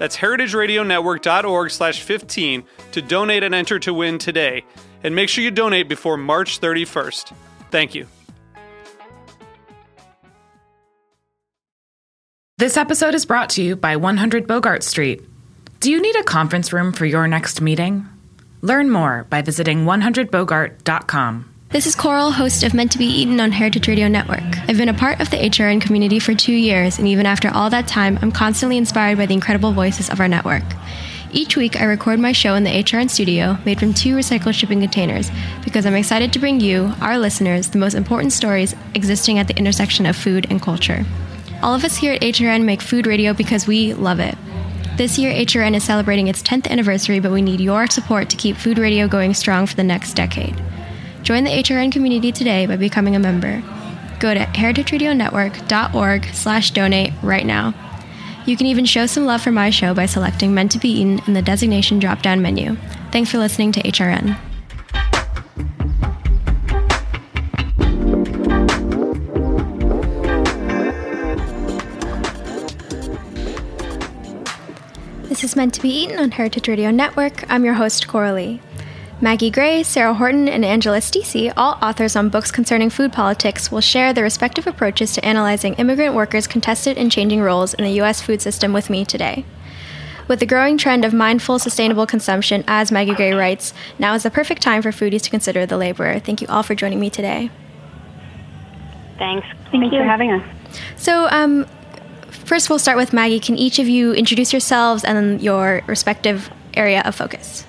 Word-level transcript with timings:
That's 0.00 0.16
heritageradionetwork.org 0.16 1.70
slash 1.70 2.00
15 2.00 2.64
to 2.92 3.02
donate 3.02 3.42
and 3.42 3.54
enter 3.54 3.78
to 3.80 3.92
win 3.92 4.16
today. 4.16 4.64
And 5.04 5.14
make 5.14 5.28
sure 5.28 5.44
you 5.44 5.50
donate 5.50 5.90
before 5.90 6.16
March 6.16 6.58
31st. 6.58 7.34
Thank 7.70 7.94
you. 7.94 8.06
This 12.56 12.78
episode 12.78 13.14
is 13.14 13.26
brought 13.26 13.50
to 13.50 13.62
you 13.62 13.76
by 13.76 13.96
100 13.96 14.46
Bogart 14.46 14.82
Street. 14.82 15.22
Do 15.80 15.90
you 15.90 16.00
need 16.00 16.16
a 16.16 16.24
conference 16.24 16.72
room 16.72 16.92
for 16.92 17.04
your 17.04 17.28
next 17.28 17.60
meeting? 17.60 18.06
Learn 18.62 18.88
more 18.88 19.26
by 19.28 19.42
visiting 19.42 19.84
100bogart.com. 19.84 21.49
This 21.72 21.86
is 21.86 21.94
Coral, 21.94 22.32
host 22.32 22.64
of 22.64 22.74
Meant 22.74 22.90
to 22.90 22.98
Be 22.98 23.04
Eaten 23.04 23.38
on 23.38 23.52
Heritage 23.52 23.86
Radio 23.86 24.08
Network. 24.08 24.58
I've 24.68 24.76
been 24.76 24.88
a 24.88 24.92
part 24.92 25.20
of 25.20 25.30
the 25.30 25.36
HRN 25.36 25.80
community 25.80 26.18
for 26.18 26.34
two 26.34 26.52
years, 26.52 26.98
and 26.98 27.06
even 27.06 27.26
after 27.26 27.48
all 27.48 27.70
that 27.70 27.86
time, 27.86 28.18
I'm 28.20 28.32
constantly 28.32 28.76
inspired 28.76 29.18
by 29.18 29.26
the 29.26 29.34
incredible 29.34 29.70
voices 29.70 30.10
of 30.10 30.18
our 30.18 30.26
network. 30.26 30.64
Each 31.30 31.56
week, 31.56 31.80
I 31.80 31.84
record 31.84 32.18
my 32.18 32.32
show 32.32 32.56
in 32.56 32.64
the 32.64 32.70
HRN 32.70 33.08
studio, 33.08 33.56
made 33.64 33.78
from 33.78 33.94
two 33.94 34.16
recycled 34.16 34.54
shipping 34.54 34.80
containers, 34.80 35.30
because 35.62 35.86
I'm 35.86 35.94
excited 35.94 36.32
to 36.32 36.40
bring 36.40 36.58
you, 36.58 36.92
our 37.00 37.20
listeners, 37.20 37.68
the 37.68 37.78
most 37.78 37.94
important 37.94 38.32
stories 38.32 38.74
existing 38.96 39.38
at 39.38 39.46
the 39.46 39.56
intersection 39.56 40.06
of 40.06 40.16
food 40.16 40.48
and 40.50 40.60
culture. 40.60 41.06
All 41.62 41.72
of 41.72 41.84
us 41.84 41.96
here 41.96 42.14
at 42.14 42.22
HRN 42.22 42.64
make 42.64 42.82
food 42.82 43.06
radio 43.06 43.32
because 43.32 43.68
we 43.68 43.94
love 43.94 44.18
it. 44.18 44.36
This 44.96 45.20
year, 45.20 45.32
HRN 45.32 45.76
is 45.76 45.84
celebrating 45.84 46.26
its 46.26 46.42
10th 46.42 46.68
anniversary, 46.68 47.20
but 47.20 47.30
we 47.30 47.42
need 47.42 47.60
your 47.60 47.86
support 47.86 48.28
to 48.30 48.36
keep 48.36 48.56
food 48.56 48.76
radio 48.76 49.06
going 49.06 49.34
strong 49.34 49.66
for 49.66 49.76
the 49.76 49.84
next 49.84 50.14
decade. 50.14 50.60
Join 51.22 51.44
the 51.44 51.50
HRN 51.50 51.92
community 51.92 52.32
today 52.32 52.66
by 52.66 52.76
becoming 52.76 53.14
a 53.14 53.20
member. 53.20 53.62
Go 54.18 54.34
to 54.34 54.40
heritageradionetwork.org 54.40 56.24
slash 56.34 56.70
donate 56.72 57.12
right 57.22 57.46
now. 57.46 57.74
You 58.46 58.56
can 58.56 58.66
even 58.66 58.84
show 58.84 59.06
some 59.06 59.26
love 59.26 59.42
for 59.42 59.52
my 59.52 59.70
show 59.70 59.94
by 59.94 60.06
selecting 60.06 60.54
Meant 60.54 60.72
to 60.72 60.78
Be 60.78 60.88
Eaten 60.88 61.20
in 61.26 61.34
the 61.34 61.42
designation 61.42 61.98
drop-down 61.98 62.42
menu. 62.42 62.76
Thanks 63.12 63.30
for 63.30 63.38
listening 63.38 63.72
to 63.72 63.82
HRN. 63.82 64.38
This 75.28 75.44
is 75.44 75.54
Meant 75.54 75.74
to 75.74 75.80
Be 75.80 75.88
Eaten 75.88 76.18
on 76.18 76.30
Heritage 76.32 76.66
Radio 76.66 76.90
Network. 76.90 77.50
I'm 77.50 77.64
your 77.64 77.74
host, 77.74 78.08
Coralie. 78.08 78.60
Maggie 79.22 79.50
Gray, 79.50 79.82
Sarah 79.82 80.14
Horton, 80.14 80.48
and 80.48 80.64
Angela 80.64 80.96
Stuesse, 80.96 81.52
all 81.54 81.76
authors 81.82 82.16
on 82.16 82.30
books 82.30 82.50
concerning 82.50 82.88
food 82.88 83.12
politics, 83.12 83.70
will 83.70 83.82
share 83.82 84.14
their 84.14 84.24
respective 84.24 84.66
approaches 84.66 85.12
to 85.12 85.22
analyzing 85.22 85.74
immigrant 85.74 86.14
workers' 86.14 86.46
contested 86.46 86.96
and 86.96 87.12
changing 87.12 87.42
roles 87.42 87.74
in 87.74 87.84
the 87.84 87.90
U.S. 87.92 88.22
food 88.22 88.40
system 88.40 88.72
with 88.72 88.88
me 88.88 89.04
today. 89.04 89.44
With 90.26 90.40
the 90.40 90.46
growing 90.46 90.78
trend 90.78 91.04
of 91.04 91.12
mindful, 91.12 91.58
sustainable 91.58 92.06
consumption, 92.06 92.64
as 92.66 92.90
Maggie 92.90 93.14
Gray 93.14 93.32
writes, 93.32 93.74
now 93.98 94.14
is 94.14 94.22
the 94.22 94.30
perfect 94.30 94.62
time 94.62 94.80
for 94.80 94.90
foodies 94.90 95.20
to 95.24 95.30
consider 95.30 95.66
the 95.66 95.76
laborer. 95.76 96.18
Thank 96.18 96.40
you 96.40 96.46
all 96.48 96.62
for 96.62 96.74
joining 96.74 96.98
me 96.98 97.10
today. 97.10 97.50
Thanks. 99.18 99.46
Thank 99.70 99.82
Thanks 99.82 99.92
you 99.92 99.98
for 99.98 100.04
having 100.04 100.32
us. 100.32 100.42
So, 100.96 101.28
um, 101.30 101.66
first 102.30 102.70
we'll 102.70 102.78
start 102.78 102.96
with 102.96 103.12
Maggie. 103.12 103.40
Can 103.40 103.58
each 103.58 103.78
of 103.78 103.86
you 103.86 104.14
introduce 104.14 104.50
yourselves 104.50 105.04
and 105.04 105.42
your 105.42 105.82
respective 105.86 106.50
area 106.72 107.02
of 107.04 107.14
focus? 107.14 107.66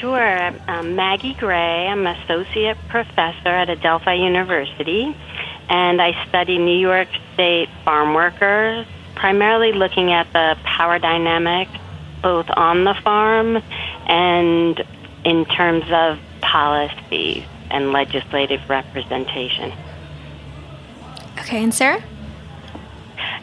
Sure. 0.00 0.16
I'm 0.16 0.96
Maggie 0.96 1.34
Gray. 1.34 1.86
I'm 1.86 2.06
an 2.06 2.16
associate 2.22 2.78
professor 2.88 3.50
at 3.50 3.68
Adelphi 3.68 4.14
University, 4.14 5.14
and 5.68 6.00
I 6.00 6.26
study 6.26 6.56
New 6.56 6.78
York 6.78 7.08
State 7.34 7.68
farm 7.84 8.14
workers, 8.14 8.86
primarily 9.14 9.74
looking 9.74 10.10
at 10.10 10.32
the 10.32 10.56
power 10.64 10.98
dynamic 10.98 11.68
both 12.22 12.46
on 12.56 12.84
the 12.84 12.94
farm 13.04 13.62
and 14.06 14.82
in 15.24 15.44
terms 15.44 15.84
of 15.90 16.18
policy 16.40 17.46
and 17.70 17.92
legislative 17.92 18.60
representation. 18.70 19.70
Okay, 21.40 21.62
and 21.62 21.74
Sarah? 21.74 22.02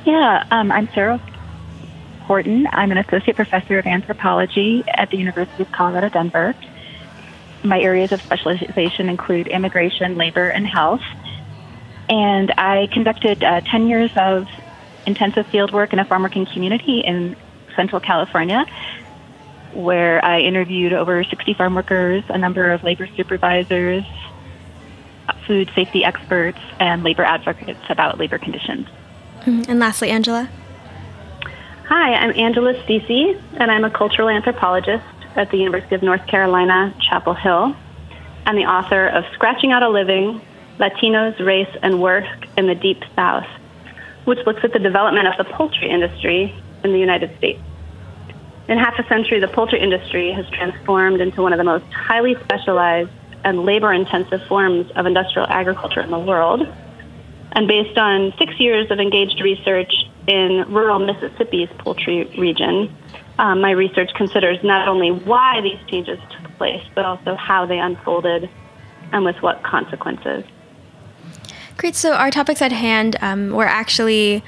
Yeah, 0.06 0.44
um, 0.50 0.72
I'm 0.72 0.90
Sarah 0.96 1.22
Horton. 2.28 2.68
I'm 2.72 2.92
an 2.92 2.98
associate 2.98 3.38
professor 3.38 3.80
of 3.80 3.88
anthropology 3.88 4.84
at 4.88 5.10
the 5.10 5.18
University 5.18 5.64
of 5.64 5.72
Colorado 5.72 6.10
Denver. 6.10 6.54
My 7.64 7.80
areas 7.80 8.12
of 8.12 8.22
specialization 8.22 9.08
include 9.08 9.48
immigration, 9.48 10.18
labor, 10.18 10.50
and 10.50 10.68
health. 10.68 11.02
And 12.10 12.52
I 12.58 12.88
conducted 12.92 13.44
uh, 13.44 13.62
10 13.62 13.88
years 13.88 14.12
of 14.18 14.48
intensive 15.06 15.48
field 15.48 15.72
work 15.72 15.94
in 15.94 16.00
a 16.00 16.06
farm 16.06 16.24
working 16.24 16.46
community 16.46 17.00
in 17.00 17.38
Central 17.76 18.02
California, 18.02 18.66
where 19.74 20.24
I 20.24 20.42
interviewed 20.42 20.92
over 20.92 21.24
60 21.24 21.54
farm 21.54 21.76
workers, 21.76 22.24
a 22.28 22.38
number 22.38 22.72
of 22.72 22.84
labor 22.84 23.08
supervisors, 23.16 24.04
food 25.46 25.72
safety 25.74 26.04
experts, 26.04 26.60
and 26.80 27.04
labor 27.04 27.24
advocates 27.24 27.80
about 27.90 28.18
labor 28.20 28.38
conditions. 28.38 28.86
Mm-hmm. 29.46 29.72
And 29.72 29.80
lastly, 29.80 30.10
Angela. 30.10 30.50
Hi, 31.90 32.16
I'm 32.16 32.38
Angela 32.38 32.74
Stuesse, 32.84 33.42
and 33.54 33.72
I'm 33.72 33.86
a 33.86 33.90
cultural 33.90 34.28
anthropologist 34.28 35.06
at 35.38 35.52
the 35.52 35.58
University 35.58 35.96
of 35.96 36.04
North 36.04 36.28
Carolina, 36.28 36.94
Chapel 37.00 37.34
Hill. 37.34 37.74
I'm 38.46 38.58
the 38.58 38.66
author 38.66 39.08
of 39.08 39.24
Scratching 39.32 39.72
Out 39.72 39.84
a 39.84 39.88
Living 39.88 40.42
Latinos, 40.80 41.40
Race, 41.40 41.74
and 41.82 42.02
Work 42.02 42.26
in 42.58 42.68
the 42.68 42.76
Deep 42.76 43.02
South, 43.16 43.48
which 44.26 44.40
looks 44.46 44.66
at 44.66 44.74
the 44.74 44.80
development 44.80 45.30
of 45.30 45.38
the 45.38 45.46
poultry 45.46 45.90
industry 45.90 46.54
in 46.84 46.92
the 46.92 47.00
United 47.00 47.38
States. 47.38 47.62
In 48.68 48.78
half 48.78 49.00
a 49.00 49.08
century, 49.08 49.40
the 49.40 49.48
poultry 49.48 49.80
industry 49.80 50.34
has 50.34 50.46
transformed 50.50 51.22
into 51.22 51.42
one 51.42 51.54
of 51.54 51.58
the 51.58 51.64
most 51.64 51.86
highly 51.94 52.36
specialized 52.44 53.12
and 53.46 53.64
labor 53.64 53.94
intensive 53.94 54.46
forms 54.50 54.92
of 54.98 55.06
industrial 55.06 55.48
agriculture 55.48 56.02
in 56.02 56.12
the 56.12 56.20
world. 56.20 56.68
And 57.54 57.66
based 57.66 57.98
on 57.98 58.34
six 58.38 58.60
years 58.60 58.92
of 58.92 59.00
engaged 59.00 59.40
research 59.40 59.94
in 60.28 60.66
rural 60.68 61.00
Mississippi's 61.00 61.70
poultry 61.80 62.26
region, 62.38 62.96
um, 63.40 63.62
my 63.62 63.72
research 63.72 64.12
considers 64.16 64.58
not 64.64 64.88
only 64.88 65.12
why 65.12 65.62
these 65.62 65.80
changes 65.88 66.20
took 66.30 66.52
place, 66.58 66.84
but 66.96 67.06
also 67.06 67.36
how 67.36 67.66
they 67.66 67.80
unfolded 67.80 68.50
and 69.12 69.24
with 69.24 69.42
what 69.42 69.64
consequences. 69.64 70.44
Great. 71.78 71.96
So, 71.96 72.14
our 72.14 72.32
topics 72.32 72.62
at 72.62 72.72
hand 72.72 73.16
um, 73.22 73.52
were 73.52 73.68
actually 73.68 74.44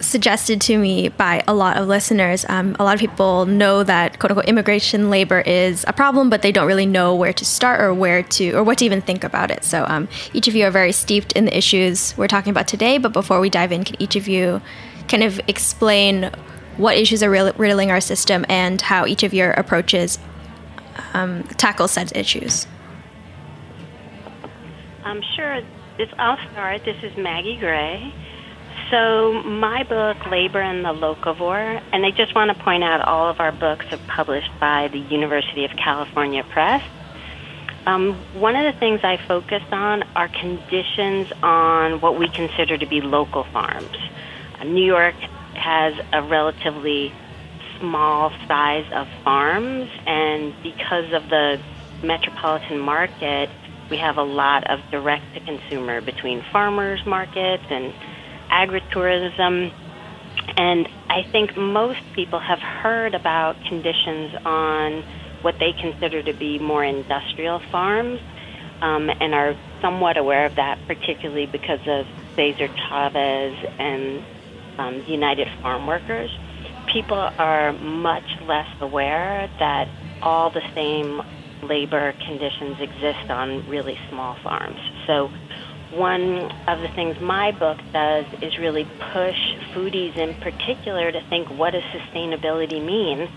suggested 0.00 0.60
to 0.60 0.78
me 0.78 1.08
by 1.08 1.42
a 1.48 1.54
lot 1.54 1.76
of 1.76 1.88
listeners. 1.88 2.44
Um, 2.48 2.76
a 2.78 2.84
lot 2.84 2.94
of 2.94 3.00
people 3.00 3.46
know 3.46 3.82
that 3.82 4.18
quote 4.18 4.30
unquote 4.30 4.48
immigration 4.48 5.10
labor 5.10 5.40
is 5.40 5.84
a 5.88 5.92
problem, 5.92 6.30
but 6.30 6.42
they 6.42 6.52
don't 6.52 6.66
really 6.66 6.86
know 6.86 7.14
where 7.14 7.32
to 7.32 7.44
start 7.44 7.80
or 7.80 7.94
where 7.94 8.22
to 8.22 8.52
or 8.52 8.62
what 8.62 8.78
to 8.78 8.84
even 8.84 9.00
think 9.00 9.24
about 9.24 9.50
it. 9.50 9.64
So 9.64 9.84
um, 9.88 10.08
each 10.32 10.48
of 10.48 10.54
you 10.54 10.64
are 10.66 10.70
very 10.70 10.92
steeped 10.92 11.32
in 11.32 11.46
the 11.46 11.56
issues 11.56 12.16
we're 12.16 12.28
talking 12.28 12.50
about 12.50 12.68
today. 12.68 12.98
But 12.98 13.12
before 13.12 13.40
we 13.40 13.50
dive 13.50 13.72
in, 13.72 13.84
can 13.84 14.00
each 14.00 14.16
of 14.16 14.28
you 14.28 14.60
kind 15.08 15.22
of 15.22 15.40
explain 15.48 16.30
what 16.76 16.96
issues 16.96 17.22
are 17.22 17.30
riddling 17.30 17.90
our 17.90 18.00
system 18.00 18.44
and 18.48 18.80
how 18.80 19.06
each 19.06 19.22
of 19.22 19.32
your 19.32 19.52
approaches 19.52 20.18
um, 21.14 21.42
tackle 21.56 21.88
said 21.88 22.14
issues? 22.14 22.66
I'm 25.04 25.22
sure. 25.36 25.60
This, 25.96 26.10
I'll 26.18 26.36
start. 26.52 26.84
This 26.84 26.96
is 27.02 27.16
Maggie 27.16 27.56
Gray. 27.56 28.12
So, 28.90 29.32
my 29.42 29.82
book, 29.82 30.26
Labor 30.30 30.60
and 30.60 30.84
the 30.84 30.92
Locavore, 30.92 31.82
and 31.92 32.06
I 32.06 32.12
just 32.12 32.36
want 32.36 32.56
to 32.56 32.62
point 32.62 32.84
out 32.84 33.00
all 33.00 33.28
of 33.28 33.40
our 33.40 33.50
books 33.50 33.84
are 33.90 33.98
published 34.06 34.50
by 34.60 34.86
the 34.86 35.00
University 35.00 35.64
of 35.64 35.72
California 35.72 36.44
Press. 36.44 36.84
Um, 37.84 38.14
one 38.34 38.54
of 38.54 38.72
the 38.72 38.78
things 38.78 39.00
I 39.02 39.16
focus 39.16 39.64
on 39.72 40.04
are 40.14 40.28
conditions 40.28 41.32
on 41.42 42.00
what 42.00 42.16
we 42.16 42.28
consider 42.28 42.78
to 42.78 42.86
be 42.86 43.00
local 43.00 43.42
farms. 43.42 43.96
Uh, 44.60 44.64
New 44.64 44.84
York 44.84 45.16
has 45.54 45.94
a 46.12 46.22
relatively 46.22 47.12
small 47.80 48.30
size 48.46 48.86
of 48.92 49.08
farms, 49.24 49.90
and 50.06 50.54
because 50.62 51.12
of 51.12 51.28
the 51.28 51.60
metropolitan 52.04 52.78
market, 52.78 53.50
we 53.90 53.96
have 53.96 54.16
a 54.16 54.22
lot 54.22 54.70
of 54.70 54.78
direct 54.92 55.34
to 55.34 55.40
consumer 55.40 56.00
between 56.00 56.44
farmers 56.52 57.04
markets 57.04 57.64
and 57.68 57.92
agritourism. 58.50 59.72
And 60.56 60.88
I 61.08 61.22
think 61.32 61.56
most 61.56 62.00
people 62.14 62.38
have 62.38 62.60
heard 62.60 63.14
about 63.14 63.56
conditions 63.68 64.34
on 64.44 65.02
what 65.42 65.58
they 65.58 65.72
consider 65.72 66.22
to 66.22 66.32
be 66.32 66.58
more 66.58 66.84
industrial 66.84 67.60
farms 67.70 68.20
um, 68.80 69.10
and 69.20 69.34
are 69.34 69.56
somewhat 69.80 70.16
aware 70.16 70.46
of 70.46 70.56
that, 70.56 70.78
particularly 70.86 71.46
because 71.46 71.80
of 71.86 72.06
Cesar 72.34 72.68
Chavez 72.88 73.54
and 73.78 74.24
um, 74.78 75.04
United 75.06 75.48
Farm 75.62 75.86
Workers. 75.86 76.30
People 76.92 77.30
are 77.38 77.72
much 77.72 78.28
less 78.46 78.68
aware 78.80 79.50
that 79.58 79.88
all 80.22 80.50
the 80.50 80.62
same 80.74 81.22
labor 81.62 82.12
conditions 82.26 82.76
exist 82.80 83.30
on 83.30 83.68
really 83.68 83.98
small 84.10 84.36
farms. 84.42 84.78
So, 85.06 85.30
one 85.92 86.50
of 86.66 86.78
the 86.80 86.88
things 86.94 87.16
my 87.20 87.52
book 87.52 87.78
does 87.92 88.26
is 88.42 88.52
really 88.58 88.84
push 89.12 89.38
foodies 89.74 90.16
in 90.16 90.34
particular 90.40 91.12
to 91.12 91.20
think 91.30 91.48
what 91.50 91.72
does 91.72 91.82
sustainability 91.94 92.84
mean? 92.84 93.28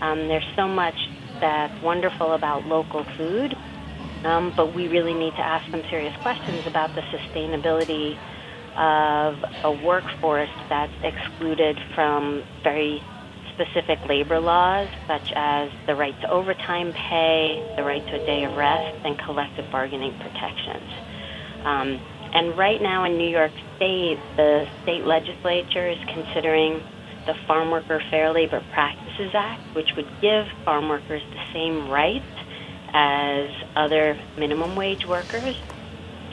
Um, 0.00 0.28
there's 0.28 0.46
so 0.56 0.68
much 0.68 0.94
that's 1.40 1.74
wonderful 1.82 2.32
about 2.34 2.66
local 2.66 3.04
food, 3.16 3.54
um, 4.24 4.52
but 4.56 4.74
we 4.74 4.88
really 4.88 5.14
need 5.14 5.34
to 5.36 5.42
ask 5.42 5.64
some 5.70 5.82
serious 5.90 6.14
questions 6.22 6.64
about 6.66 6.94
the 6.94 7.02
sustainability 7.12 8.14
of 8.76 9.34
a 9.64 9.72
workforce 9.72 10.50
that's 10.68 10.92
excluded 11.02 11.78
from 11.94 12.44
very 12.62 13.00
specific 13.54 13.98
labor 14.08 14.38
laws, 14.38 14.88
such 15.08 15.32
as 15.34 15.70
the 15.86 15.94
right 15.94 16.14
to 16.20 16.30
overtime 16.30 16.92
pay, 16.92 17.56
the 17.76 17.82
right 17.82 18.06
to 18.06 18.16
a 18.16 18.26
day 18.26 18.44
of 18.44 18.54
rest, 18.56 18.94
and 19.04 19.16
collective 19.24 19.64
bargaining 19.72 20.12
protections. 20.20 20.90
Um, 21.66 21.98
and 22.32 22.56
right 22.56 22.80
now 22.80 23.04
in 23.04 23.18
New 23.18 23.28
York 23.28 23.50
State, 23.76 24.18
the 24.36 24.64
state 24.82 25.04
legislature 25.04 25.90
is 25.90 25.98
considering 26.06 26.80
the 27.26 27.34
Farm 27.46 27.70
Worker 27.70 28.00
Fair 28.10 28.32
Labor 28.32 28.62
Practices 28.72 29.34
Act, 29.34 29.74
which 29.74 29.88
would 29.96 30.06
give 30.22 30.46
farm 30.64 30.88
workers 30.88 31.22
the 31.34 31.44
same 31.52 31.90
rights 31.90 32.24
as 32.94 33.50
other 33.74 34.14
minimum 34.38 34.76
wage 34.76 35.04
workers. 35.08 35.56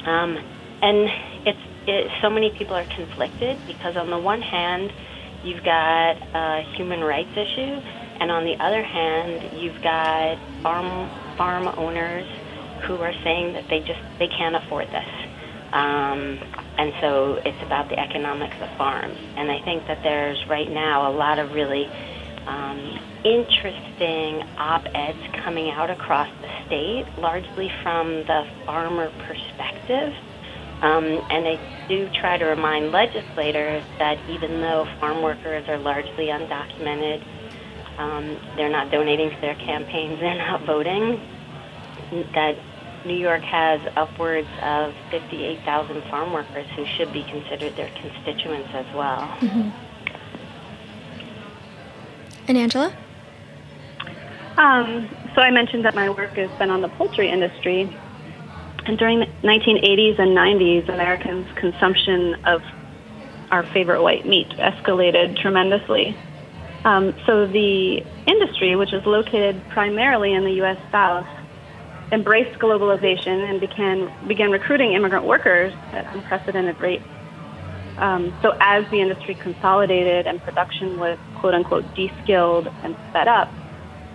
Um, 0.05 0.37
and 0.81 1.09
it's 1.47 1.65
it, 1.87 2.11
so 2.21 2.29
many 2.29 2.51
people 2.57 2.75
are 2.75 2.87
conflicted 2.95 3.57
because 3.67 3.97
on 3.97 4.09
the 4.09 4.19
one 4.19 4.41
hand, 4.41 4.91
you've 5.43 5.63
got 5.63 6.13
a 6.13 6.63
human 6.77 7.01
rights 7.01 7.31
issue, 7.31 7.75
and 8.21 8.31
on 8.31 8.45
the 8.45 8.55
other 8.63 8.83
hand, 8.83 9.59
you've 9.59 9.81
got 9.81 10.37
farm 10.61 11.09
farm 11.37 11.67
owners 11.75 12.27
who 12.87 12.95
are 12.95 13.13
saying 13.23 13.53
that 13.53 13.63
they 13.69 13.79
just 13.79 13.99
they 14.19 14.27
can't 14.27 14.55
afford 14.55 14.87
this. 14.87 15.22
Um, 15.73 16.37
and 16.77 16.93
so 17.01 17.41
it's 17.43 17.61
about 17.63 17.89
the 17.89 17.99
economics 17.99 18.55
of 18.61 18.69
farms. 18.77 19.17
And 19.35 19.51
I 19.51 19.59
think 19.63 19.87
that 19.87 20.03
there's 20.03 20.37
right 20.47 20.69
now 20.69 21.11
a 21.11 21.13
lot 21.13 21.39
of 21.39 21.51
really 21.51 21.89
um, 22.45 22.99
interesting 23.23 24.43
op-eds 24.57 25.17
coming 25.43 25.71
out 25.71 25.89
across 25.89 26.29
the 26.41 26.65
state, 26.67 27.05
largely 27.17 27.71
from 27.81 28.23
the 28.25 28.47
farmer 28.67 29.09
perspective. 29.25 30.13
Um, 30.83 31.05
and 31.31 31.47
I 31.47 31.87
do 31.87 32.07
try 32.21 32.37
to 32.37 32.45
remind 32.45 32.91
legislators 32.91 33.83
that 33.97 34.19
even 34.29 34.61
though 34.61 34.87
farm 34.99 35.23
workers 35.23 35.67
are 35.69 35.79
largely 35.79 36.27
undocumented, 36.27 37.25
um, 37.97 38.37
they're 38.57 38.69
not 38.69 38.91
donating 38.91 39.31
to 39.31 39.41
their 39.41 39.55
campaigns, 39.55 40.19
they're 40.19 40.37
not 40.37 40.65
voting, 40.65 41.19
that 42.35 42.57
New 43.05 43.17
York 43.17 43.41
has 43.41 43.81
upwards 43.95 44.47
of 44.61 44.93
58,000 45.11 46.03
farm 46.03 46.31
workers 46.31 46.67
who 46.75 46.85
should 46.85 47.11
be 47.11 47.23
considered 47.23 47.75
their 47.75 47.89
constituents 47.99 48.69
as 48.73 48.85
well. 48.95 49.21
Mm-hmm. 49.39 49.69
And 52.47 52.57
Angela? 52.57 52.95
Um, 54.57 55.09
so 55.35 55.41
I 55.41 55.51
mentioned 55.51 55.85
that 55.85 55.95
my 55.95 56.09
work 56.09 56.31
has 56.31 56.51
been 56.59 56.69
on 56.69 56.81
the 56.81 56.89
poultry 56.89 57.29
industry. 57.29 57.95
And 58.85 58.97
during 58.97 59.19
the 59.19 59.25
1980s 59.43 60.19
and 60.19 60.37
90s, 60.37 60.89
Americans' 60.89 61.47
consumption 61.55 62.35
of 62.45 62.61
our 63.49 63.63
favorite 63.63 64.01
white 64.01 64.25
meat 64.25 64.49
escalated 64.49 65.39
tremendously. 65.39 66.17
Um, 66.85 67.15
so 67.25 67.47
the 67.47 68.03
industry, 68.27 68.75
which 68.75 68.91
is 68.93 69.05
located 69.05 69.61
primarily 69.69 70.33
in 70.33 70.43
the 70.43 70.51
U.S. 70.53 70.77
South, 70.91 71.27
embraced 72.13 72.59
globalization 72.59 73.49
and 73.49 73.59
began 73.59 74.27
began 74.27 74.51
recruiting 74.51 74.93
immigrant 74.93 75.25
workers 75.25 75.73
at 75.91 76.05
unprecedented 76.15 76.79
rates. 76.79 77.03
Um, 77.97 78.33
so 78.41 78.55
as 78.59 78.89
the 78.91 79.01
industry 79.01 79.35
consolidated 79.35 80.27
and 80.27 80.41
production 80.41 80.99
was 80.99 81.17
quote 81.39 81.53
unquote 81.53 81.83
de-skilled 81.95 82.67
and 82.83 82.95
sped 83.09 83.27
up, 83.27 83.51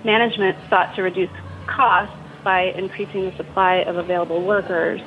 management 0.04 0.56
sought 0.70 0.94
to 0.94 1.02
reduce 1.02 1.30
costs 1.66 2.14
by 2.44 2.72
increasing 2.76 3.24
the 3.24 3.36
supply 3.36 3.76
of 3.76 3.96
available 3.96 4.44
workers, 4.44 5.00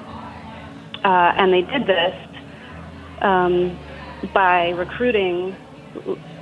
uh, 1.04 1.34
and 1.38 1.54
they 1.54 1.62
did 1.62 1.88
this 1.88 2.16
um, 3.22 3.78
by 4.34 4.70
recruiting 4.72 5.56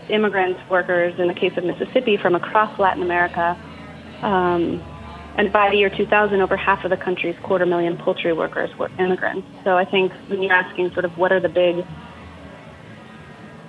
immigrant 0.09 0.57
workers, 0.69 1.19
in 1.19 1.27
the 1.27 1.33
case 1.33 1.55
of 1.57 1.63
Mississippi, 1.63 2.17
from 2.17 2.33
across 2.33 2.77
Latin 2.79 3.03
America. 3.03 3.57
Um, 4.21 4.83
and 5.39 5.53
by 5.53 5.69
the 5.69 5.77
year 5.77 5.89
2000, 5.89 6.41
over 6.41 6.57
half 6.57 6.83
of 6.83 6.89
the 6.89 6.97
country's 6.97 7.35
quarter 7.43 7.65
million 7.65 7.97
poultry 7.97 8.33
workers 8.33 8.69
were 8.77 8.91
immigrants. 8.99 9.47
So 9.63 9.77
I 9.77 9.85
think 9.85 10.11
when 10.27 10.43
you're 10.43 10.51
asking 10.51 10.91
sort 10.91 11.05
of 11.05 11.17
what 11.17 11.31
are 11.31 11.39
the 11.39 11.47
big 11.47 11.85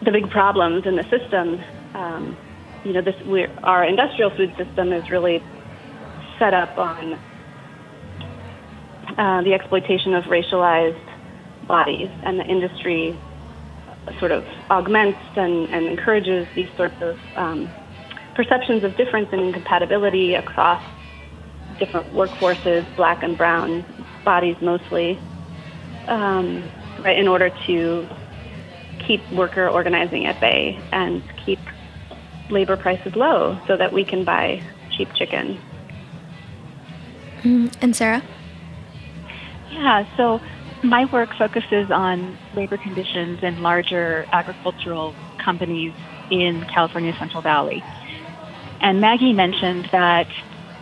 the 0.02 0.10
big 0.10 0.28
problems 0.30 0.84
in 0.84 0.96
the 0.96 1.04
system, 1.04 1.62
um, 1.94 2.36
you 2.82 2.92
know, 2.92 3.02
this 3.02 3.14
our 3.62 3.84
industrial 3.84 4.30
food 4.36 4.52
system 4.56 4.92
is 4.92 5.08
really 5.10 5.40
set 6.40 6.54
up 6.54 6.76
on 6.76 7.14
uh, 9.16 9.42
the 9.42 9.54
exploitation 9.54 10.14
of 10.14 10.24
racialized 10.24 10.98
bodies, 11.68 12.08
and 12.24 12.40
the 12.40 12.44
industry 12.46 13.16
sort 14.18 14.32
of 14.32 14.44
augments 14.70 15.20
and, 15.36 15.72
and 15.72 15.86
encourages 15.86 16.48
these 16.56 16.68
sorts 16.76 17.00
of 17.00 17.16
um, 17.36 17.72
perceptions 18.34 18.82
of 18.82 18.96
difference 18.96 19.28
and 19.30 19.40
incompatibility 19.40 20.34
across 20.34 20.82
different 21.80 22.14
workforces, 22.14 22.86
black 22.94 23.22
and 23.22 23.36
brown 23.36 23.84
bodies 24.24 24.56
mostly, 24.62 25.20
um, 26.06 26.70
right, 26.98 27.18
in 27.18 27.26
order 27.26 27.50
to 27.66 28.08
keep 29.06 29.30
worker 29.32 29.68
organizing 29.68 30.26
at 30.26 30.40
bay 30.40 30.84
and 30.92 31.22
keep 31.44 31.58
labor 32.50 32.76
prices 32.76 33.12
low 33.16 33.58
so 33.66 33.76
that 33.76 33.92
we 33.92 34.04
can 34.04 34.24
buy 34.24 34.62
cheap 34.96 35.08
chicken. 35.14 35.58
Mm, 37.42 37.74
and 37.80 37.96
Sarah? 37.96 38.22
Yeah, 39.70 40.04
so 40.16 40.40
my 40.82 41.06
work 41.06 41.30
focuses 41.36 41.90
on 41.90 42.38
labor 42.52 42.76
conditions 42.76 43.38
in 43.42 43.62
larger 43.62 44.26
agricultural 44.32 45.16
companies 45.42 45.94
in 46.28 46.64
California 46.72 47.14
Central 47.18 47.42
Valley. 47.42 47.84
And 48.80 49.00
Maggie 49.00 49.32
mentioned 49.32 49.88
that 49.92 50.28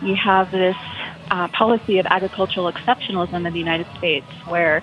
you 0.01 0.15
have 0.15 0.51
this 0.51 0.75
uh, 1.31 1.47
policy 1.49 1.99
of 1.99 2.05
agricultural 2.09 2.71
exceptionalism 2.71 3.45
in 3.45 3.53
the 3.53 3.59
United 3.59 3.87
States 3.97 4.25
where 4.47 4.81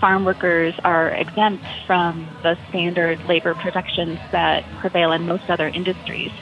farm 0.00 0.24
workers 0.24 0.74
are 0.84 1.08
exempt 1.10 1.64
from 1.86 2.28
the 2.42 2.56
standard 2.68 3.24
labor 3.24 3.54
protections 3.54 4.18
that 4.32 4.64
prevail 4.80 5.12
in 5.12 5.26
most 5.26 5.48
other 5.48 5.68
industries. 5.68 6.32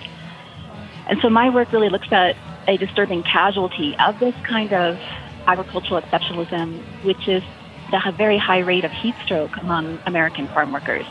And 1.08 1.20
so 1.20 1.28
my 1.28 1.50
work 1.50 1.72
really 1.72 1.88
looks 1.88 2.08
at 2.10 2.36
a 2.66 2.76
disturbing 2.76 3.22
casualty 3.22 3.94
of 3.98 4.18
this 4.18 4.34
kind 4.48 4.72
of 4.72 4.98
agricultural 5.46 6.00
exceptionalism, 6.00 6.80
which 7.04 7.28
is 7.28 7.42
the 7.90 8.12
very 8.16 8.38
high 8.38 8.60
rate 8.60 8.84
of 8.84 8.92
heat 8.92 9.14
stroke 9.24 9.56
among 9.60 9.98
American 10.06 10.48
farm 10.48 10.72
workers. 10.72 11.04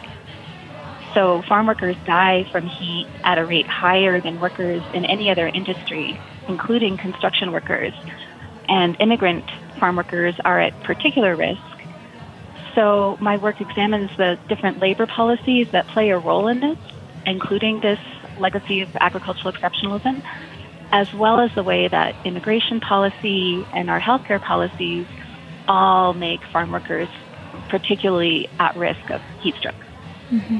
So 1.14 1.44
farm 1.48 1.68
workers 1.68 1.96
die 2.06 2.48
from 2.52 2.66
heat 2.66 3.08
at 3.24 3.38
a 3.38 3.46
rate 3.46 3.68
higher 3.68 4.22
than 4.22 4.40
workers 4.40 4.82
in 4.94 5.06
any 5.06 5.30
other 5.30 5.48
industry, 5.48 6.20
including 6.48 6.98
construction 6.98 7.52
workers. 7.52 7.94
And 8.68 8.96
immigrant 9.00 9.46
farm 9.80 9.96
workers 9.96 10.36
are 10.46 10.60
at 10.60 10.84
particular 10.84 11.36
risk. 11.36 11.62
So 12.76 13.18
my 13.20 13.38
work 13.38 13.60
examines 13.60 14.10
the 14.18 14.40
different 14.48 14.80
labor 14.80 15.06
policies 15.06 15.68
that 15.72 15.88
play 15.88 16.10
a 16.10 16.18
role 16.18 16.48
in 16.48 16.60
this, 16.60 16.78
including 17.26 17.82
this 17.82 18.00
legacy 18.40 18.82
of 18.82 18.90
agricultural 19.00 19.54
exceptionalism, 19.54 20.24
as 20.92 21.14
well 21.14 21.40
as 21.40 21.54
the 21.56 21.64
way 21.64 21.88
that 21.88 22.16
immigration 22.26 22.80
policy 22.80 23.66
and 23.74 23.90
our 23.90 24.00
healthcare 24.00 24.42
policies 24.42 25.06
all 25.68 26.14
make 26.14 26.42
farm 26.52 26.72
workers 26.72 27.10
particularly 27.70 28.50
at 28.60 28.76
risk 28.76 29.10
of 29.10 29.22
heat 29.42 29.56
stroke. 29.56 29.76
Mm-hmm. 30.30 30.60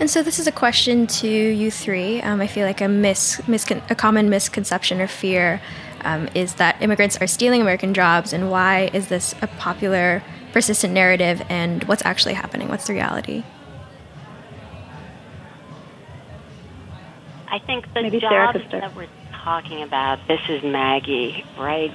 And 0.00 0.08
so 0.08 0.22
this 0.22 0.38
is 0.38 0.46
a 0.46 0.52
question 0.52 1.06
to 1.06 1.28
you 1.28 1.70
three. 1.70 2.22
Um, 2.22 2.40
I 2.40 2.46
feel 2.46 2.66
like 2.66 2.80
a 2.80 2.88
mis, 2.88 3.36
miscon- 3.42 3.82
a 3.90 3.94
common 3.94 4.30
misconception 4.30 4.98
or 4.98 5.06
fear 5.06 5.60
um, 6.00 6.26
is 6.34 6.54
that 6.54 6.80
immigrants 6.80 7.18
are 7.18 7.26
stealing 7.26 7.60
American 7.60 7.92
jobs, 7.92 8.32
and 8.32 8.50
why 8.50 8.88
is 8.94 9.08
this 9.08 9.34
a 9.42 9.46
popular, 9.46 10.22
persistent 10.54 10.94
narrative? 10.94 11.42
And 11.50 11.84
what's 11.84 12.02
actually 12.06 12.32
happening? 12.32 12.68
What's 12.68 12.86
the 12.86 12.94
reality? 12.94 13.44
I 17.48 17.58
think 17.58 17.92
the 17.92 18.00
Maybe 18.00 18.20
jobs 18.20 18.58
that 18.70 18.96
we're 18.96 19.06
talking 19.32 19.82
about. 19.82 20.26
This 20.26 20.40
is 20.48 20.62
Maggie, 20.62 21.44
right? 21.58 21.92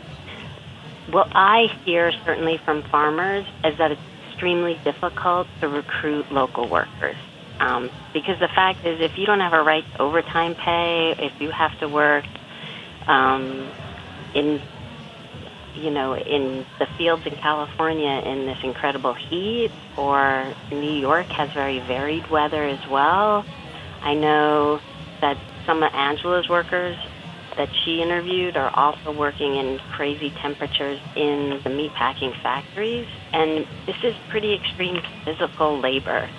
What 1.10 1.30
I 1.34 1.72
hear 1.84 2.12
certainly 2.24 2.60
from 2.60 2.84
farmers 2.84 3.48
is 3.64 3.76
that 3.80 3.94
it's 3.94 4.02
extremely 4.30 4.80
difficult 4.84 5.48
to 5.62 5.68
recruit 5.68 6.32
local 6.32 6.68
workers. 6.68 7.16
Um, 7.60 7.90
because 8.14 8.36
the 8.40 8.50
fact 8.54 8.80
is, 8.86 9.00
if 9.00 9.12
you 9.18 9.26
don't 9.26 9.40
have 9.40 9.54
a 9.54 9.64
right 9.64 9.84
to 9.96 10.02
overtime 10.02 10.56
pay, 10.56 11.14
if 11.20 11.34
you 11.40 11.52
have 11.58 11.72
to 11.80 11.88
work 11.88 12.26
um, 13.08 13.72
in, 14.34 14.60
you 15.76 15.90
know, 15.92 16.16
in 16.16 16.66
the 16.80 16.86
fields 16.98 17.24
in 17.26 17.38
California 17.42 18.22
in 18.26 18.46
this 18.46 18.58
incredible 18.64 19.16
heat, 19.30 19.70
or 19.98 20.54
New 20.72 21.00
York 21.00 21.28
has 21.38 21.50
very 21.56 21.80
varied 21.88 22.24
weather 22.30 22.68
as 22.68 22.80
well. 22.92 23.46
I 24.04 24.14
know 24.14 24.80
that 25.22 25.36
some 25.66 25.82
of 25.82 25.92
Angela's 25.94 26.50
workers 26.50 26.98
that 27.58 27.70
she 27.84 28.02
interviewed 28.02 28.58
are 28.58 28.72
also 28.76 29.18
working 29.18 29.56
in 29.56 29.80
crazy 29.96 30.32
temperatures 30.42 31.00
in 31.16 31.62
the 31.64 31.70
meatpacking 31.70 32.32
factories, 32.44 33.08
and 33.32 33.66
this 33.88 33.96
is 34.04 34.14
pretty 34.30 34.54
extreme 34.54 34.98
physical 35.24 35.82
labor. 35.82 36.30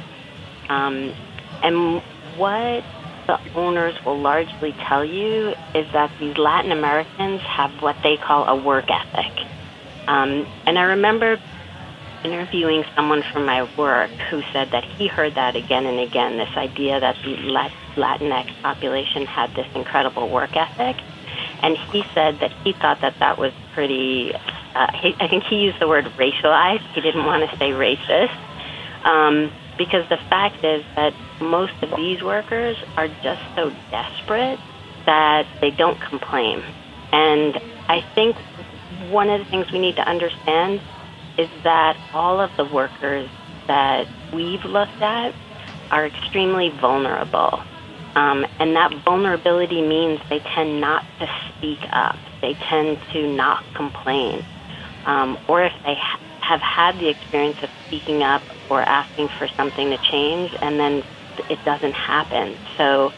Um, 0.68 1.14
and 1.62 2.02
what 2.36 2.84
the 3.26 3.38
owners 3.54 3.94
will 4.04 4.20
largely 4.20 4.72
tell 4.88 5.04
you 5.04 5.54
is 5.74 5.90
that 5.92 6.10
these 6.20 6.36
Latin 6.38 6.72
Americans 6.72 7.40
have 7.42 7.82
what 7.82 7.96
they 8.02 8.16
call 8.16 8.46
a 8.46 8.56
work 8.56 8.86
ethic. 8.90 9.46
Um, 10.06 10.46
and 10.66 10.78
I 10.78 10.82
remember 10.82 11.40
interviewing 12.24 12.84
someone 12.94 13.22
from 13.32 13.46
my 13.46 13.62
work 13.76 14.10
who 14.30 14.42
said 14.52 14.70
that 14.72 14.84
he 14.84 15.06
heard 15.06 15.34
that 15.34 15.56
again 15.56 15.86
and 15.86 16.00
again 16.00 16.38
this 16.38 16.56
idea 16.56 17.00
that 17.00 17.16
the 17.24 17.36
Latinx 17.96 18.62
population 18.62 19.26
had 19.26 19.54
this 19.54 19.66
incredible 19.74 20.28
work 20.28 20.56
ethic. 20.56 20.96
And 21.62 21.76
he 21.76 22.04
said 22.14 22.40
that 22.40 22.52
he 22.64 22.72
thought 22.72 23.00
that 23.00 23.18
that 23.18 23.38
was 23.38 23.52
pretty, 23.74 24.32
uh, 24.74 24.92
he, 24.92 25.14
I 25.18 25.28
think 25.28 25.44
he 25.44 25.56
used 25.56 25.80
the 25.80 25.88
word 25.88 26.04
racialized. 26.16 26.86
He 26.94 27.00
didn't 27.00 27.24
want 27.24 27.48
to 27.48 27.56
say 27.56 27.70
racist. 27.70 28.36
Um, 29.04 29.52
because 29.78 30.08
the 30.08 30.18
fact 30.30 30.64
is 30.64 30.84
that 30.96 31.14
most 31.40 31.72
of 31.82 31.90
these 31.96 32.22
workers 32.22 32.76
are 32.96 33.08
just 33.08 33.40
so 33.56 33.70
desperate 33.90 34.60
that 35.06 35.44
they 35.60 35.70
don't 35.70 35.98
complain. 36.00 36.62
And 37.12 37.60
I 37.88 37.98
think 38.14 38.36
one 39.00 39.30
of 39.30 39.40
the 39.40 39.46
things 39.50 39.66
we 39.72 39.78
need 39.78 39.96
to 39.96 40.08
understand 40.08 40.82
is 41.38 41.48
that 41.64 41.98
all 42.12 42.40
of 42.40 42.50
the 42.56 42.64
workers 42.64 43.30
that 43.68 44.06
we've 44.32 44.64
looked 44.64 45.00
at 45.00 45.34
are 45.90 46.06
extremely 46.06 46.70
vulnerable. 46.80 47.60
Um, 48.16 48.46
and 48.58 48.74
that 48.76 48.90
vulnerability 49.04 49.82
means 49.82 50.20
they 50.30 50.40
tend 50.54 50.80
not 50.80 51.04
to 51.20 51.26
speak 51.54 51.80
up. 51.92 52.18
They 52.40 52.56
tend 52.70 52.98
to 53.12 53.28
not 53.28 53.60
complain. 53.74 54.42
Um, 55.04 55.38
or 55.48 55.64
if 55.64 55.72
they 55.84 55.94
ha- 56.00 56.18
have 56.48 56.60
had 56.60 56.98
the 56.98 57.08
experience 57.08 57.56
of 57.62 57.68
speaking 57.86 58.22
up 58.22 58.42
or 58.70 58.82
asking 58.82 59.28
for 59.38 59.48
something 59.56 59.90
to 59.90 59.98
change 60.10 60.50
and 60.62 60.78
then 60.78 61.02
it 61.50 61.58
doesn't 61.64 61.94
happen. 61.94 62.56
So 62.78 63.12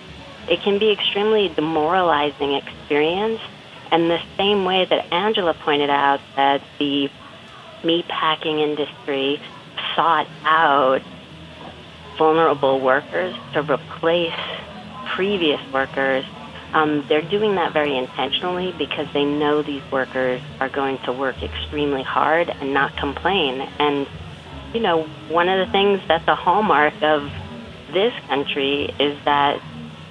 it 0.48 0.62
can 0.62 0.78
be 0.78 0.90
extremely 0.90 1.48
demoralizing 1.54 2.54
experience. 2.54 3.40
And 3.90 4.10
the 4.10 4.18
same 4.36 4.64
way 4.64 4.86
that 4.88 5.12
Angela 5.12 5.54
pointed 5.54 5.90
out 5.90 6.20
that 6.36 6.62
the 6.78 7.10
meatpacking 7.84 8.60
industry 8.60 9.40
sought 9.94 10.28
out 10.44 11.02
vulnerable 12.16 12.80
workers 12.80 13.34
to 13.52 13.60
replace 13.62 14.32
previous 15.14 15.60
workers, 15.72 16.24
um, 16.72 17.04
they're 17.08 17.22
doing 17.22 17.54
that 17.54 17.72
very 17.72 17.96
intentionally 17.96 18.74
because 18.78 19.06
they 19.14 19.24
know 19.24 19.62
these 19.62 19.82
workers 19.90 20.42
are 20.60 20.68
going 20.68 20.98
to 21.04 21.12
work 21.12 21.42
extremely 21.42 22.02
hard 22.02 22.50
and 22.50 22.74
not 22.74 22.96
complain. 22.96 23.60
And, 23.78 24.06
you 24.74 24.80
know, 24.80 25.04
one 25.28 25.48
of 25.48 25.66
the 25.66 25.72
things 25.72 26.00
that's 26.08 26.28
a 26.28 26.34
hallmark 26.34 26.94
of 27.02 27.30
this 27.92 28.12
country 28.28 28.94
is 28.98 29.18
that 29.24 29.62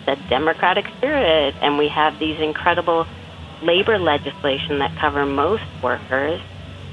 the 0.05 0.15
democratic 0.29 0.85
spirit, 0.97 1.53
and 1.61 1.77
we 1.77 1.89
have 1.89 2.17
these 2.17 2.39
incredible 2.39 3.05
labor 3.61 3.99
legislation 3.99 4.79
that 4.79 4.95
cover 4.99 5.25
most 5.25 5.63
workers. 5.83 6.41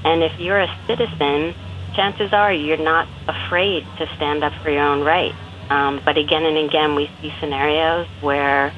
And 0.03 0.21
if 0.21 0.39
you're 0.39 0.61
a 0.61 0.77
citizen, 0.85 1.55
chances 1.95 2.33
are 2.33 2.53
you're 2.53 2.77
not 2.77 3.07
afraid 3.27 3.83
to 3.97 4.07
stand 4.15 4.43
up 4.43 4.53
for 4.61 4.69
your 4.69 4.83
own 4.83 5.01
rights. 5.01 5.37
Um, 5.69 6.01
but 6.05 6.17
again 6.17 6.45
and 6.45 6.57
again, 6.69 6.93
we 6.93 7.09
see 7.21 7.33
scenarios 7.39 8.07
where 8.21 8.71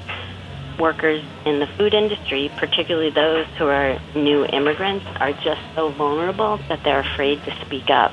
workers 0.79 1.23
in 1.45 1.59
the 1.59 1.67
food 1.67 1.93
industry, 1.93 2.51
particularly 2.57 3.09
those 3.09 3.45
who 3.57 3.65
are 3.67 3.99
new 4.15 4.45
immigrants, 4.45 5.05
are 5.19 5.33
just 5.33 5.61
so 5.75 5.89
vulnerable 5.89 6.57
that 6.69 6.83
they're 6.83 6.99
afraid 6.99 7.43
to 7.45 7.65
speak 7.65 7.89
up. 7.89 8.11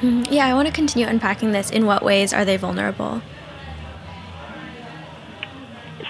Mm-hmm. 0.00 0.32
Yeah, 0.32 0.46
I 0.46 0.54
want 0.54 0.66
to 0.66 0.72
continue 0.72 1.06
unpacking 1.06 1.52
this. 1.52 1.70
In 1.70 1.84
what 1.86 2.02
ways 2.02 2.32
are 2.32 2.44
they 2.44 2.56
vulnerable? 2.56 3.22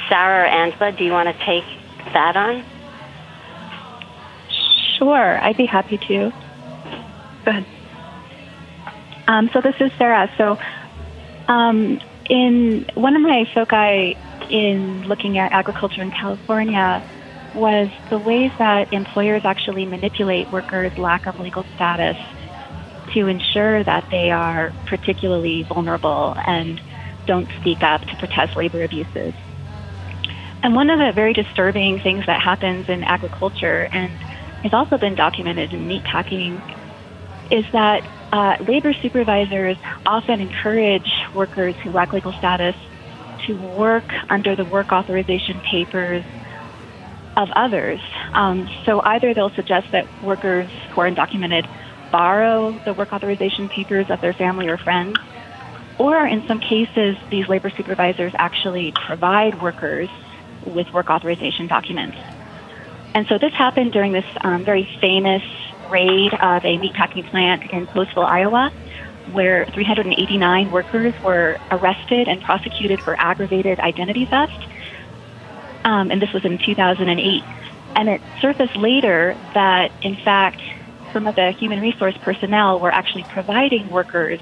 Sarah 0.08 0.44
or 0.44 0.46
Angela, 0.46 0.92
do 0.92 1.04
you 1.04 1.12
want 1.12 1.28
to 1.28 1.44
take 1.44 1.64
that 2.12 2.36
on? 2.36 2.64
Sure, 4.98 5.42
I'd 5.42 5.56
be 5.56 5.66
happy 5.66 5.98
to. 5.98 6.32
Go 7.44 7.50
ahead. 7.50 7.66
Um, 9.26 9.50
so 9.52 9.60
this 9.60 9.76
is 9.80 9.90
Sarah. 9.96 10.30
So 10.36 10.58
um, 11.48 12.00
in 12.28 12.86
one 12.94 13.16
of 13.16 13.22
my 13.22 13.44
foci 13.54 14.16
in 14.50 15.02
looking 15.02 15.38
at 15.38 15.52
agriculture 15.52 16.02
in 16.02 16.10
California 16.10 17.04
was 17.52 17.88
the 18.10 18.18
ways 18.18 18.52
that 18.58 18.88
employers 18.92 19.42
actually 19.44 19.86
manipulate 19.86 20.50
workers' 20.50 20.92
lack 20.96 21.26
of 21.26 21.38
legal 21.38 21.64
status 21.74 22.16
to 23.14 23.26
ensure 23.26 23.82
that 23.84 24.04
they 24.10 24.30
are 24.30 24.72
particularly 24.86 25.64
vulnerable 25.68 26.34
and 26.46 26.80
don't 27.26 27.50
speak 27.56 27.78
up 27.82 28.02
to 28.02 28.16
protest 28.16 28.56
labor 28.56 28.82
abuses. 28.82 29.34
And 30.62 30.74
one 30.74 30.90
of 30.90 30.98
the 30.98 31.12
very 31.14 31.32
disturbing 31.32 32.00
things 32.02 32.24
that 32.26 32.40
happens 32.42 32.86
in 32.88 33.02
agriculture 33.02 33.88
and 33.92 34.22
has 34.62 34.72
also 34.72 34.98
been 34.98 35.14
documented 35.14 35.72
in 35.72 35.88
meatpacking 35.88 36.62
is 37.50 37.64
that 37.72 38.02
uh, 38.32 38.54
labor 38.60 38.94
supervisors 39.02 39.76
often 40.06 40.40
encourage 40.40 41.10
workers 41.34 41.74
who 41.82 41.90
lack 41.90 42.12
legal 42.12 42.32
status 42.32 42.76
to 43.46 43.54
work 43.76 44.04
under 44.28 44.56
the 44.56 44.64
work 44.64 44.92
authorization 44.92 45.60
papers 45.70 46.24
of 47.36 47.48
others. 47.56 48.00
Um, 48.34 48.68
so 48.84 49.00
either 49.04 49.34
they'll 49.34 49.54
suggest 49.54 49.86
that 49.92 50.06
workers 50.22 50.70
who 50.92 51.00
are 51.00 51.10
undocumented 51.10 51.66
borrow 52.10 52.78
the 52.84 52.92
work 52.92 53.12
authorization 53.12 53.68
papers 53.68 54.06
of 54.10 54.20
their 54.20 54.32
family 54.32 54.68
or 54.68 54.76
friends, 54.78 55.16
or 55.98 56.26
in 56.26 56.42
some 56.48 56.60
cases, 56.60 57.16
these 57.30 57.46
labor 57.48 57.70
supervisors 57.76 58.32
actually 58.38 58.92
provide 59.06 59.60
workers 59.60 60.08
with 60.66 60.86
work 60.92 61.10
authorization 61.10 61.66
documents. 61.66 62.16
And 63.14 63.26
so 63.28 63.38
this 63.38 63.52
happened 63.52 63.92
during 63.92 64.12
this 64.12 64.24
um, 64.42 64.64
very 64.64 64.88
famous 65.00 65.42
raid 65.90 66.32
of 66.34 66.64
a 66.64 66.78
meatpacking 66.78 67.28
plant 67.30 67.62
in 67.70 67.86
Postville, 67.86 68.24
Iowa, 68.26 68.70
where 69.32 69.66
389 69.66 70.70
workers 70.70 71.14
were 71.22 71.58
arrested 71.70 72.28
and 72.28 72.42
prosecuted 72.42 73.00
for 73.00 73.14
aggravated 73.18 73.78
identity 73.80 74.24
theft. 74.26 74.66
Um, 75.84 76.10
and 76.10 76.20
this 76.20 76.32
was 76.32 76.44
in 76.44 76.58
2008. 76.58 77.42
And 77.96 78.08
it 78.08 78.20
surfaced 78.40 78.76
later 78.76 79.36
that, 79.54 79.92
in 80.02 80.16
fact, 80.16 80.60
some 81.12 81.26
of 81.26 81.34
the 81.34 81.50
human 81.52 81.80
resource 81.80 82.16
personnel 82.18 82.78
were 82.78 82.92
actually 82.92 83.24
providing 83.24 83.88
workers 83.90 84.40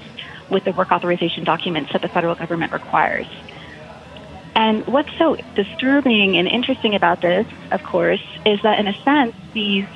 with 0.49 0.63
the 0.63 0.71
work 0.71 0.91
authorization 0.91 1.43
documents 1.43 1.91
that 1.93 2.01
the 2.01 2.09
federal 2.09 2.35
government 2.35 2.71
requires. 2.71 3.27
And 4.55 4.85
what's 4.87 5.15
so 5.17 5.37
disturbing 5.55 6.37
and 6.37 6.47
interesting 6.47 6.95
about 6.95 7.21
this, 7.21 7.47
of 7.71 7.83
course, 7.83 8.23
is 8.45 8.61
that 8.63 8.79
in 8.79 8.87
a 8.87 9.03
sense, 9.03 9.35
these 9.53 9.87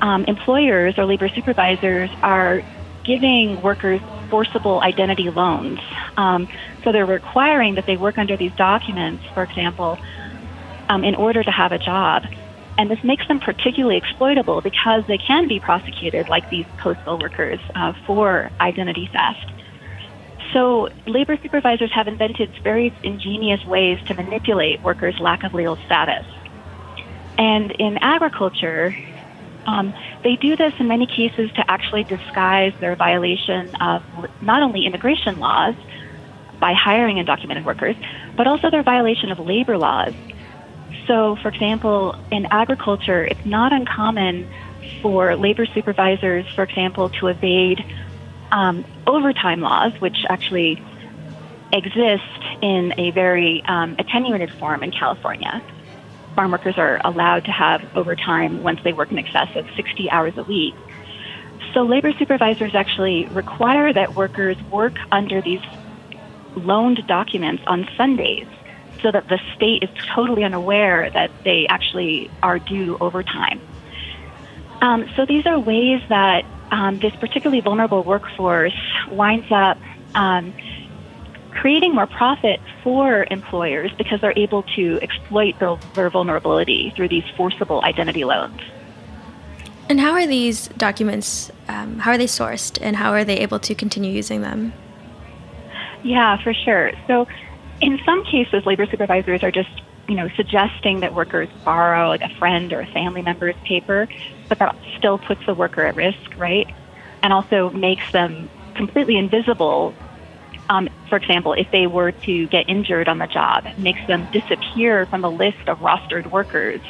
um, 0.00 0.24
employers 0.24 0.98
or 0.98 1.06
labor 1.06 1.28
supervisors 1.28 2.10
are 2.22 2.62
giving 3.06 3.62
workers 3.62 4.00
forcible 4.28 4.80
identity 4.80 5.30
loans. 5.30 5.78
Um, 6.16 6.48
so 6.82 6.92
they're 6.92 7.06
requiring 7.06 7.76
that 7.76 7.86
they 7.86 7.96
work 7.96 8.18
under 8.18 8.36
these 8.36 8.52
documents, 8.52 9.24
for 9.32 9.42
example, 9.42 9.98
um, 10.88 11.04
in 11.04 11.14
order 11.14 11.42
to 11.42 11.50
have 11.50 11.72
a 11.72 11.78
job. 11.78 12.24
And 12.78 12.90
this 12.90 13.02
makes 13.02 13.26
them 13.26 13.40
particularly 13.40 13.96
exploitable 13.96 14.60
because 14.60 15.06
they 15.06 15.18
can 15.18 15.48
be 15.48 15.60
prosecuted, 15.60 16.28
like 16.28 16.50
these 16.50 16.66
Postville 16.78 17.22
workers, 17.22 17.60
uh, 17.74 17.94
for 18.06 18.50
identity 18.60 19.08
theft. 19.10 19.50
So, 20.52 20.90
labor 21.06 21.38
supervisors 21.42 21.92
have 21.92 22.06
invented 22.06 22.50
very 22.62 22.92
ingenious 23.02 23.64
ways 23.64 23.98
to 24.06 24.14
manipulate 24.14 24.82
workers' 24.82 25.18
lack 25.18 25.42
of 25.42 25.54
legal 25.54 25.76
status. 25.86 26.24
And 27.38 27.72
in 27.72 27.98
agriculture, 27.98 28.96
um, 29.66 29.92
they 30.26 30.34
do 30.34 30.56
this 30.56 30.72
in 30.80 30.88
many 30.88 31.06
cases 31.06 31.52
to 31.54 31.64
actually 31.68 32.02
disguise 32.02 32.72
their 32.80 32.96
violation 32.96 33.70
of 33.80 34.02
not 34.40 34.60
only 34.60 34.84
immigration 34.84 35.38
laws 35.38 35.76
by 36.58 36.72
hiring 36.72 37.24
undocumented 37.24 37.64
workers, 37.64 37.94
but 38.36 38.48
also 38.48 38.68
their 38.68 38.82
violation 38.82 39.30
of 39.30 39.38
labor 39.38 39.78
laws. 39.78 40.14
So, 41.06 41.36
for 41.40 41.48
example, 41.48 42.16
in 42.32 42.44
agriculture, 42.50 43.24
it's 43.24 43.44
not 43.44 43.72
uncommon 43.72 44.48
for 45.00 45.36
labor 45.36 45.64
supervisors, 45.72 46.44
for 46.56 46.64
example, 46.64 47.08
to 47.20 47.28
evade 47.28 47.84
um, 48.50 48.84
overtime 49.06 49.60
laws, 49.60 49.92
which 50.00 50.16
actually 50.28 50.82
exist 51.72 52.42
in 52.62 52.92
a 52.98 53.12
very 53.12 53.62
um, 53.68 53.94
attenuated 54.00 54.50
form 54.58 54.82
in 54.82 54.90
California. 54.90 55.62
Farm 56.36 56.52
workers 56.52 56.76
are 56.76 57.00
allowed 57.02 57.46
to 57.46 57.50
have 57.50 57.82
overtime 57.96 58.62
once 58.62 58.80
they 58.84 58.92
work 58.92 59.10
in 59.10 59.18
excess 59.18 59.48
of 59.56 59.66
60 59.74 60.10
hours 60.10 60.34
a 60.36 60.44
week. 60.44 60.74
So, 61.72 61.82
labor 61.82 62.12
supervisors 62.18 62.74
actually 62.74 63.26
require 63.28 63.90
that 63.92 64.14
workers 64.14 64.56
work 64.70 64.94
under 65.10 65.40
these 65.40 65.62
loaned 66.54 67.06
documents 67.06 67.62
on 67.66 67.88
Sundays 67.96 68.46
so 69.02 69.10
that 69.10 69.28
the 69.28 69.40
state 69.54 69.82
is 69.82 69.90
totally 70.14 70.44
unaware 70.44 71.10
that 71.10 71.30
they 71.42 71.66
actually 71.68 72.30
are 72.42 72.58
due 72.58 72.98
overtime. 73.00 73.60
Um, 74.82 75.08
so, 75.16 75.24
these 75.24 75.46
are 75.46 75.58
ways 75.58 76.02
that 76.10 76.44
um, 76.70 76.98
this 76.98 77.14
particularly 77.16 77.62
vulnerable 77.62 78.02
workforce 78.02 78.76
winds 79.10 79.46
up 79.50 79.78
um, 80.14 80.52
creating 81.60 81.94
more 81.94 82.06
profit 82.06 82.60
for 82.82 83.26
employers 83.30 83.90
because 83.96 84.20
they're 84.20 84.36
able 84.36 84.62
to 84.76 84.98
exploit 85.02 85.58
their, 85.58 85.76
their 85.94 86.10
vulnerability 86.10 86.92
through 86.94 87.08
these 87.08 87.24
forcible 87.36 87.82
identity 87.82 88.24
loans. 88.24 88.60
And 89.88 90.00
how 90.00 90.12
are 90.12 90.26
these 90.26 90.68
documents? 90.68 91.50
Um, 91.68 91.98
how 91.98 92.10
are 92.10 92.18
they 92.18 92.26
sourced, 92.26 92.78
and 92.80 92.96
how 92.96 93.12
are 93.12 93.24
they 93.24 93.38
able 93.38 93.60
to 93.60 93.74
continue 93.74 94.10
using 94.10 94.42
them? 94.42 94.72
Yeah, 96.02 96.42
for 96.42 96.52
sure. 96.52 96.92
So, 97.06 97.28
in 97.80 98.00
some 98.04 98.24
cases, 98.24 98.66
labor 98.66 98.86
supervisors 98.86 99.42
are 99.42 99.52
just 99.52 99.70
you 100.08 100.14
know, 100.14 100.28
suggesting 100.36 101.00
that 101.00 101.14
workers 101.14 101.48
borrow 101.64 102.08
like 102.08 102.22
a 102.22 102.28
friend 102.36 102.72
or 102.72 102.80
a 102.80 102.86
family 102.86 103.22
member's 103.22 103.56
paper, 103.64 104.08
but 104.48 104.58
that 104.58 104.76
still 104.96 105.18
puts 105.18 105.44
the 105.46 105.54
worker 105.54 105.84
at 105.84 105.96
risk, 105.96 106.18
right? 106.36 106.68
And 107.22 107.32
also 107.32 107.70
makes 107.70 108.10
them 108.12 108.48
completely 108.74 109.16
invisible. 109.16 109.94
Um, 110.68 110.88
for 111.08 111.16
example, 111.16 111.52
if 111.52 111.68
they 111.70 111.86
were 111.86 112.12
to 112.12 112.48
get 112.48 112.68
injured 112.68 113.08
on 113.08 113.18
the 113.18 113.26
job, 113.26 113.64
makes 113.78 114.00
them 114.08 114.28
disappear 114.32 115.06
from 115.06 115.22
the 115.22 115.30
list 115.30 115.68
of 115.68 115.78
rostered 115.78 116.30
workers 116.30 116.80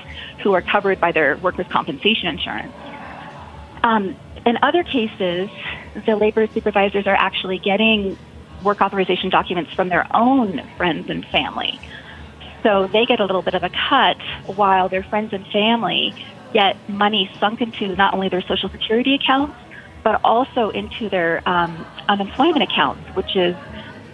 who 0.43 0.55
are 0.55 0.63
covered 0.63 0.99
by 0.99 1.13
their 1.13 1.37
workers' 1.37 1.67
compensation 1.71 2.29
insurance. 2.29 2.73
Um, 3.83 4.17
in 4.47 4.57
other 4.63 4.83
cases, 4.83 5.51
the 6.07 6.17
labor 6.17 6.49
supervisors 6.55 7.07
are 7.07 7.17
actually 7.17 7.59
getting 7.59 8.17
work 8.63 8.81
authorization 8.81 9.29
documents 9.29 9.71
from 9.75 9.89
their 9.89 10.07
own 10.17 10.61
friends 10.77 11.11
and 11.11 11.25
family. 11.27 11.81
So 12.63 12.89
they 12.93 13.05
get 13.07 13.21
a 13.21 13.25
little 13.25 13.43
bit 13.43 13.55
of 13.55 13.63
a 13.63 13.71
cut 13.89 14.17
while 14.57 14.89
their 14.89 15.05
friends 15.05 15.33
and 15.33 15.47
family 15.53 16.15
get 16.53 16.77
money 16.89 17.31
sunk 17.39 17.61
into 17.61 17.95
not 17.97 18.15
only 18.15 18.29
their 18.29 18.43
Social 18.43 18.71
Security 18.71 19.15
accounts, 19.15 19.57
but 20.07 20.21
also 20.23 20.71
into 20.71 21.09
their 21.09 21.43
um, 21.49 21.85
unemployment 22.09 22.63
accounts, 22.63 23.03
which 23.17 23.35
is 23.35 23.57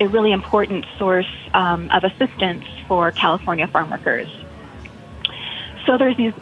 a 0.00 0.08
really 0.08 0.32
important 0.32 0.86
source 0.96 1.28
um, 1.52 1.90
of 1.90 2.02
assistance 2.02 2.64
for 2.88 3.10
California 3.10 3.66
farm 3.66 3.90
workers. 3.90 4.26
So 5.84 5.98
there's 5.98 6.16
these 6.16 6.32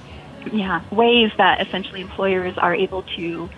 yeah, 0.52 0.82
ways 0.92 1.32
that 1.36 1.60
essentially 1.66 2.00
employers 2.00 2.56
are 2.58 2.76
able 2.76 3.02
to 3.16 3.50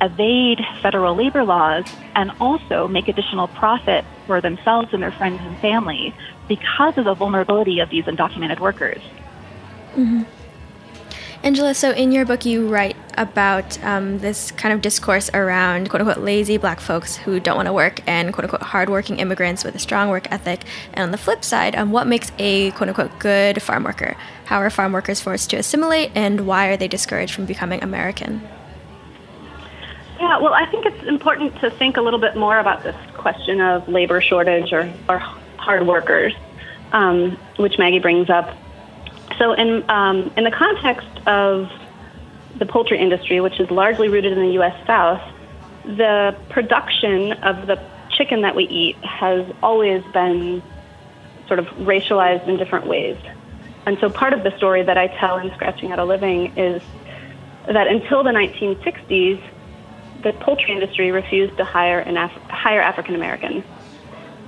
evade 0.00 0.58
federal 0.82 1.14
labor 1.14 1.44
laws 1.44 1.84
and 2.16 2.32
also 2.40 2.88
make 2.88 3.06
additional 3.06 3.46
profit 3.46 4.04
for 4.26 4.40
themselves 4.40 4.88
and 4.92 5.00
their 5.00 5.12
friends 5.12 5.38
and 5.42 5.56
family 5.58 6.12
because 6.48 6.98
of 6.98 7.04
the 7.04 7.14
vulnerability 7.14 7.78
of 7.78 7.88
these 7.88 8.06
undocumented 8.06 8.58
workers. 8.58 9.00
Mm-hmm. 9.94 10.24
Angela, 11.46 11.74
so 11.74 11.92
in 11.92 12.10
your 12.10 12.24
book, 12.24 12.44
you 12.44 12.66
write 12.66 12.96
about 13.16 13.80
um, 13.84 14.18
this 14.18 14.50
kind 14.50 14.74
of 14.74 14.82
discourse 14.82 15.30
around 15.32 15.88
quote 15.88 16.00
unquote 16.00 16.18
lazy 16.18 16.56
black 16.56 16.80
folks 16.80 17.14
who 17.14 17.38
don't 17.38 17.54
want 17.54 17.66
to 17.66 17.72
work 17.72 18.00
and 18.08 18.32
quote 18.32 18.46
unquote 18.46 18.62
hardworking 18.62 19.20
immigrants 19.20 19.62
with 19.62 19.72
a 19.76 19.78
strong 19.78 20.08
work 20.08 20.26
ethic. 20.32 20.64
And 20.92 21.04
on 21.04 21.10
the 21.12 21.16
flip 21.16 21.44
side, 21.44 21.76
um, 21.76 21.92
what 21.92 22.08
makes 22.08 22.32
a 22.40 22.72
quote 22.72 22.88
unquote 22.88 23.16
good 23.20 23.62
farm 23.62 23.84
worker? 23.84 24.16
How 24.46 24.58
are 24.58 24.68
farm 24.70 24.90
workers 24.90 25.20
forced 25.20 25.48
to 25.50 25.56
assimilate 25.56 26.10
and 26.16 26.48
why 26.48 26.66
are 26.66 26.76
they 26.76 26.88
discouraged 26.88 27.32
from 27.32 27.46
becoming 27.46 27.80
American? 27.80 28.40
Yeah, 30.18 30.40
well, 30.40 30.52
I 30.52 30.66
think 30.66 30.84
it's 30.84 31.06
important 31.06 31.60
to 31.60 31.70
think 31.70 31.96
a 31.96 32.00
little 32.00 32.18
bit 32.18 32.34
more 32.34 32.58
about 32.58 32.82
this 32.82 32.96
question 33.14 33.60
of 33.60 33.86
labor 33.86 34.20
shortage 34.20 34.72
or, 34.72 34.92
or 35.08 35.18
hard 35.58 35.86
workers, 35.86 36.34
um, 36.90 37.38
which 37.56 37.78
Maggie 37.78 38.00
brings 38.00 38.30
up. 38.30 38.52
So, 39.38 39.52
in 39.52 39.88
um, 39.90 40.32
in 40.36 40.44
the 40.44 40.50
context 40.50 41.08
of 41.26 41.70
the 42.58 42.66
poultry 42.66 42.98
industry, 42.98 43.40
which 43.40 43.60
is 43.60 43.70
largely 43.70 44.08
rooted 44.08 44.32
in 44.32 44.40
the 44.40 44.52
U.S. 44.54 44.86
South, 44.86 45.22
the 45.84 46.36
production 46.48 47.32
of 47.32 47.66
the 47.66 47.78
chicken 48.10 48.42
that 48.42 48.54
we 48.54 48.64
eat 48.64 48.96
has 49.04 49.46
always 49.62 50.02
been 50.12 50.62
sort 51.48 51.58
of 51.58 51.66
racialized 51.66 52.48
in 52.48 52.56
different 52.56 52.86
ways. 52.86 53.18
And 53.84 53.98
so, 54.00 54.08
part 54.08 54.32
of 54.32 54.42
the 54.42 54.56
story 54.56 54.82
that 54.82 54.96
I 54.96 55.08
tell 55.08 55.38
in 55.38 55.52
Scratching 55.54 55.92
Out 55.92 55.98
a 55.98 56.04
Living 56.04 56.56
is 56.56 56.82
that 57.66 57.88
until 57.88 58.22
the 58.22 58.30
1960s, 58.30 59.42
the 60.22 60.32
poultry 60.32 60.72
industry 60.72 61.12
refused 61.12 61.56
to 61.58 61.64
hire 61.64 62.00
an 62.00 62.16
Af- 62.16 62.32
hire 62.48 62.80
African 62.80 63.14
Americans. 63.14 63.64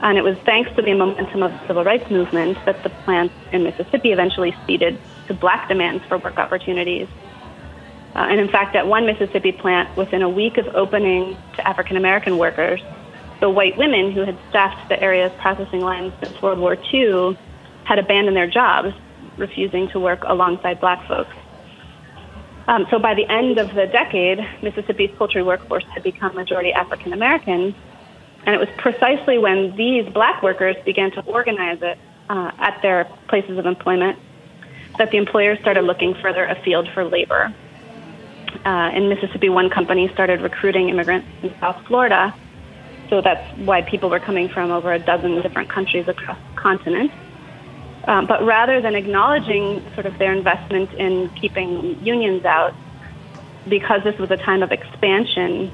And 0.01 0.17
it 0.17 0.23
was 0.23 0.37
thanks 0.39 0.71
to 0.77 0.83
the 0.83 0.95
momentum 0.95 1.43
of 1.43 1.53
the 1.53 1.67
civil 1.67 1.85
rights 1.85 2.09
movement 2.11 2.59
that 2.67 2.83
the 2.83 2.91
plants 2.91 3.35
in 3.53 3.65
Mississippi 3.65 4.13
eventually 4.13 4.55
ceded 4.67 4.99
to 5.27 5.35
black 5.35 5.69
demands 5.69 6.05
for 6.05 6.19
work 6.19 6.39
opportunities. 6.39 7.09
Uh, 8.15 8.27
and 8.31 8.41
in 8.41 8.49
fact, 8.49 8.77
at 8.77 8.87
one 8.87 9.07
Mississippi 9.07 9.53
plant, 9.53 9.95
within 9.97 10.23
a 10.23 10.29
week 10.29 10.57
of 10.57 10.67
opening 10.75 11.37
to 11.57 11.69
African 11.69 11.97
American 11.97 12.39
workers, 12.39 12.81
the 13.41 13.51
white 13.51 13.77
women 13.77 14.13
who 14.13 14.25
had 14.25 14.37
staffed 14.51 14.89
the 14.89 15.01
area's 15.01 15.33
processing 15.39 15.81
lines 15.81 16.13
since 16.23 16.41
World 16.41 16.59
War 16.59 16.77
II 16.93 17.39
had 17.85 17.99
abandoned 17.99 18.37
their 18.37 18.49
jobs, 18.49 18.95
refusing 19.37 19.89
to 19.89 20.01
work 20.01 20.23
alongside 20.25 20.81
black 20.81 21.07
folks. 21.07 21.35
Um, 22.67 22.87
so 22.91 22.99
by 22.99 23.15
the 23.15 23.27
end 23.27 23.59
of 23.59 23.75
the 23.75 23.87
decade, 23.87 24.39
Mississippi's 24.63 25.11
poultry 25.17 25.43
workforce 25.43 25.85
had 25.85 26.03
become 26.03 26.35
majority 26.35 26.73
African 26.73 27.13
American, 27.13 27.75
and 28.49 28.55
it 28.55 28.61
was 28.61 28.75
precisely 28.79 29.37
when 29.37 29.77
these 29.77 30.09
black 30.09 30.43
workers 30.43 30.75
began 30.87 31.11
to 31.11 31.21
organize 31.27 31.83
it 31.83 31.99
uh, 32.31 32.51
at 32.59 32.81
their 32.81 33.05
places 33.29 33.59
of 33.59 33.67
employment 33.67 34.19
that 34.97 35.11
the 35.11 35.19
employers 35.19 35.59
started 35.61 35.83
looking 35.83 36.15
further 36.15 36.47
afield 36.47 36.89
for 36.95 37.05
labor. 37.05 37.53
Uh, 38.65 38.91
in 38.95 39.11
Mississippi, 39.11 39.51
one 39.51 39.69
company 39.69 40.09
started 40.15 40.41
recruiting 40.41 40.89
immigrants 40.89 41.29
in 41.43 41.55
South 41.61 41.77
Florida, 41.87 42.35
so 43.11 43.21
that's 43.21 43.47
why 43.59 43.83
people 43.83 44.09
were 44.09 44.19
coming 44.19 44.49
from 44.49 44.71
over 44.71 44.95
a 44.95 44.99
dozen 44.99 45.43
different 45.43 45.69
countries 45.69 46.09
across 46.09 46.39
the 46.39 46.59
continent. 46.59 47.13
Um, 48.05 48.27
but 48.27 48.43
rather 48.47 48.81
than 48.81 48.95
acknowledging 48.95 49.85
sort 49.93 50.07
of 50.07 50.17
their 50.19 50.33
investment 50.33 50.91
in 50.95 51.29
keeping 51.39 52.03
unions 52.03 52.47
out, 52.47 52.73
because 53.69 54.03
this 54.05 54.19
was 54.19 54.31
a 54.31 54.39
time 54.39 54.63
of 54.63 54.73
expansion 54.73 55.71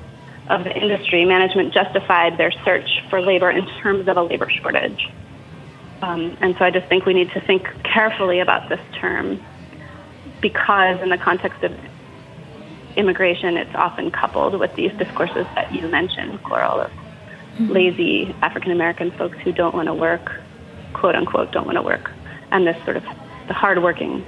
of 0.49 0.65
the 0.65 0.77
industry, 0.77 1.25
management 1.25 1.73
justified 1.73 2.37
their 2.39 2.53
search 2.65 3.03
for 3.09 3.21
labor 3.21 3.51
in 3.51 3.67
terms 3.81 4.07
of 4.09 4.17
a 4.17 4.23
labor 4.23 4.49
shortage. 4.51 5.09
Um, 6.03 6.37
and 6.41 6.55
so 6.59 6.65
I 6.65 6.71
just 6.71 6.87
think 6.89 7.07
we 7.07 7.15
need 7.15 7.31
to 7.33 7.41
think 7.41 7.67
carefully 7.83 8.41
about 8.41 8.69
this 8.69 8.81
term 8.95 9.43
because, 10.41 11.01
in 11.01 11.09
the 11.09 11.17
context 11.17 11.63
of 11.63 11.73
immigration, 12.97 13.57
it's 13.57 13.75
often 13.75 14.11
coupled 14.11 14.59
with 14.59 14.75
these 14.75 14.93
discourses 14.93 15.47
that 15.55 15.75
you 15.75 15.89
mentioned, 15.89 16.43
Coral, 16.43 16.81
of 16.81 16.91
mm-hmm. 16.91 17.73
lazy 17.73 18.35
African 18.43 18.71
American 18.71 19.11
folks 19.13 19.39
who 19.39 19.53
don't 19.53 19.75
want 19.75 19.87
to 19.87 19.95
work, 19.95 20.41
quote 20.93 21.15
unquote, 21.15 21.53
don't 21.53 21.65
want 21.65 21.77
to 21.77 21.83
work 21.83 22.11
and 22.55 22.67
this 22.67 22.83
sort 22.85 22.97
of 22.97 23.05
the 23.49 23.53
hardworking 23.53 24.25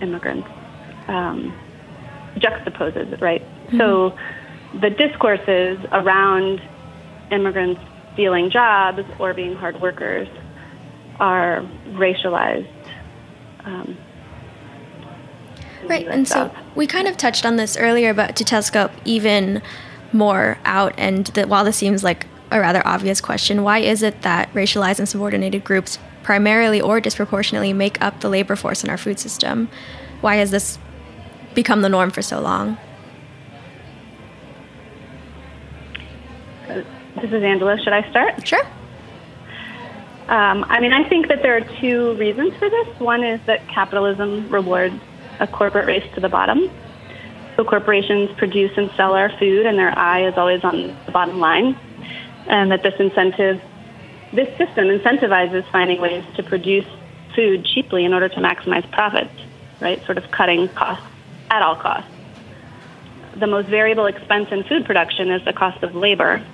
immigrants 0.00 0.46
um, 1.08 1.52
juxtaposes, 2.36 3.20
right? 3.20 3.42
Mm-hmm. 3.42 3.78
So 3.78 4.16
the 4.80 4.90
discourses 4.90 5.78
around 5.92 6.60
immigrants 7.30 7.80
stealing 8.12 8.50
jobs 8.50 9.02
or 9.18 9.34
being 9.34 9.54
hard 9.54 9.80
workers 9.80 10.28
are 11.20 11.62
racialized 11.92 12.68
um, 13.64 13.96
Right, 15.88 16.06
and 16.06 16.26
so 16.26 16.50
we 16.74 16.86
kind 16.86 17.08
of 17.08 17.16
touched 17.16 17.44
on 17.44 17.56
this 17.56 17.76
earlier, 17.76 18.14
but 18.14 18.36
to 18.36 18.44
telescope 18.44 18.90
even 19.04 19.60
more 20.12 20.58
out, 20.64 20.94
and 20.96 21.26
that 21.28 21.48
while 21.48 21.64
this 21.64 21.76
seems 21.76 22.02
like 22.02 22.26
a 22.50 22.60
rather 22.60 22.86
obvious 22.86 23.20
question, 23.20 23.62
why 23.62 23.78
is 23.78 24.02
it 24.02 24.22
that 24.22 24.52
racialized 24.54 24.98
and 24.98 25.08
subordinated 25.08 25.64
groups 25.64 25.98
primarily 26.22 26.80
or 26.80 27.00
disproportionately 27.00 27.72
make 27.72 28.00
up 28.00 28.20
the 28.20 28.28
labor 28.28 28.56
force 28.56 28.82
in 28.82 28.90
our 28.90 28.96
food 28.96 29.18
system? 29.18 29.68
Why 30.20 30.36
has 30.36 30.50
this 30.50 30.78
become 31.54 31.82
the 31.82 31.88
norm 31.88 32.10
for 32.10 32.22
so 32.22 32.40
long? 32.40 32.78
This 36.66 37.32
is 37.32 37.42
Angela. 37.42 37.78
Should 37.78 37.92
I 37.92 38.08
start? 38.10 38.46
Sure. 38.46 38.64
Um, 40.28 40.64
I 40.68 40.80
mean, 40.80 40.92
I 40.92 41.06
think 41.08 41.28
that 41.28 41.42
there 41.42 41.56
are 41.56 41.80
two 41.80 42.14
reasons 42.14 42.54
for 42.54 42.70
this. 42.70 42.88
One 42.98 43.22
is 43.22 43.40
that 43.46 43.66
capitalism 43.68 44.48
rewards 44.48 44.98
a 45.38 45.46
corporate 45.46 45.86
race 45.86 46.06
to 46.14 46.20
the 46.20 46.30
bottom. 46.30 46.70
So 47.56 47.64
corporations 47.64 48.30
produce 48.38 48.72
and 48.76 48.90
sell 48.96 49.12
our 49.12 49.28
food, 49.38 49.66
and 49.66 49.78
their 49.78 49.96
eye 49.96 50.26
is 50.26 50.34
always 50.36 50.64
on 50.64 50.94
the 51.04 51.12
bottom 51.12 51.40
line. 51.40 51.78
And 52.46 52.70
that 52.70 52.82
this 52.82 52.94
incentive, 52.98 53.60
this 54.32 54.48
system 54.56 54.86
incentivizes 54.86 55.70
finding 55.70 56.00
ways 56.00 56.24
to 56.36 56.42
produce 56.42 56.86
food 57.34 57.64
cheaply 57.64 58.04
in 58.04 58.14
order 58.14 58.28
to 58.28 58.36
maximize 58.36 58.90
profits, 58.92 59.34
right? 59.80 60.04
Sort 60.06 60.18
of 60.18 60.30
cutting 60.30 60.68
costs 60.68 61.04
at 61.50 61.62
all 61.62 61.76
costs. 61.76 62.10
The 63.36 63.46
most 63.46 63.68
variable 63.68 64.06
expense 64.06 64.48
in 64.52 64.64
food 64.64 64.84
production 64.84 65.30
is 65.30 65.44
the 65.44 65.52
cost 65.52 65.82
of 65.82 65.94
labor. 65.94 66.44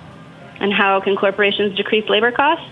And 0.61 0.71
how 0.71 1.01
can 1.01 1.15
corporations 1.17 1.75
decrease 1.75 2.07
labor 2.07 2.31
costs? 2.31 2.65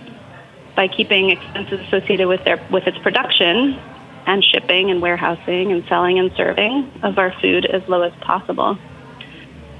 By 0.76 0.88
keeping 0.88 1.32
expenses 1.32 1.82
associated 1.88 2.28
with 2.28 2.44
their 2.46 2.66
with 2.72 2.88
its 2.88 2.98
production 3.00 3.78
and 4.26 4.44
shipping 4.44 4.92
and 4.92 5.02
warehousing 5.02 5.72
and 5.72 5.84
selling 5.90 6.20
and 6.20 6.32
serving 6.38 6.92
of 7.02 7.18
our 7.18 7.34
food 7.42 7.66
as 7.66 7.82
low 7.90 8.04
as 8.04 8.14
possible. 8.22 8.78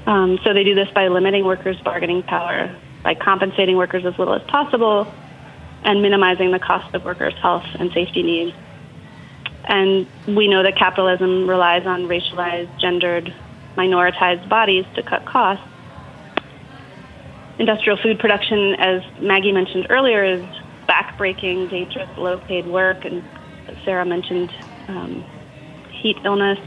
Um, 0.06 0.40
so 0.42 0.52
they 0.52 0.64
do 0.64 0.74
this 0.74 0.90
by 0.90 1.06
limiting 1.06 1.44
workers' 1.44 1.80
bargaining 1.80 2.24
power, 2.24 2.74
by 3.04 3.14
compensating 3.14 3.76
workers 3.76 4.04
as 4.04 4.18
little 4.18 4.34
as 4.34 4.42
possible, 4.42 5.06
and 5.84 6.02
minimizing 6.02 6.50
the 6.50 6.58
cost 6.58 6.92
of 6.94 7.04
workers' 7.04 7.34
health 7.34 7.64
and 7.78 7.92
safety 7.92 8.24
needs. 8.24 8.56
And 9.64 10.08
we 10.26 10.48
know 10.48 10.64
that 10.64 10.76
capitalism 10.76 11.48
relies 11.48 11.86
on 11.86 12.08
racialized, 12.08 12.76
gendered, 12.80 13.32
minoritized 13.76 14.48
bodies 14.48 14.84
to 14.96 15.02
cut 15.04 15.24
costs. 15.26 15.64
Industrial 17.60 17.98
food 18.02 18.18
production, 18.18 18.74
as 18.78 19.02
Maggie 19.20 19.52
mentioned 19.52 19.88
earlier, 19.90 20.24
is 20.24 20.42
backbreaking, 20.88 21.68
dangerous, 21.68 22.08
low 22.16 22.38
paid 22.38 22.66
work, 22.66 23.04
and 23.04 23.22
Sarah 23.84 24.06
mentioned 24.06 24.50
um, 24.88 25.22
heat 25.90 26.16
illness. 26.24 26.58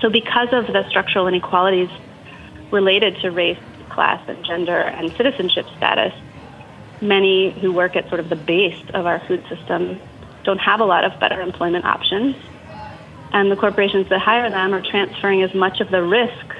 So, 0.00 0.08
because 0.08 0.46
of 0.52 0.68
the 0.68 0.88
structural 0.88 1.26
inequalities 1.26 1.88
related 2.70 3.16
to 3.22 3.32
race, 3.32 3.58
class, 3.90 4.22
and 4.28 4.44
gender 4.46 4.78
and 4.78 5.12
citizenship 5.16 5.66
status, 5.76 6.12
many 7.00 7.50
who 7.60 7.72
work 7.72 7.96
at 7.96 8.08
sort 8.08 8.20
of 8.20 8.28
the 8.28 8.36
base 8.36 8.80
of 8.94 9.06
our 9.06 9.20
food 9.26 9.44
system 9.48 10.00
don't 10.44 10.60
have 10.60 10.78
a 10.78 10.84
lot 10.84 11.04
of 11.04 11.18
better 11.18 11.40
employment 11.40 11.84
options. 11.84 12.36
And 13.32 13.50
the 13.50 13.56
corporations 13.56 14.08
that 14.10 14.20
hire 14.20 14.48
them 14.50 14.72
are 14.72 14.82
transferring 14.88 15.42
as 15.42 15.52
much 15.52 15.80
of 15.80 15.90
the 15.90 16.04
risk 16.04 16.54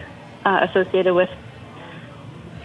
uh, 0.45 0.67
associated 0.69 1.15
with 1.15 1.31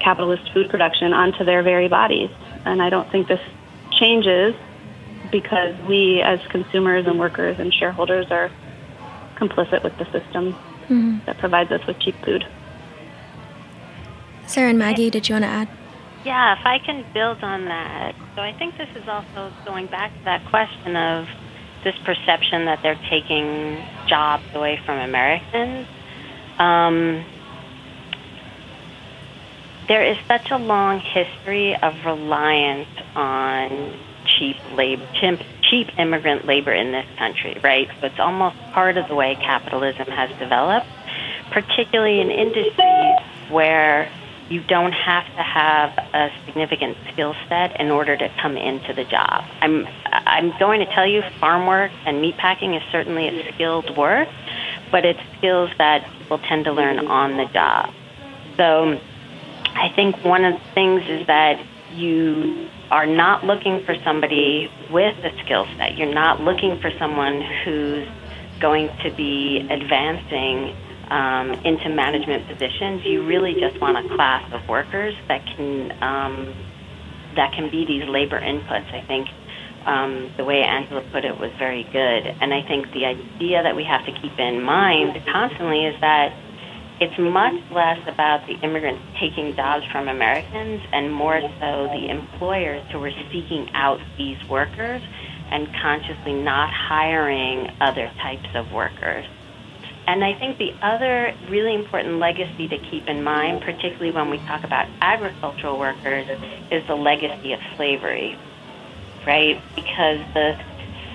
capitalist 0.01 0.51
food 0.53 0.69
production 0.69 1.13
onto 1.13 1.43
their 1.43 1.63
very 1.63 1.87
bodies. 1.87 2.29
And 2.65 2.81
I 2.81 2.89
don't 2.89 3.09
think 3.11 3.27
this 3.27 3.41
changes 3.91 4.55
because 5.31 5.75
we, 5.87 6.21
as 6.21 6.39
consumers 6.49 7.05
and 7.07 7.19
workers 7.19 7.59
and 7.59 7.73
shareholders, 7.73 8.27
are 8.31 8.51
complicit 9.35 9.83
with 9.83 9.97
the 9.97 10.05
system 10.05 10.53
mm-hmm. 10.83 11.17
that 11.25 11.37
provides 11.37 11.71
us 11.71 11.85
with 11.87 11.99
cheap 11.99 12.15
food. 12.23 12.45
Sarah 14.47 14.69
and 14.69 14.79
Maggie, 14.79 15.09
did 15.09 15.29
you 15.29 15.35
want 15.35 15.43
to 15.43 15.49
add? 15.49 15.69
Yeah, 16.25 16.59
if 16.59 16.65
I 16.65 16.77
can 16.79 17.05
build 17.13 17.43
on 17.43 17.65
that. 17.65 18.13
So 18.35 18.41
I 18.41 18.53
think 18.53 18.77
this 18.77 18.89
is 18.95 19.07
also 19.07 19.51
going 19.65 19.87
back 19.87 20.15
to 20.17 20.23
that 20.25 20.45
question 20.49 20.95
of 20.95 21.27
this 21.83 21.95
perception 22.05 22.65
that 22.65 22.79
they're 22.83 22.99
taking 23.09 23.83
jobs 24.07 24.43
away 24.53 24.79
from 24.85 24.99
Americans. 24.99 25.87
Um, 26.59 27.25
there 29.91 30.05
is 30.05 30.17
such 30.25 30.49
a 30.51 30.57
long 30.57 31.01
history 31.01 31.75
of 31.75 31.93
reliance 32.05 32.87
on 33.13 33.93
cheap 34.25 34.55
labor, 34.71 35.05
cheap 35.69 35.99
immigrant 35.99 36.45
labor 36.45 36.71
in 36.71 36.93
this 36.93 37.05
country, 37.17 37.57
right? 37.61 37.89
So 37.99 38.07
it's 38.07 38.19
almost 38.19 38.55
part 38.71 38.95
of 38.95 39.09
the 39.09 39.15
way 39.15 39.35
capitalism 39.35 40.05
has 40.05 40.29
developed, 40.39 40.87
particularly 41.51 42.21
in 42.21 42.31
industries 42.31 43.19
where 43.49 44.09
you 44.47 44.61
don't 44.63 44.93
have 44.93 45.25
to 45.25 45.43
have 45.43 45.89
a 46.13 46.31
significant 46.45 46.95
skill 47.11 47.35
set 47.49 47.77
in 47.77 47.91
order 47.91 48.15
to 48.15 48.29
come 48.41 48.55
into 48.55 48.93
the 48.93 49.03
job. 49.03 49.43
I'm 49.59 49.85
I'm 50.05 50.57
going 50.57 50.79
to 50.79 50.85
tell 50.85 51.05
you 51.05 51.21
farm 51.41 51.67
work 51.67 51.91
and 52.05 52.23
meatpacking 52.23 52.77
is 52.77 52.83
certainly 52.93 53.27
a 53.27 53.53
skilled 53.53 53.97
work, 53.97 54.29
but 54.89 55.03
it's 55.03 55.19
skills 55.37 55.69
that 55.79 56.09
people 56.19 56.37
tend 56.37 56.63
to 56.63 56.71
learn 56.71 57.07
on 57.07 57.35
the 57.35 57.45
job. 57.47 57.93
So 58.55 59.01
I 59.75 59.89
think 59.95 60.23
one 60.23 60.45
of 60.45 60.53
the 60.53 60.73
things 60.73 61.03
is 61.07 61.27
that 61.27 61.63
you 61.93 62.69
are 62.89 63.05
not 63.05 63.45
looking 63.45 63.83
for 63.85 63.95
somebody 64.03 64.69
with 64.91 65.17
a 65.23 65.31
skill 65.43 65.65
set. 65.77 65.97
You're 65.97 66.13
not 66.13 66.41
looking 66.41 66.79
for 66.79 66.91
someone 66.99 67.41
who's 67.63 68.07
going 68.59 68.89
to 69.03 69.11
be 69.11 69.67
advancing 69.69 70.75
um, 71.09 71.51
into 71.65 71.89
management 71.89 72.47
positions. 72.47 73.03
You 73.05 73.25
really 73.25 73.55
just 73.59 73.79
want 73.81 73.97
a 73.97 74.15
class 74.15 74.51
of 74.53 74.67
workers 74.67 75.15
that 75.27 75.45
can 75.55 75.91
um, 76.03 76.53
that 77.35 77.53
can 77.53 77.69
be 77.69 77.85
these 77.85 78.07
labor 78.07 78.39
inputs. 78.39 78.93
I 78.93 79.05
think 79.07 79.27
um, 79.85 80.31
the 80.37 80.43
way 80.43 80.61
Angela 80.63 81.01
put 81.11 81.25
it 81.25 81.37
was 81.39 81.51
very 81.57 81.83
good, 81.83 82.27
and 82.27 82.53
I 82.53 82.61
think 82.61 82.91
the 82.91 83.05
idea 83.05 83.63
that 83.63 83.75
we 83.75 83.83
have 83.83 84.05
to 84.05 84.11
keep 84.21 84.37
in 84.37 84.61
mind 84.61 85.21
constantly 85.31 85.85
is 85.85 85.99
that 86.01 86.33
it's 87.01 87.17
much 87.17 87.59
less 87.71 87.97
about 88.07 88.45
the 88.45 88.53
immigrants 88.61 89.01
taking 89.19 89.55
jobs 89.55 89.83
from 89.91 90.07
Americans 90.07 90.81
and 90.93 91.11
more 91.11 91.41
so 91.41 91.89
the 91.91 92.09
employers 92.09 92.85
who 92.91 93.03
are 93.03 93.11
seeking 93.31 93.67
out 93.73 93.99
these 94.19 94.37
workers 94.47 95.01
and 95.49 95.67
consciously 95.81 96.33
not 96.33 96.71
hiring 96.71 97.71
other 97.81 98.11
types 98.21 98.47
of 98.53 98.71
workers. 98.71 99.25
And 100.05 100.23
I 100.23 100.37
think 100.37 100.59
the 100.59 100.73
other 100.83 101.35
really 101.49 101.73
important 101.73 102.19
legacy 102.19 102.67
to 102.67 102.77
keep 102.77 103.07
in 103.07 103.23
mind, 103.23 103.61
particularly 103.61 104.11
when 104.11 104.29
we 104.29 104.37
talk 104.45 104.63
about 104.63 104.87
agricultural 105.01 105.79
workers, 105.79 106.27
is 106.69 106.85
the 106.85 106.95
legacy 106.95 107.53
of 107.53 107.59
slavery, 107.77 108.37
right? 109.25 109.59
Because 109.75 110.19
the 110.35 110.55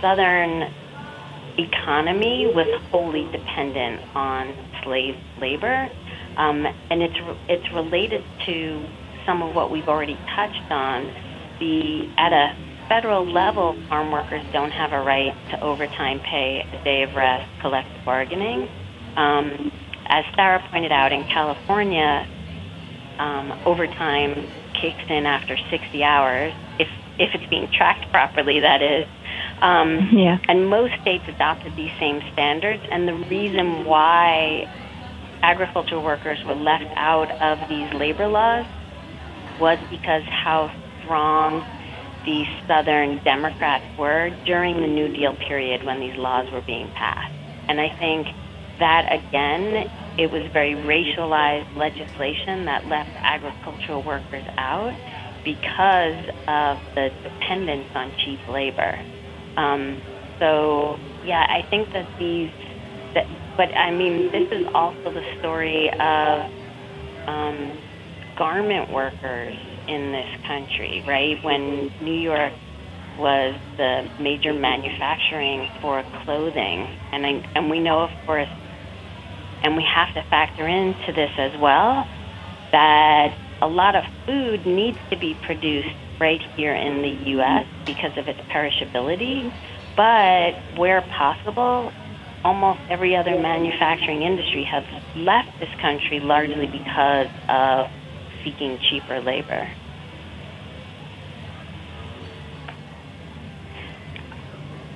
Southern 0.00 0.72
economy 1.58 2.46
was 2.54 2.66
wholly 2.90 3.24
dependent 3.32 4.00
on 4.14 4.54
slave 4.82 5.16
labor, 5.40 5.88
um, 6.36 6.66
and 6.90 7.02
it's 7.02 7.18
it's 7.48 7.72
related 7.72 8.24
to 8.46 8.84
some 9.24 9.42
of 9.42 9.54
what 9.54 9.70
we've 9.70 9.88
already 9.88 10.18
touched 10.34 10.70
on. 10.70 11.06
The 11.58 12.08
at 12.18 12.32
a 12.32 12.56
federal 12.88 13.26
level, 13.26 13.76
farm 13.88 14.12
workers 14.12 14.44
don't 14.52 14.70
have 14.70 14.92
a 14.92 15.00
right 15.00 15.34
to 15.50 15.60
overtime 15.60 16.20
pay, 16.20 16.64
a 16.72 16.84
day 16.84 17.02
of 17.02 17.14
rest, 17.14 17.48
collective 17.60 18.04
bargaining. 18.04 18.68
Um, 19.16 19.72
as 20.08 20.24
Sarah 20.36 20.62
pointed 20.70 20.92
out, 20.92 21.12
in 21.12 21.24
California, 21.24 22.28
um, 23.18 23.52
overtime 23.64 24.46
kicks 24.80 25.02
in 25.08 25.26
after 25.26 25.56
60 25.70 26.04
hours, 26.04 26.52
if 26.78 26.88
if 27.18 27.34
it's 27.34 27.48
being 27.48 27.68
tracked 27.72 28.10
properly, 28.12 28.60
that 28.60 28.82
is. 28.82 29.06
Um, 29.62 30.10
yeah. 30.12 30.38
And 30.48 30.68
most 30.68 30.94
states 31.00 31.24
adopted 31.28 31.76
these 31.76 31.92
same 31.98 32.22
standards, 32.32 32.82
and 32.90 33.08
the 33.08 33.14
reason 33.14 33.84
why 33.84 34.68
agricultural 35.42 36.02
workers 36.02 36.38
were 36.44 36.54
left 36.54 36.92
out 36.96 37.30
of 37.40 37.68
these 37.68 37.92
labor 37.94 38.26
laws 38.26 38.66
was 39.60 39.78
because 39.90 40.22
how 40.24 40.70
strong 41.02 41.64
the 42.24 42.44
Southern 42.66 43.22
Democrats 43.22 43.84
were 43.98 44.30
during 44.44 44.80
the 44.80 44.88
New 44.88 45.08
Deal 45.08 45.34
period 45.36 45.84
when 45.84 46.00
these 46.00 46.16
laws 46.16 46.50
were 46.52 46.60
being 46.62 46.90
passed. 46.90 47.32
And 47.68 47.80
I 47.80 47.96
think 47.98 48.26
that, 48.80 49.06
again, 49.12 49.88
it 50.18 50.30
was 50.32 50.42
very 50.52 50.74
racialized 50.74 51.76
legislation 51.76 52.64
that 52.66 52.86
left 52.88 53.10
agricultural 53.22 54.02
workers 54.02 54.44
out 54.58 54.94
because 55.44 56.24
of 56.48 56.78
the 56.94 57.10
dependence 57.22 57.86
on 57.94 58.12
cheap 58.24 58.40
labor. 58.48 58.98
Um, 59.56 60.02
so, 60.40 60.98
yeah, 61.24 61.44
I 61.48 61.62
think 61.70 61.92
that 61.94 62.08
these, 62.18 62.50
that, 63.14 63.26
but 63.56 63.68
I 63.76 63.90
mean, 63.92 64.30
this 64.32 64.48
is 64.52 64.66
also 64.74 65.12
the 65.12 65.22
story 65.38 65.90
of 66.00 66.50
um, 67.28 67.80
garment 68.38 68.90
workers 68.90 69.56
in 69.88 70.12
this 70.12 70.28
country, 70.46 71.04
right? 71.06 71.36
When 71.44 71.90
New 72.00 72.20
York 72.20 72.52
was 73.18 73.60
the 73.78 74.08
major 74.20 74.52
manufacturing 74.54 75.68
for 75.82 76.04
clothing, 76.24 76.88
and 77.12 77.26
I, 77.26 77.42
and 77.54 77.70
we 77.70 77.80
know, 77.80 78.02
of 78.02 78.10
course, 78.26 78.48
And 79.62 79.76
we 79.76 79.84
have 79.84 80.14
to 80.14 80.22
factor 80.30 80.66
into 80.68 81.12
this 81.14 81.30
as 81.38 81.52
well 81.60 82.06
that 82.72 83.36
a 83.62 83.68
lot 83.68 83.96
of 83.96 84.04
food 84.26 84.66
needs 84.66 84.98
to 85.10 85.18
be 85.18 85.34
produced 85.46 85.88
right 86.18 86.40
here 86.56 86.74
in 86.74 87.02
the 87.02 87.30
U.S. 87.30 87.66
because 87.84 88.16
of 88.16 88.28
its 88.28 88.40
perishability. 88.48 89.52
But 89.96 90.54
where 90.78 91.00
possible, 91.02 91.92
almost 92.44 92.80
every 92.88 93.16
other 93.16 93.38
manufacturing 93.38 94.22
industry 94.22 94.64
has 94.64 94.84
left 95.16 95.58
this 95.58 95.70
country 95.80 96.20
largely 96.20 96.66
because 96.66 97.28
of 97.48 97.90
seeking 98.44 98.78
cheaper 98.78 99.20
labor. 99.20 99.68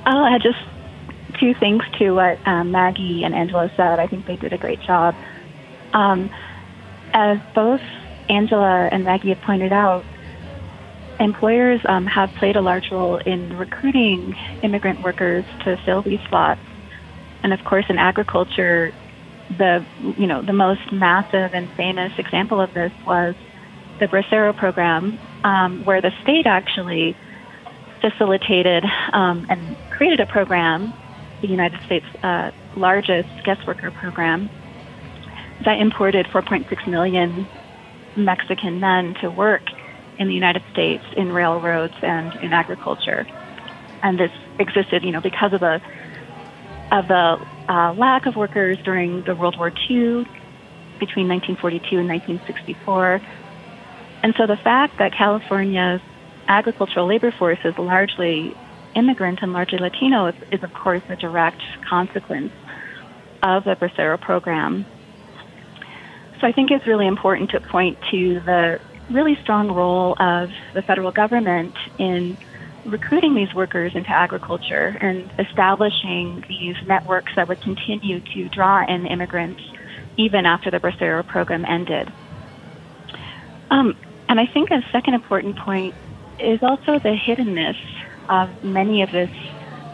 I'll 0.05 0.25
add 0.25 0.43
just 0.43 0.59
two 1.39 1.55
things 1.55 1.83
to 1.99 2.13
what 2.13 2.39
um, 2.47 2.71
Maggie 2.71 3.25
and 3.25 3.35
Angela 3.35 3.71
said. 3.77 3.99
I 3.99 4.07
think 4.07 4.27
they 4.27 4.37
did 4.37 4.53
a 4.53 4.59
great 4.59 4.81
job. 4.81 5.15
Um, 5.93 6.31
as 7.13 7.39
both 7.55 7.81
Angela 8.29 8.89
and 8.93 9.05
Maggie 9.05 9.31
have 9.31 9.41
pointed 9.41 9.73
out, 9.73 10.05
employers 11.21 11.81
um, 11.89 12.07
have 12.07 12.31
played 12.39 12.57
a 12.57 12.63
large 12.63 12.91
role 12.91 13.19
in 13.19 13.57
recruiting 13.57 14.35
immigrant 14.63 15.03
workers 15.03 15.45
to 15.65 15.77
fill 15.85 16.03
these 16.03 16.19
slots. 16.29 16.61
And 17.43 17.53
of 17.53 17.63
course, 17.65 17.85
in 17.89 17.99
agriculture, 17.99 18.93
the 19.57 19.85
you 20.17 20.27
know 20.27 20.43
the 20.43 20.53
most 20.53 20.93
massive 20.93 21.53
and 21.53 21.69
famous 21.77 22.13
example 22.19 22.61
of 22.61 22.73
this 22.73 22.93
was 23.07 23.35
the 23.99 24.07
Bracero 24.07 24.57
program, 24.57 25.19
um, 25.45 25.85
where 25.85 26.01
the 26.01 26.11
state 26.23 26.47
actually 26.47 27.17
facilitated 28.01 28.85
um, 29.13 29.47
and 29.51 29.77
created 29.91 30.21
a 30.21 30.27
program, 30.27 30.95
the 31.43 31.49
United 31.49 31.79
States' 31.85 32.07
uh, 32.23 32.51
largest 32.77 33.29
guest 33.45 33.67
worker 33.67 33.91
program, 33.91 34.49
that 35.65 35.79
imported 35.79 36.27
4.6 36.27 36.87
million 36.87 37.47
Mexican 38.17 38.81
men 38.81 39.15
to 39.21 39.31
work 39.31 39.63
in 40.21 40.29
the 40.29 40.35
United 40.35 40.63
States 40.73 41.03
in 41.17 41.33
railroads 41.33 41.95
and 42.03 42.33
in 42.45 42.53
agriculture. 42.53 43.27
And 44.03 44.21
this 44.21 44.31
existed, 44.59 45.03
you 45.03 45.11
know, 45.11 45.21
because 45.21 45.53
of 45.55 45.61
the 45.61 45.81
of 46.93 47.09
the 47.09 47.47
uh, 47.69 47.95
lack 47.95 48.27
of 48.27 48.37
workers 48.37 48.77
during 48.85 49.23
the 49.23 49.35
World 49.35 49.57
War 49.57 49.69
II 49.69 50.27
between 50.99 51.29
1942 51.29 51.99
and 51.99 52.09
1964. 52.09 53.21
And 54.23 54.35
so 54.37 54.47
the 54.47 54.57
fact 54.57 54.99
that 54.99 55.13
California's 55.15 56.01
agricultural 56.49 57.07
labor 57.07 57.31
force 57.31 57.61
is 57.65 57.79
largely 57.79 58.55
immigrant 58.95 59.39
and 59.41 59.53
largely 59.53 59.79
Latino 59.79 60.27
is, 60.27 60.35
is 60.51 60.63
of 60.63 60.75
course, 60.75 61.03
a 61.09 61.17
direct 61.17 61.63
consequence 61.89 62.53
of 63.43 63.65
the 63.65 63.77
Bracero 63.77 64.21
program. 64.21 64.85
So 66.41 66.47
I 66.47 66.53
think 66.53 66.71
it's 66.71 66.87
really 66.87 67.07
important 67.07 67.51
to 67.51 67.61
point 67.61 67.99
to 68.11 68.41
the 68.41 68.81
really 69.11 69.37
strong 69.43 69.71
role 69.73 70.15
of 70.19 70.51
the 70.75 70.83
federal 70.83 71.11
government 71.13 71.75
in 71.99 72.37
recruiting 72.85 73.35
these 73.35 73.53
workers 73.55 73.93
into 73.95 74.11
agriculture 74.11 74.97
and 75.01 75.31
establishing 75.39 76.45
these 76.49 76.77
networks 76.87 77.33
that 77.37 77.49
would 77.49 77.61
continue 77.61 78.21
to 78.21 78.49
draw 78.49 78.85
in 78.87 79.07
immigrants 79.07 79.63
even 80.17 80.47
after 80.47 80.71
the 80.71 80.79
Bracero 80.79 81.27
program 81.27 81.65
ended. 81.65 82.11
Um, 83.71 83.97
and 84.29 84.41
I 84.41 84.47
think 84.47 84.71
a 84.71 84.83
second 84.93 85.15
important 85.15 85.59
point 85.59 85.95
is 86.39 86.63
also 86.63 86.99
the 86.99 87.17
hiddenness 87.17 87.77
of 88.29 88.65
many 88.65 89.03
of 89.03 89.11
this 89.11 89.31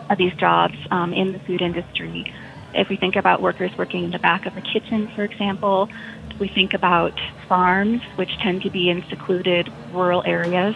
of 0.08 0.18
these 0.18 0.32
jobs 0.34 0.76
um, 0.92 1.12
in 1.12 1.32
the 1.32 1.40
food 1.40 1.60
industry. 1.60 2.32
If 2.74 2.88
we 2.88 2.96
think 2.96 3.16
about 3.16 3.42
workers 3.42 3.72
working 3.76 4.04
in 4.04 4.10
the 4.12 4.20
back 4.20 4.46
of 4.46 4.56
a 4.56 4.60
kitchen, 4.60 5.10
for 5.16 5.24
example, 5.24 5.88
we 6.38 6.48
think 6.48 6.74
about 6.74 7.12
farms, 7.48 8.02
which 8.16 8.30
tend 8.38 8.62
to 8.62 8.70
be 8.70 8.88
in 8.90 9.04
secluded 9.08 9.72
rural 9.92 10.22
areas, 10.26 10.74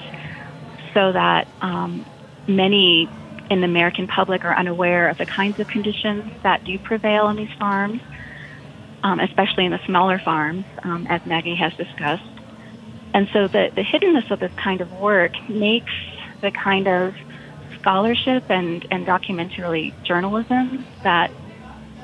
so 0.94 1.12
that 1.12 1.46
um, 1.60 2.06
many 2.46 3.08
in 3.50 3.60
the 3.60 3.66
American 3.66 4.06
public 4.06 4.44
are 4.44 4.56
unaware 4.56 5.08
of 5.08 5.18
the 5.18 5.26
kinds 5.26 5.58
of 5.58 5.66
conditions 5.66 6.30
that 6.42 6.64
do 6.64 6.78
prevail 6.78 7.24
on 7.24 7.36
these 7.36 7.52
farms, 7.58 8.00
um, 9.02 9.18
especially 9.18 9.64
in 9.64 9.72
the 9.72 9.80
smaller 9.86 10.20
farms, 10.24 10.64
um, 10.84 11.06
as 11.08 11.24
Maggie 11.26 11.56
has 11.56 11.72
discussed. 11.74 12.22
And 13.12 13.28
so 13.32 13.48
the, 13.48 13.70
the 13.74 13.82
hiddenness 13.82 14.30
of 14.30 14.38
this 14.38 14.52
kind 14.56 14.80
of 14.80 14.92
work 14.92 15.32
makes 15.48 15.92
the 16.42 16.52
kind 16.52 16.86
of 16.86 17.14
scholarship 17.80 18.44
and, 18.48 18.86
and 18.90 19.04
documentary 19.04 19.94
journalism 20.04 20.86
that 21.02 21.30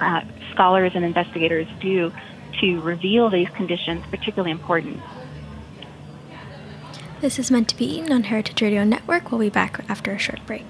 uh, 0.01 0.23
scholars 0.53 0.93
and 0.95 1.05
investigators 1.05 1.69
do 1.81 2.13
to 2.61 2.81
reveal 2.81 3.31
these 3.31 3.49
conditions 3.51 4.05
particularly 4.11 4.51
important. 4.51 5.01
This 7.21 7.39
is 7.39 7.51
meant 7.51 7.69
to 7.69 7.77
be 7.77 7.85
eaten 7.85 8.13
on 8.13 8.25
Heritage 8.25 8.61
Radio 8.61 8.85
Network. 8.85 9.31
We'll 9.31 9.41
be 9.41 9.51
back 9.51 9.85
after 9.89 10.13
a 10.13 10.19
short 10.19 10.45
break. 10.47 10.67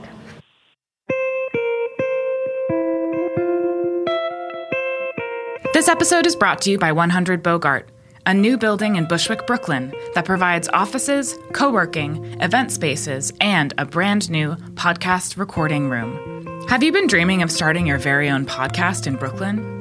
This 5.73 5.89
episode 5.89 6.27
is 6.27 6.37
brought 6.37 6.63
to 6.63 6.71
you 6.71 6.79
by 6.79 6.93
100 6.93 7.43
Bogart 7.43 7.91
a 8.27 8.35
new 8.35 8.59
building 8.59 8.97
in 8.97 9.07
Bushwick, 9.07 9.47
Brooklyn 9.47 9.95
that 10.15 10.25
provides 10.25 10.69
offices, 10.73 11.39
co 11.53 11.71
working, 11.71 12.25
event 12.43 12.73
spaces, 12.73 13.33
and 13.41 13.73
a 13.79 13.87
brand 13.87 14.29
new 14.29 14.57
podcast 14.75 15.39
recording 15.39 15.89
room. 15.89 16.65
Have 16.69 16.83
you 16.83 16.91
been 16.91 17.07
dreaming 17.07 17.43
of 17.43 17.53
starting 17.53 17.87
your 17.87 17.99
very 17.99 18.29
own 18.29 18.45
podcast 18.45 19.07
in 19.07 19.15
Brooklyn? 19.15 19.76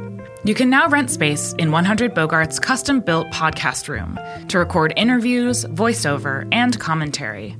You 0.46 0.54
can 0.54 0.70
now 0.70 0.88
rent 0.88 1.10
space 1.10 1.54
in 1.54 1.72
100 1.72 2.14
Bogart's 2.14 2.60
custom 2.60 3.00
built 3.00 3.32
podcast 3.32 3.88
room 3.88 4.20
to 4.48 4.60
record 4.60 4.94
interviews, 4.96 5.66
voiceover, 5.66 6.48
and 6.52 6.80
commentary. 6.80 7.58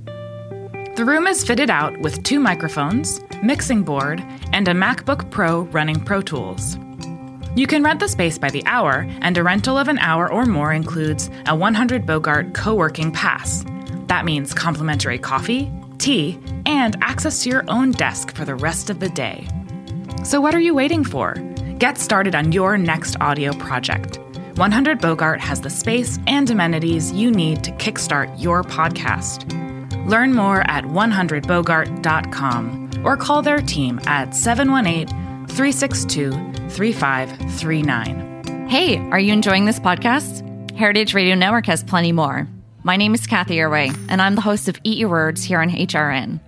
The 0.96 1.04
room 1.04 1.26
is 1.26 1.44
fitted 1.44 1.72
out 1.72 1.98
with 2.02 2.22
two 2.22 2.40
microphones, 2.40 3.20
mixing 3.42 3.82
board, 3.82 4.24
and 4.54 4.68
a 4.68 4.76
MacBook 4.76 5.32
Pro 5.32 5.62
running 5.72 6.00
Pro 6.00 6.22
Tools. 6.22 6.78
You 7.56 7.66
can 7.66 7.82
rent 7.82 8.02
the 8.02 8.08
space 8.08 8.38
by 8.38 8.52
the 8.52 8.64
hour, 8.68 9.08
and 9.22 9.36
a 9.36 9.42
rental 9.42 9.80
of 9.80 9.88
an 9.88 9.98
hour 9.98 10.32
or 10.32 10.46
more 10.46 10.72
includes 10.72 11.32
a 11.48 11.56
100 11.56 12.06
Bogart 12.06 12.54
co 12.54 12.76
working 12.76 13.12
pass. 13.12 13.66
That 14.10 14.26
means 14.26 14.54
complimentary 14.54 15.18
coffee, 15.18 15.72
tea, 15.98 16.38
and 16.68 16.96
access 17.02 17.42
to 17.42 17.50
your 17.50 17.64
own 17.68 17.94
desk 17.94 18.36
for 18.36 18.46
the 18.46 18.54
rest 18.54 18.92
of 18.92 19.00
the 19.00 19.10
day. 19.10 19.48
So, 20.24 20.40
what 20.40 20.54
are 20.54 20.60
you 20.60 20.76
waiting 20.76 21.04
for? 21.04 21.34
Get 21.80 21.98
started 21.98 22.36
on 22.36 22.54
your 22.54 22.78
next 22.78 23.18
audio 23.20 23.52
project. 23.52 24.18
100 24.56 25.02
Bogart 25.02 25.42
has 25.42 25.60
the 25.60 25.70
space 25.70 26.18
and 26.26 26.50
amenities 26.50 27.12
you 27.12 27.30
need 27.30 27.66
to 27.66 27.72
kickstart 27.74 28.34
your 28.42 28.64
podcast. 28.64 29.44
Learn 30.08 30.34
more 30.34 30.62
at 30.72 30.86
100bogart.com 30.86 32.92
or 33.04 33.18
call 33.18 33.42
their 33.42 33.60
team 33.60 34.00
at 34.06 34.34
718 34.34 35.08
362 35.48 36.32
3539. 36.70 38.68
Hey, 38.70 38.98
are 39.10 39.20
you 39.20 39.34
enjoying 39.34 39.66
this 39.66 39.82
podcast? 39.82 40.44
Heritage 40.78 41.14
Radio 41.14 41.36
Network 41.36 41.66
has 41.66 41.84
plenty 41.84 42.14
more. 42.14 42.48
My 42.84 42.96
name 42.96 43.14
is 43.14 43.28
Cathy 43.28 43.58
Erway, 43.58 43.94
and 44.08 44.22
I'm 44.22 44.36
the 44.36 44.42
host 44.42 44.70
of 44.70 44.80
Eat 44.86 44.98
Your 44.98 45.10
Words 45.10 45.44
here 45.44 45.60
on 45.60 45.70
HRN. 45.70 46.40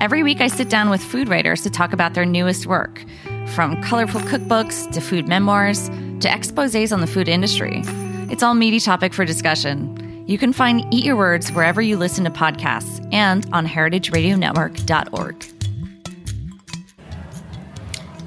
Every 0.00 0.22
week, 0.22 0.40
I 0.40 0.46
sit 0.46 0.70
down 0.70 0.88
with 0.88 1.02
food 1.02 1.28
writers 1.28 1.60
to 1.62 1.70
talk 1.70 1.92
about 1.92 2.14
their 2.14 2.24
newest 2.24 2.66
work, 2.66 3.04
from 3.50 3.82
colorful 3.82 4.20
cookbooks 4.22 4.90
to 4.92 5.00
food 5.00 5.28
memoirs 5.28 5.88
to 6.20 6.32
exposes 6.32 6.92
on 6.92 7.00
the 7.00 7.06
food 7.06 7.28
industry. 7.28 7.82
It's 8.30 8.42
all 8.42 8.54
meaty 8.54 8.80
topic 8.80 9.12
for 9.12 9.24
discussion. 9.24 10.24
You 10.26 10.38
can 10.38 10.52
find 10.52 10.82
Eat 10.94 11.04
Your 11.04 11.16
Words 11.16 11.50
wherever 11.50 11.82
you 11.82 11.96
listen 11.96 12.24
to 12.24 12.30
podcasts 12.30 13.06
and 13.12 13.46
on 13.52 13.66
heritageradionetwork.org. 13.66 15.44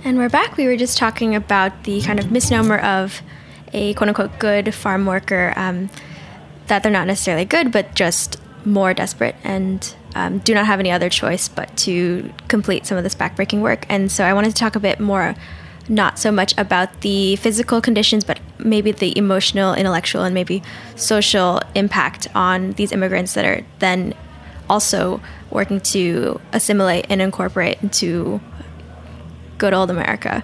And 0.04 0.18
we're 0.18 0.30
back. 0.30 0.58
We 0.58 0.66
were 0.66 0.76
just 0.76 0.98
talking 0.98 1.34
about 1.34 1.86
the 1.86 2.02
kind 2.02 2.20
of 2.20 2.30
misnomer 2.30 2.80
of 2.80 3.22
a 3.72 3.94
quote 3.94 4.10
unquote 4.10 4.38
good 4.38 4.74
farm 4.76 5.06
worker, 5.06 5.54
um, 5.56 5.90
that 6.68 6.84
they're 6.84 6.92
not 6.92 7.08
necessarily 7.08 7.46
good, 7.46 7.72
but 7.72 7.96
just 7.96 8.38
more 8.66 8.94
desperate 8.94 9.36
and 9.44 9.96
um, 10.16 10.40
do 10.40 10.54
not 10.54 10.66
have 10.66 10.80
any 10.80 10.92
other 10.92 11.10
choice 11.10 11.48
but 11.48 11.76
to 11.78 12.32
complete 12.48 12.86
some 12.86 12.98
of 12.98 13.04
this 13.04 13.16
backbreaking 13.16 13.62
work. 13.62 13.86
And 13.90 14.12
so 14.12 14.24
I 14.24 14.34
wanted 14.34 14.50
to 14.50 14.56
talk 14.56 14.76
a 14.76 14.80
bit 14.80 15.00
more, 15.00 15.36
not 15.90 16.20
so 16.20 16.32
much 16.32 16.54
about 16.58 17.02
the 17.02 17.36
physical 17.38 17.82
conditions, 17.82 18.24
but 18.24 18.40
maybe 18.60 18.92
the 18.92 19.18
emotional, 19.18 19.74
intellectual, 19.74 20.24
and 20.24 20.34
maybe 20.34 20.62
social 20.96 21.62
impact 21.76 22.28
on 22.36 22.72
these 22.74 22.92
immigrants 22.92 23.34
that 23.34 23.46
are 23.46 23.66
then 23.80 24.14
also 24.70 25.22
working 25.50 25.80
to 25.82 26.40
assimilate 26.52 27.06
and 27.10 27.22
incorporate 27.22 27.82
into 27.84 28.40
good 29.58 29.74
old 29.74 29.92
America. 29.92 30.44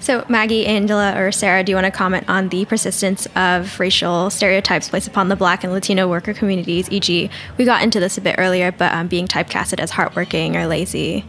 So, 0.00 0.24
Maggie, 0.30 0.64
Angela, 0.64 1.14
or 1.14 1.30
Sarah, 1.30 1.62
do 1.62 1.72
you 1.72 1.76
want 1.76 1.84
to 1.84 1.90
comment 1.90 2.24
on 2.26 2.48
the 2.48 2.64
persistence 2.64 3.28
of 3.36 3.78
racial 3.78 4.30
stereotypes 4.30 4.88
placed 4.88 5.06
upon 5.06 5.28
the 5.28 5.36
Black 5.36 5.62
and 5.62 5.74
Latino 5.74 6.08
worker 6.08 6.32
communities? 6.32 6.90
E.g., 6.90 7.30
we 7.58 7.64
got 7.66 7.82
into 7.82 8.00
this 8.00 8.16
a 8.16 8.22
bit 8.22 8.36
earlier, 8.38 8.72
but 8.72 8.92
um, 8.94 9.08
being 9.08 9.28
typecasted 9.28 9.78
as 9.78 9.90
hardworking 9.90 10.56
or 10.56 10.66
lazy. 10.66 11.26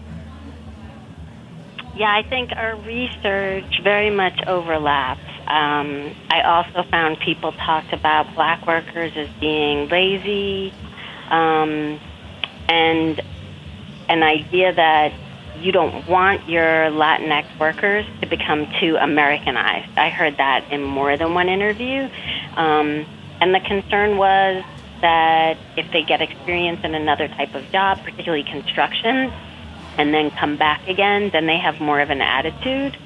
Yeah, 1.97 2.15
I 2.15 2.23
think 2.23 2.53
our 2.53 2.77
research 2.77 3.81
very 3.83 4.09
much 4.09 4.41
overlaps. 4.47 5.19
Um, 5.47 6.15
I 6.29 6.41
also 6.41 6.83
found 6.89 7.19
people 7.19 7.51
talked 7.51 7.91
about 7.91 8.33
black 8.35 8.65
workers 8.65 9.11
as 9.17 9.27
being 9.41 9.89
lazy, 9.89 10.73
um, 11.29 11.99
and 12.69 13.19
an 14.07 14.23
idea 14.23 14.73
that 14.73 15.11
you 15.59 15.71
don't 15.71 16.07
want 16.07 16.47
your 16.47 16.89
Latinx 16.91 17.59
workers 17.59 18.05
to 18.21 18.27
become 18.27 18.67
too 18.79 18.97
Americanized. 18.99 19.97
I 19.97 20.09
heard 20.09 20.37
that 20.37 20.71
in 20.71 20.83
more 20.83 21.17
than 21.17 21.33
one 21.33 21.49
interview. 21.49 22.09
Um, 22.55 23.05
and 23.39 23.53
the 23.53 23.59
concern 23.59 24.17
was 24.17 24.63
that 25.01 25.57
if 25.75 25.91
they 25.91 26.03
get 26.03 26.21
experience 26.21 26.81
in 26.83 26.95
another 26.95 27.27
type 27.27 27.53
of 27.55 27.69
job, 27.71 28.03
particularly 28.03 28.43
construction, 28.43 29.31
and 29.97 30.13
then 30.13 30.31
come 30.31 30.57
back 30.57 30.87
again, 30.87 31.29
then 31.31 31.47
they 31.47 31.57
have 31.57 31.79
more 31.81 31.99
of 31.99 32.09
an 32.09 32.21
attitude. 32.21 32.97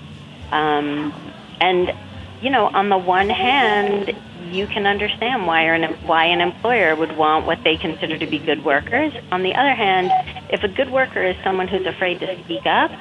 Um, 0.51 1.13
and, 1.59 1.93
you 2.41 2.49
know, 2.49 2.67
on 2.67 2.89
the 2.89 2.97
one 2.97 3.29
hand, 3.29 4.15
you 4.51 4.67
can 4.67 4.85
understand 4.85 5.47
why 5.47 5.63
an, 5.63 5.93
why 6.05 6.25
an 6.25 6.41
employer 6.41 6.95
would 6.95 7.17
want 7.17 7.45
what 7.45 7.63
they 7.63 7.77
consider 7.77 8.17
to 8.17 8.27
be 8.27 8.39
good 8.39 8.63
workers. 8.63 9.13
On 9.31 9.43
the 9.43 9.53
other 9.55 9.73
hand, 9.73 10.11
if 10.49 10.63
a 10.63 10.67
good 10.67 10.91
worker 10.91 11.23
is 11.23 11.35
someone 11.43 11.67
who's 11.67 11.85
afraid 11.85 12.19
to 12.19 12.43
speak 12.43 12.65
up, 12.65 12.91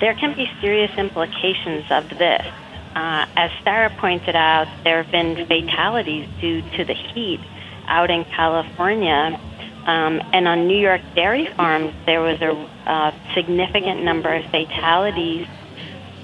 there 0.00 0.14
can 0.14 0.34
be 0.34 0.50
serious 0.60 0.90
implications 0.98 1.84
of 1.90 2.08
this. 2.10 2.46
Uh, 2.94 3.26
as 3.36 3.50
Sarah 3.64 3.90
pointed 3.98 4.36
out, 4.36 4.68
there 4.84 5.02
have 5.02 5.10
been 5.10 5.46
fatalities 5.46 6.28
due 6.40 6.62
to 6.76 6.84
the 6.84 6.94
heat 6.94 7.40
out 7.86 8.10
in 8.10 8.24
California. 8.24 9.40
Um, 9.86 10.20
and 10.32 10.46
on 10.46 10.68
New 10.68 10.78
York 10.78 11.00
dairy 11.14 11.46
farms, 11.56 11.94
there 12.06 12.20
was 12.20 12.40
a 12.40 12.52
uh, 12.88 13.12
significant 13.34 14.02
number 14.04 14.32
of 14.32 14.44
fatalities. 14.50 15.46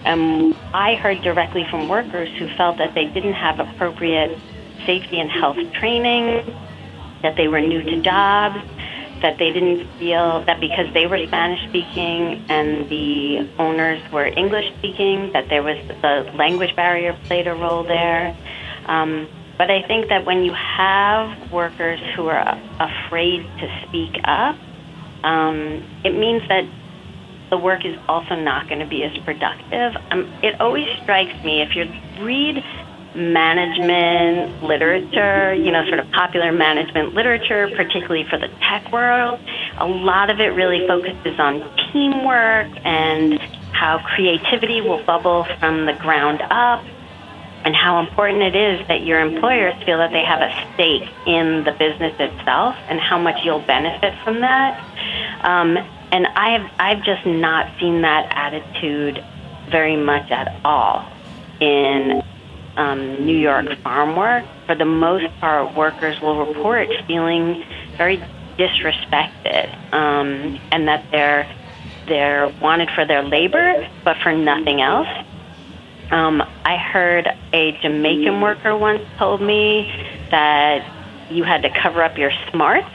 Um, 0.08 0.56
I 0.72 0.94
heard 0.94 1.22
directly 1.22 1.64
from 1.70 1.88
workers 1.88 2.30
who 2.38 2.48
felt 2.56 2.78
that 2.78 2.94
they 2.94 3.04
didn't 3.04 3.34
have 3.34 3.60
appropriate 3.60 4.38
safety 4.86 5.20
and 5.20 5.30
health 5.30 5.58
training, 5.78 6.56
that 7.22 7.36
they 7.36 7.46
were 7.46 7.60
new 7.60 7.82
to 7.82 8.00
jobs, 8.00 8.56
that 9.20 9.36
they 9.38 9.52
didn't 9.52 9.86
feel 9.98 10.44
that 10.46 10.60
because 10.60 10.86
they 10.94 11.06
were 11.06 11.18
Spanish 11.26 11.60
speaking 11.68 12.42
and 12.48 12.88
the 12.88 13.50
owners 13.58 14.00
were 14.10 14.26
English 14.26 14.64
speaking, 14.78 15.30
that 15.34 15.44
there 15.50 15.62
was 15.62 15.76
the 16.00 16.30
language 16.36 16.74
barrier 16.74 17.18
played 17.26 17.46
a 17.46 17.54
role 17.54 17.84
there. 17.84 18.34
Um, 18.86 19.28
but 19.58 19.70
I 19.70 19.82
think 19.86 20.08
that 20.08 20.24
when 20.24 20.44
you 20.44 20.54
have 20.54 21.52
workers 21.52 22.00
who 22.16 22.28
are 22.28 22.56
afraid 22.80 23.42
to 23.60 23.84
speak 23.88 24.14
up, 24.24 24.56
um, 25.24 25.84
it 26.04 26.14
means 26.16 26.42
that 26.48 26.64
the 27.50 27.58
work 27.58 27.84
is 27.84 27.96
also 28.08 28.34
not 28.34 28.68
going 28.68 28.80
to 28.80 28.86
be 28.86 29.02
as 29.04 29.16
productive. 29.18 29.94
Um, 30.10 30.32
it 30.42 30.60
always 30.60 30.86
strikes 31.02 31.42
me 31.44 31.62
if 31.62 31.74
you 31.74 31.84
read 32.22 32.62
management 33.14 34.62
literature, 34.62 35.54
you 35.54 35.72
know, 35.72 35.84
sort 35.86 35.98
of 35.98 36.10
popular 36.12 36.52
management 36.52 37.14
literature, 37.14 37.68
particularly 37.74 38.24
for 38.28 38.38
the 38.38 38.48
tech 38.60 38.90
world, 38.92 39.40
a 39.78 39.86
lot 39.86 40.30
of 40.30 40.40
it 40.40 40.48
really 40.48 40.86
focuses 40.86 41.38
on 41.38 41.60
teamwork 41.92 42.68
and 42.84 43.40
how 43.72 43.98
creativity 43.98 44.80
will 44.80 45.02
bubble 45.04 45.46
from 45.58 45.86
the 45.86 45.94
ground 45.94 46.42
up 46.50 46.84
and 47.64 47.74
how 47.74 48.00
important 48.00 48.42
it 48.42 48.54
is 48.54 48.86
that 48.88 49.04
your 49.04 49.20
employers 49.20 49.74
feel 49.84 49.98
that 49.98 50.12
they 50.12 50.24
have 50.24 50.40
a 50.40 50.50
stake 50.74 51.08
in 51.26 51.64
the 51.64 51.72
business 51.72 52.14
itself 52.18 52.76
and 52.88 53.00
how 53.00 53.18
much 53.18 53.36
you'll 53.44 53.60
benefit 53.66 54.14
from 54.22 54.40
that. 54.40 54.78
Um, 55.44 55.76
and 56.12 56.26
I've 56.26 56.70
I've 56.78 57.04
just 57.04 57.26
not 57.26 57.78
seen 57.78 58.02
that 58.02 58.30
attitude 58.30 59.24
very 59.70 59.96
much 59.96 60.30
at 60.30 60.60
all 60.64 61.10
in 61.60 62.22
um, 62.76 63.26
New 63.26 63.36
York 63.36 63.66
farm 63.82 64.16
work. 64.16 64.44
For 64.66 64.74
the 64.74 64.84
most 64.84 65.26
part, 65.40 65.74
workers 65.74 66.20
will 66.20 66.46
report 66.46 66.88
feeling 67.06 67.64
very 67.96 68.18
disrespected 68.58 69.92
um, 69.92 70.58
and 70.72 70.88
that 70.88 71.04
they're 71.10 71.54
they're 72.06 72.48
wanted 72.60 72.88
for 72.94 73.04
their 73.04 73.22
labor, 73.22 73.88
but 74.04 74.16
for 74.22 74.32
nothing 74.32 74.80
else. 74.80 75.08
Um, 76.10 76.42
I 76.64 76.78
heard 76.78 77.28
a 77.52 77.72
Jamaican 77.82 78.40
worker 78.40 78.74
once 78.74 79.02
told 79.18 79.42
me 79.42 79.92
that 80.30 81.30
you 81.30 81.44
had 81.44 81.62
to 81.62 81.70
cover 81.82 82.02
up 82.02 82.16
your 82.16 82.32
smarts 82.50 82.88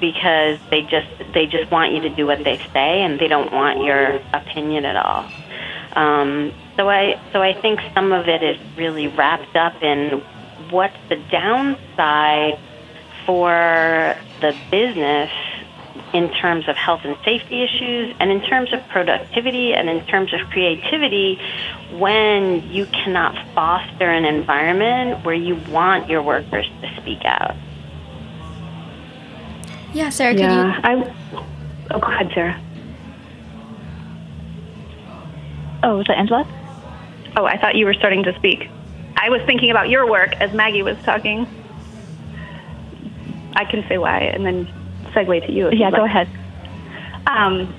because 0.00 0.58
they 0.70 0.82
just 0.82 1.08
they 1.34 1.46
just 1.46 1.70
want 1.70 1.92
you 1.92 2.00
to 2.00 2.14
do 2.14 2.26
what 2.26 2.38
they 2.44 2.58
say 2.72 3.02
and 3.02 3.20
they 3.20 3.28
don't 3.28 3.52
want 3.52 3.84
your 3.84 4.20
opinion 4.32 4.84
at 4.84 4.96
all. 4.96 5.30
Um, 5.94 6.52
so 6.76 6.88
I 6.88 7.20
so 7.32 7.42
I 7.42 7.60
think 7.60 7.80
some 7.94 8.12
of 8.12 8.26
it 8.28 8.42
is 8.42 8.56
really 8.76 9.08
wrapped 9.08 9.56
up 9.56 9.82
in 9.82 10.22
what's 10.70 10.96
the 11.08 11.16
downside 11.30 12.58
for 13.26 14.16
the 14.40 14.52
business 14.70 15.30
in 16.14 16.30
terms 16.40 16.68
of 16.68 16.76
health 16.76 17.00
and 17.04 17.16
safety 17.24 17.62
issues 17.62 18.14
and 18.20 18.30
in 18.30 18.40
terms 18.42 18.72
of 18.72 18.80
productivity 18.88 19.72
and 19.74 19.88
in 19.88 20.04
terms 20.06 20.32
of 20.32 20.40
creativity 20.50 21.38
when 21.92 22.62
you 22.70 22.86
cannot 22.86 23.34
foster 23.54 24.10
an 24.10 24.24
environment 24.24 25.24
where 25.24 25.34
you 25.34 25.56
want 25.68 26.08
your 26.08 26.22
workers 26.22 26.68
to 26.80 26.88
speak 27.00 27.24
out. 27.24 27.56
Yeah, 29.92 30.08
Sarah, 30.10 30.32
could 30.32 30.40
yeah, 30.40 30.76
you? 30.94 31.02
I, 31.02 31.14
oh, 31.90 31.98
go 31.98 32.06
ahead, 32.06 32.30
Sarah. 32.34 32.62
Oh, 35.82 35.96
was 35.96 36.06
that 36.06 36.18
Angela? 36.18 36.46
Oh, 37.36 37.44
I 37.44 37.56
thought 37.56 37.74
you 37.74 37.86
were 37.86 37.94
starting 37.94 38.22
to 38.24 38.34
speak. 38.36 38.68
I 39.16 39.28
was 39.30 39.40
thinking 39.46 39.70
about 39.70 39.88
your 39.88 40.08
work 40.08 40.34
as 40.36 40.52
Maggie 40.52 40.82
was 40.82 40.96
talking. 41.02 41.46
I 43.54 43.64
can 43.64 43.86
say 43.88 43.98
why 43.98 44.20
and 44.20 44.44
then 44.46 44.66
segue 45.12 45.46
to 45.46 45.52
you. 45.52 45.70
Yeah, 45.72 45.90
go 45.90 45.98
like. 45.98 46.06
ahead. 46.10 46.28
Um, 47.26 47.74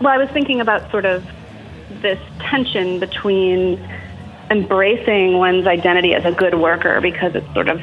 well, 0.00 0.12
I 0.12 0.18
was 0.18 0.28
thinking 0.30 0.60
about 0.60 0.90
sort 0.90 1.04
of 1.04 1.24
this 2.02 2.18
tension 2.38 3.00
between 3.00 3.78
embracing 4.50 5.38
one's 5.38 5.66
identity 5.66 6.14
as 6.14 6.24
a 6.24 6.32
good 6.32 6.54
worker 6.54 7.00
because 7.00 7.34
it's 7.34 7.52
sort 7.54 7.68
of 7.68 7.78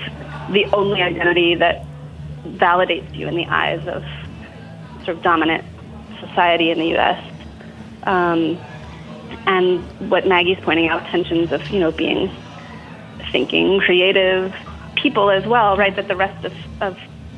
the 0.51 0.65
only 0.73 1.01
identity 1.01 1.55
that 1.55 1.85
validates 2.45 3.13
you 3.15 3.27
in 3.27 3.35
the 3.35 3.45
eyes 3.47 3.85
of 3.87 4.03
sort 5.05 5.17
of 5.17 5.23
dominant 5.23 5.63
society 6.19 6.71
in 6.71 6.79
the 6.79 6.87
U.S. 6.89 7.33
Um, 8.03 8.57
and 9.45 9.81
what 10.09 10.27
Maggie's 10.27 10.59
pointing 10.61 10.87
out, 10.87 11.05
tensions 11.07 11.51
of 11.51 11.67
you 11.69 11.79
know 11.79 11.91
being 11.91 12.31
thinking, 13.31 13.79
creative 13.79 14.53
people 14.95 15.29
as 15.29 15.45
well, 15.45 15.77
right? 15.77 15.95
That 15.95 16.07
the 16.07 16.15
rest 16.15 16.45
of, 16.45 16.53
of 16.81 16.97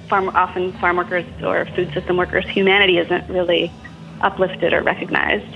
farm 0.09 0.29
often 0.29 0.73
farm 0.73 0.97
workers 0.97 1.25
or 1.43 1.65
food 1.75 1.93
system 1.93 2.17
workers, 2.17 2.45
humanity 2.47 2.97
isn't 2.97 3.29
really 3.29 3.71
uplifted 4.21 4.73
or 4.73 4.81
recognized. 4.81 5.55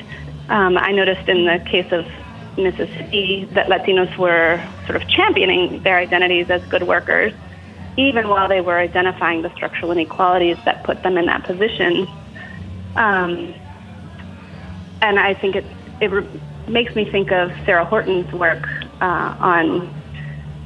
Um, 0.49 0.77
I 0.77 0.91
noticed 0.91 1.27
in 1.27 1.45
the 1.45 1.59
case 1.69 1.91
of 1.91 2.05
Mississippi 2.57 3.45
that 3.53 3.67
Latinos 3.67 4.15
were 4.17 4.63
sort 4.85 5.01
of 5.01 5.07
championing 5.07 5.83
their 5.83 5.97
identities 5.97 6.49
as 6.49 6.63
good 6.65 6.83
workers, 6.83 7.33
even 7.97 8.29
while 8.29 8.47
they 8.47 8.61
were 8.61 8.79
identifying 8.79 9.41
the 9.41 9.51
structural 9.55 9.91
inequalities 9.91 10.57
that 10.65 10.83
put 10.83 11.01
them 11.03 11.17
in 11.17 11.25
that 11.25 11.45
position. 11.45 12.07
Um, 12.95 13.53
and 15.01 15.19
I 15.19 15.33
think 15.33 15.55
it 15.55 15.65
it 15.99 16.11
re- 16.11 16.41
makes 16.67 16.95
me 16.95 17.09
think 17.11 17.31
of 17.31 17.49
Sarah 17.65 17.85
Horton's 17.85 18.31
work 18.33 18.67
uh, 19.01 19.35
on 19.39 19.93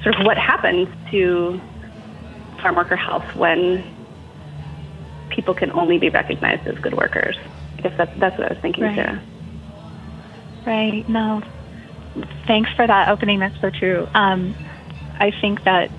sort 0.04 0.20
of 0.20 0.26
what 0.26 0.38
happens 0.38 0.88
to 1.12 1.60
farm 2.62 2.76
worker 2.76 2.96
health 2.96 3.24
when 3.36 3.84
people 5.30 5.54
can 5.54 5.72
only 5.72 5.98
be 5.98 6.10
recognized 6.10 6.68
as 6.68 6.78
good 6.80 6.94
workers. 6.96 7.38
I 7.78 7.82
guess 7.82 7.94
that's, 7.98 8.12
that's 8.20 8.38
what 8.38 8.52
I 8.52 8.54
was 8.54 8.62
thinking, 8.62 8.84
Right. 8.84 8.96
Sarah. 8.96 9.24
Right. 10.66 11.10
No. 11.10 11.42
Thanks 12.46 12.70
for 12.76 12.86
that 12.86 13.10
opening. 13.10 13.40
That's 13.40 13.60
so 13.62 13.70
true. 13.70 14.08
Um, 14.14 14.56
I 15.20 15.32
think 15.40 15.64
that 15.64 15.90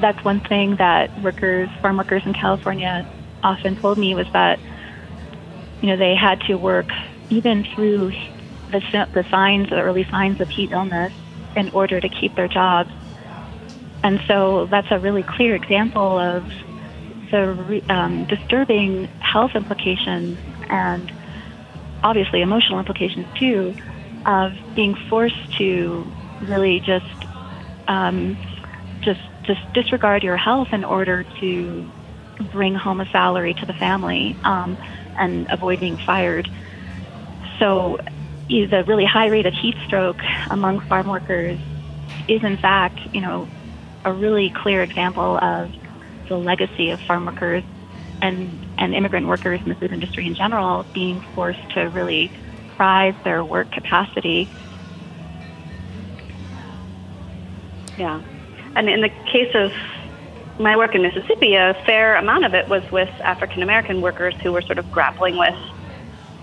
that's 0.00 0.22
one 0.24 0.40
thing 0.48 0.76
that 0.78 1.10
workers, 1.22 1.70
farm 1.80 1.96
workers 1.96 2.22
in 2.26 2.32
California, 2.34 3.06
often 3.42 3.76
told 3.76 3.98
me 3.98 4.14
was 4.14 4.26
that 4.32 4.58
you 5.80 5.88
know 5.88 5.96
they 5.96 6.14
had 6.14 6.40
to 6.48 6.56
work 6.56 6.88
even 7.30 7.64
through 7.74 8.12
the 8.70 8.80
the 9.12 9.24
signs, 9.30 9.68
the 9.70 9.76
early 9.80 10.06
signs 10.10 10.40
of 10.40 10.48
heat 10.54 10.70
illness, 10.72 11.12
in 11.56 11.68
order 11.70 12.00
to 12.00 12.08
keep 12.08 12.34
their 12.36 12.48
jobs. 12.48 12.90
And 14.02 14.20
so 14.28 14.68
that's 14.70 14.88
a 14.90 14.98
really 14.98 15.24
clear 15.26 15.54
example 15.54 16.18
of 16.18 16.44
the 17.30 17.80
um, 17.88 18.26
disturbing 18.28 19.08
health 19.18 19.52
implications 19.54 20.38
and 20.68 21.10
obviously 22.02 22.42
emotional 22.42 22.78
implications 22.78 23.26
too 23.38 23.74
of 24.26 24.52
being 24.76 24.94
forced 25.08 25.34
to 25.58 26.12
really 26.40 26.82
just 26.84 27.04
um, 27.88 28.38
just 29.02 29.20
just 29.46 29.60
disregard 29.74 30.22
your 30.22 30.36
health 30.36 30.68
in 30.72 30.84
order 30.84 31.24
to 31.40 31.92
bring 32.52 32.74
home 32.74 33.00
a 33.00 33.06
salary 33.12 33.54
to 33.54 33.66
the 33.66 33.74
family 33.74 34.36
um, 34.44 34.76
and 35.18 35.46
avoid 35.50 35.80
being 35.80 35.98
fired. 36.04 36.48
So 37.58 37.98
the 38.48 38.84
really 38.86 39.04
high 39.06 39.26
rate 39.26 39.46
of 39.46 39.54
heat 39.60 39.74
stroke 39.86 40.18
among 40.50 40.80
farm 40.88 41.08
workers 41.08 41.60
is, 42.28 42.40
in 42.42 42.58
fact, 42.58 43.00
you 43.12 43.20
know, 43.20 43.50
a 44.04 44.12
really 44.12 44.52
clear 44.54 44.82
example 44.82 45.38
of 45.40 45.70
the 46.28 46.36
legacy 46.36 46.90
of 46.90 47.00
farm 47.06 47.26
workers 47.26 47.64
and, 48.22 48.64
and 48.78 48.94
immigrant 48.94 49.26
workers 49.26 49.60
in 49.64 49.70
the 49.70 49.76
food 49.76 49.92
industry 49.92 50.26
in 50.26 50.34
general 50.34 50.86
being 50.94 51.20
forced 51.34 51.60
to 51.74 51.82
really 51.90 52.32
prize 52.76 53.14
their 53.24 53.44
work 53.44 53.70
capacity. 53.70 54.50
Yeah. 57.96 58.22
And 58.76 58.88
in 58.88 59.00
the 59.00 59.08
case 59.08 59.54
of 59.54 59.70
my 60.58 60.76
work 60.76 60.94
in 60.94 61.02
Mississippi, 61.02 61.54
a 61.54 61.74
fair 61.86 62.16
amount 62.16 62.44
of 62.44 62.54
it 62.54 62.68
was 62.68 62.82
with 62.92 63.10
African 63.22 63.62
American 63.62 64.00
workers 64.00 64.34
who 64.42 64.52
were 64.52 64.62
sort 64.62 64.78
of 64.78 64.90
grappling 64.90 65.36
with 65.36 65.54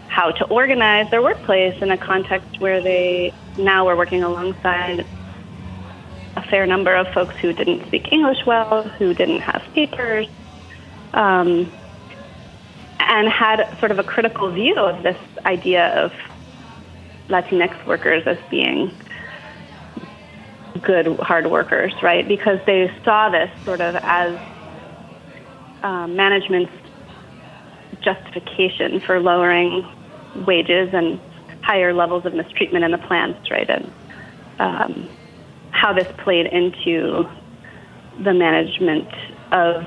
how 0.07 0.31
to 0.31 0.45
organize 0.45 1.09
their 1.09 1.21
workplace 1.21 1.75
in 1.81 1.89
a 1.91 1.97
context 1.97 2.59
where 2.59 2.81
they 2.81 3.33
now 3.57 3.85
were 3.85 3.95
working 3.95 4.23
alongside 4.23 5.05
a 6.35 6.41
fair 6.49 6.65
number 6.65 6.93
of 6.95 7.07
folks 7.13 7.35
who 7.41 7.53
didn't 7.53 7.85
speak 7.87 8.11
English 8.11 8.39
well, 8.45 8.83
who 8.97 9.13
didn't 9.13 9.41
have 9.41 9.61
papers, 9.73 10.27
um, 11.13 11.71
and 12.99 13.29
had 13.29 13.77
sort 13.79 13.91
of 13.91 13.99
a 13.99 14.03
critical 14.03 14.51
view 14.51 14.75
of 14.77 15.03
this 15.03 15.17
idea 15.45 15.87
of 16.03 16.11
Latinx 17.29 17.85
workers 17.85 18.23
as 18.25 18.37
being 18.49 18.91
good 20.81 21.19
hard 21.19 21.47
workers, 21.47 21.93
right? 22.01 22.27
Because 22.27 22.59
they 22.65 22.91
saw 23.03 23.29
this 23.29 23.49
sort 23.65 23.81
of 23.81 23.95
as 23.95 24.39
um, 25.83 26.15
management's 26.15 26.71
justification 28.01 28.99
for 28.99 29.19
lowering 29.19 29.87
wages 30.47 30.89
and 30.93 31.19
higher 31.61 31.93
levels 31.93 32.25
of 32.25 32.33
mistreatment 32.33 32.83
in 32.83 32.91
the 32.91 32.97
plants, 32.97 33.51
right? 33.51 33.69
And 33.69 33.91
um, 34.59 35.09
how 35.71 35.93
this 35.93 36.07
played 36.17 36.47
into 36.47 37.29
the 38.23 38.33
management 38.33 39.07
of 39.51 39.85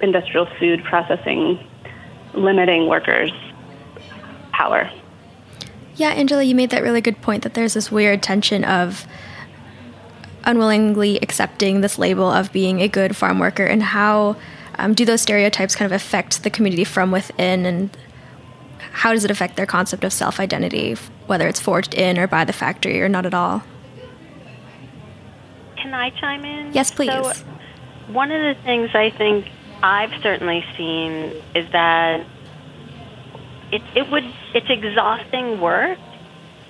industrial 0.00 0.46
food 0.58 0.82
processing, 0.84 1.64
limiting 2.34 2.88
workers' 2.88 3.32
power. 4.52 4.90
Yeah, 5.94 6.10
Angela, 6.10 6.42
you 6.42 6.54
made 6.54 6.70
that 6.70 6.82
really 6.82 7.00
good 7.00 7.20
point 7.20 7.42
that 7.42 7.54
there's 7.54 7.74
this 7.74 7.92
weird 7.92 8.22
tension 8.22 8.64
of 8.64 9.06
unwillingly 10.44 11.18
accepting 11.22 11.80
this 11.80 11.98
label 11.98 12.30
of 12.30 12.52
being 12.52 12.80
a 12.80 12.88
good 12.88 13.16
farm 13.16 13.38
worker 13.38 13.64
and 13.64 13.82
how 13.82 14.36
um, 14.76 14.94
do 14.94 15.04
those 15.04 15.20
stereotypes 15.20 15.76
kind 15.76 15.90
of 15.90 15.94
affect 15.94 16.42
the 16.42 16.50
community 16.50 16.84
from 16.84 17.10
within 17.10 17.66
and 17.66 17.96
how 18.92 19.12
does 19.12 19.24
it 19.24 19.30
affect 19.30 19.56
their 19.56 19.66
concept 19.66 20.04
of 20.04 20.12
self 20.12 20.38
identity, 20.38 20.94
whether 21.26 21.48
it's 21.48 21.60
forged 21.60 21.94
in 21.94 22.18
or 22.18 22.26
by 22.26 22.44
the 22.44 22.52
factory 22.52 23.00
or 23.00 23.08
not 23.08 23.26
at 23.26 23.34
all? 23.34 23.62
Can 25.76 25.94
I 25.94 26.10
chime 26.10 26.44
in? 26.44 26.72
Yes, 26.72 26.90
please. 26.90 27.10
So, 27.10 27.32
one 28.08 28.30
of 28.30 28.40
the 28.40 28.62
things 28.62 28.90
I 28.94 29.10
think 29.10 29.46
I've 29.82 30.12
certainly 30.22 30.64
seen 30.76 31.32
is 31.54 31.70
that 31.72 32.26
it, 33.72 33.82
it 33.94 34.10
would 34.10 34.24
it's 34.54 34.68
exhausting 34.68 35.60
work 35.60 35.98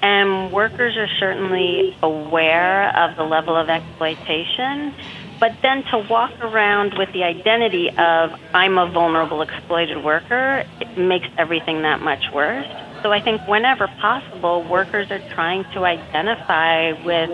and 0.02 0.52
workers 0.52 0.96
are 0.96 1.08
certainly 1.20 1.96
aware 2.02 2.88
of 2.96 3.16
the 3.16 3.22
level 3.22 3.56
of 3.56 3.68
exploitation. 3.68 4.94
But 5.40 5.52
then 5.62 5.82
to 5.90 6.06
walk 6.08 6.32
around 6.40 6.94
with 6.98 7.08
the 7.12 7.24
identity 7.24 7.88
of 7.98 8.30
I'm 8.54 8.78
a 8.78 8.90
vulnerable 8.90 9.42
exploited 9.42 10.04
worker, 10.04 10.64
it 10.80 10.98
makes 10.98 11.26
everything 11.38 11.82
that 11.82 12.00
much 12.00 12.22
worse. 12.34 12.66
So 13.02 13.12
I 13.12 13.20
think 13.20 13.40
whenever 13.48 13.88
possible, 14.00 14.68
workers 14.68 15.08
are 15.10 15.22
trying 15.34 15.64
to 15.74 15.84
identify 15.84 16.92
with 17.04 17.30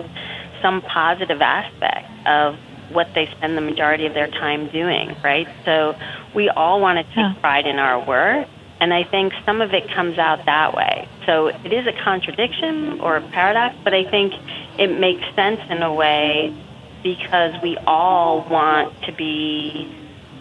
some 0.61 0.81
positive 0.81 1.41
aspect 1.41 2.07
of 2.25 2.55
what 2.91 3.07
they 3.13 3.27
spend 3.37 3.55
the 3.55 3.61
majority 3.61 4.07
of 4.07 4.13
their 4.13 4.27
time 4.27 4.69
doing, 4.71 5.15
right? 5.23 5.47
So 5.65 5.93
we 6.35 6.49
all 6.49 6.81
want 6.81 6.97
to 6.97 7.03
take 7.13 7.39
pride 7.41 7.67
in 7.67 7.77
our 7.77 8.05
work, 8.05 8.47
and 8.79 8.93
I 8.93 9.03
think 9.03 9.33
some 9.45 9.61
of 9.61 9.73
it 9.73 9.89
comes 9.93 10.17
out 10.17 10.45
that 10.45 10.73
way. 10.73 11.07
So 11.25 11.47
it 11.47 11.73
is 11.73 11.85
a 11.85 11.93
contradiction 12.03 13.01
or 13.01 13.17
a 13.17 13.21
paradox, 13.21 13.75
but 13.83 13.93
I 13.93 14.09
think 14.09 14.33
it 14.77 14.99
makes 14.99 15.23
sense 15.35 15.59
in 15.69 15.83
a 15.83 15.93
way 15.93 16.55
because 17.03 17.61
we 17.61 17.77
all 17.85 18.41
want 18.49 19.01
to 19.03 19.11
be 19.11 19.93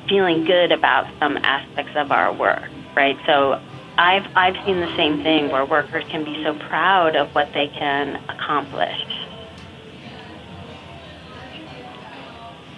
feeling 0.09 0.45
good 0.45 0.73
about 0.73 1.07
some 1.19 1.37
aspects 1.39 1.93
of 1.97 2.13
our 2.13 2.33
work, 2.33 2.71
right? 2.97 3.19
So 3.27 3.61
I've 3.99 4.27
I've 4.37 4.65
seen 4.65 4.81
the 4.81 4.95
same 4.97 5.23
thing 5.23 5.51
where 5.51 5.65
workers 5.65 6.05
can 6.09 6.25
be 6.25 6.43
so 6.45 6.55
proud 6.55 7.17
of 7.17 7.35
what 7.35 7.53
they 7.53 7.69
can 7.69 8.17
accomplish. 8.29 8.97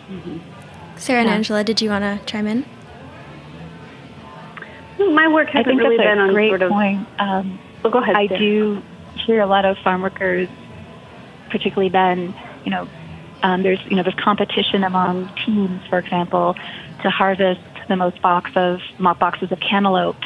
Mm-hmm. 0.09 0.39
Sarah 0.97 1.21
and 1.21 1.31
Angela, 1.31 1.63
did 1.63 1.81
you 1.81 1.91
want 1.91 2.03
to 2.03 2.25
chime 2.27 2.47
in? 2.47 2.67
My 5.01 5.29
work 5.29 5.49
hasn't 5.49 5.67
I 5.67 5.71
think 5.71 5.81
really 5.81 5.97
that's 5.97 6.09
been 6.09 6.19
a 6.19 6.23
on 6.23 6.33
great 6.33 6.51
sort 6.51 6.63
of. 6.63 6.71
point. 6.71 7.07
Um, 7.19 7.59
well, 7.83 7.93
go 7.93 7.99
ahead. 8.01 8.17
I 8.17 8.27
Sarah. 8.29 8.39
do 8.39 8.83
hear 9.27 9.41
a 9.41 9.47
lot 9.47 9.65
of 9.65 9.79
farm 9.79 10.03
workers, 10.03 10.49
particularly 11.51 11.89
then, 11.89 12.35
you 12.65 12.71
know, 12.71 12.87
um, 13.43 13.63
there's 13.63 13.81
you 13.89 13.97
know 13.97 14.03
this 14.03 14.15
competition 14.15 14.85
among 14.85 15.31
teams, 15.47 15.81
for 15.89 15.99
example, 15.99 16.55
to 17.03 17.11
harvest 17.11 17.61
the 17.89 17.97
most 17.97 18.21
box 18.23 18.51
of 18.55 18.81
boxes 19.19 19.51
of 19.51 19.61
cantaloupe, 19.61 20.23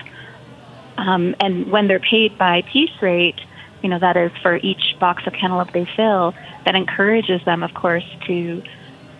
um, 0.98 1.34
and 1.40 1.70
when 1.70 1.86
they're 1.86 2.00
paid 2.00 2.36
by 2.36 2.62
piece 2.62 2.90
rate, 3.00 3.40
you 3.82 3.88
know 3.88 3.98
that 3.98 4.16
is 4.16 4.32
for 4.42 4.56
each 4.56 4.96
box 4.98 5.26
of 5.26 5.32
cantaloupe 5.32 5.72
they 5.72 5.88
fill. 5.96 6.34
That 6.64 6.74
encourages 6.74 7.44
them, 7.44 7.62
of 7.62 7.74
course, 7.74 8.04
to 8.26 8.62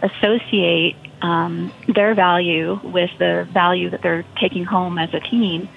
associate 0.03 0.97
um, 1.25 1.73
their 1.89 2.15
value 2.15 2.79
with 2.85 3.09
the 3.19 3.49
value 3.51 3.89
that 3.89 4.03
they're 4.03 4.27
taking 4.39 4.65
home 4.65 4.99
as 4.99 5.09
a 5.15 5.21
team. 5.21 5.71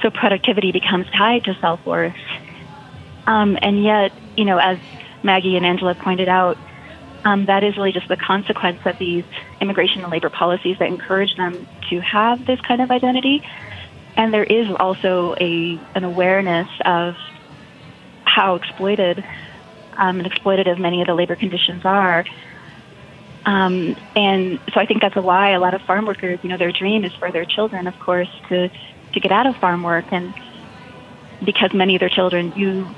So 0.00 0.10
productivity 0.10 0.72
becomes 0.72 1.06
tied 1.10 1.44
to 1.44 1.54
self 1.60 1.84
worth. 1.84 2.14
Um, 3.26 3.58
and 3.60 3.84
yet, 3.84 4.12
you 4.36 4.46
know, 4.46 4.56
as 4.56 4.78
Maggie 5.22 5.56
and 5.56 5.66
Angela 5.66 5.94
pointed 5.94 6.30
out, 6.30 6.56
um, 7.26 7.44
that 7.44 7.62
is 7.62 7.76
really 7.76 7.92
just 7.92 8.08
the 8.08 8.16
consequence 8.16 8.78
of 8.86 8.96
these 8.98 9.24
immigration 9.60 10.02
and 10.02 10.10
labor 10.10 10.30
policies 10.30 10.78
that 10.78 10.88
encourage 10.88 11.36
them 11.36 11.66
to 11.90 12.00
have 12.00 12.46
this 12.46 12.58
kind 12.66 12.80
of 12.80 12.90
identity. 12.90 13.42
And 14.16 14.32
there 14.32 14.44
is 14.44 14.66
also 14.80 15.34
a 15.38 15.78
an 15.94 16.04
awareness 16.04 16.68
of 16.86 17.16
how 18.24 18.54
exploited 18.54 19.22
um, 19.98 20.20
and 20.20 20.30
exploitative 20.30 20.78
many 20.78 21.02
of 21.02 21.06
the 21.06 21.14
labor 21.14 21.36
conditions 21.36 21.82
are, 21.84 22.24
um, 23.44 23.94
and 24.14 24.60
so 24.72 24.80
I 24.80 24.86
think 24.86 25.00
that's 25.00 25.16
why 25.16 25.52
a 25.52 25.60
lot 25.60 25.74
of 25.74 25.82
farm 25.82 26.06
workers, 26.06 26.40
you 26.42 26.48
know, 26.48 26.58
their 26.58 26.72
dream 26.72 27.04
is 27.04 27.12
for 27.18 27.32
their 27.32 27.44
children, 27.44 27.86
of 27.86 27.98
course, 27.98 28.30
to 28.48 28.70
to 29.14 29.20
get 29.20 29.32
out 29.32 29.46
of 29.46 29.56
farm 29.56 29.82
work, 29.82 30.06
and 30.10 30.34
because 31.44 31.70
many 31.72 31.96
of 31.96 32.00
their 32.00 32.10
children 32.10 32.50
do, 32.50 32.94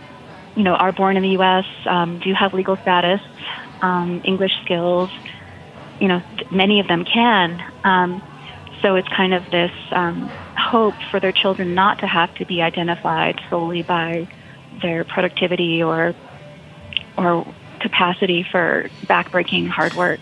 you 0.57 0.63
know, 0.65 0.75
are 0.75 0.93
born 0.93 1.17
in 1.17 1.23
the 1.23 1.31
U.S., 1.31 1.65
um, 1.87 2.19
do 2.19 2.33
have 2.35 2.53
legal 2.53 2.77
status, 2.79 3.21
um, 3.81 4.21
English 4.25 4.53
skills, 4.65 5.11
you 6.01 6.09
know, 6.09 6.23
many 6.51 6.81
of 6.81 6.89
them 6.89 7.05
can. 7.05 7.61
Um, 7.85 8.23
so 8.83 8.97
it's 8.97 9.09
kind 9.09 9.35
of 9.35 9.45
this 9.51 9.71
um, 9.93 10.33
hope 10.57 10.97
for 11.11 11.21
their 11.21 11.33
children 11.33 11.75
not 11.75 11.99
to 11.99 12.07
have 12.07 12.33
to 12.35 12.47
be 12.47 12.63
identified 12.63 13.37
solely 13.49 13.83
by 13.83 14.27
their 14.83 15.05
productivity 15.05 15.83
or 15.83 16.15
or 17.17 17.55
capacity 17.81 18.43
for 18.43 18.89
backbreaking 19.07 19.69
hard 19.69 19.95
work. 19.95 20.21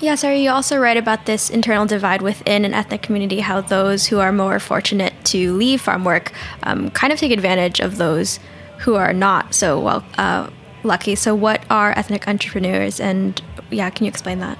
Yeah, 0.00 0.14
Sarah, 0.14 0.38
you 0.38 0.50
also 0.50 0.78
write 0.78 0.96
about 0.96 1.26
this 1.26 1.50
internal 1.50 1.84
divide 1.84 2.22
within 2.22 2.64
an 2.64 2.72
ethnic 2.72 3.02
community, 3.02 3.40
how 3.40 3.60
those 3.60 4.06
who 4.06 4.18
are 4.18 4.32
more 4.32 4.58
fortunate 4.58 5.12
to 5.26 5.52
leave 5.52 5.82
farm 5.82 6.04
work 6.04 6.32
um, 6.62 6.90
kind 6.90 7.12
of 7.12 7.18
take 7.18 7.32
advantage 7.32 7.80
of 7.80 7.98
those 7.98 8.40
who 8.78 8.94
are 8.94 9.12
not 9.12 9.52
so 9.52 9.78
well 9.78 10.02
uh, 10.16 10.48
lucky. 10.84 11.14
So, 11.14 11.34
what 11.34 11.62
are 11.68 11.92
ethnic 11.98 12.26
entrepreneurs? 12.26 12.98
And 12.98 13.40
yeah, 13.70 13.90
can 13.90 14.06
you 14.06 14.08
explain 14.08 14.38
that? 14.38 14.58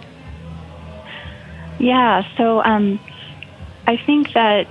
Yeah, 1.78 2.22
so 2.36 2.62
um, 2.62 3.00
I 3.86 3.96
think 3.96 4.34
that 4.34 4.66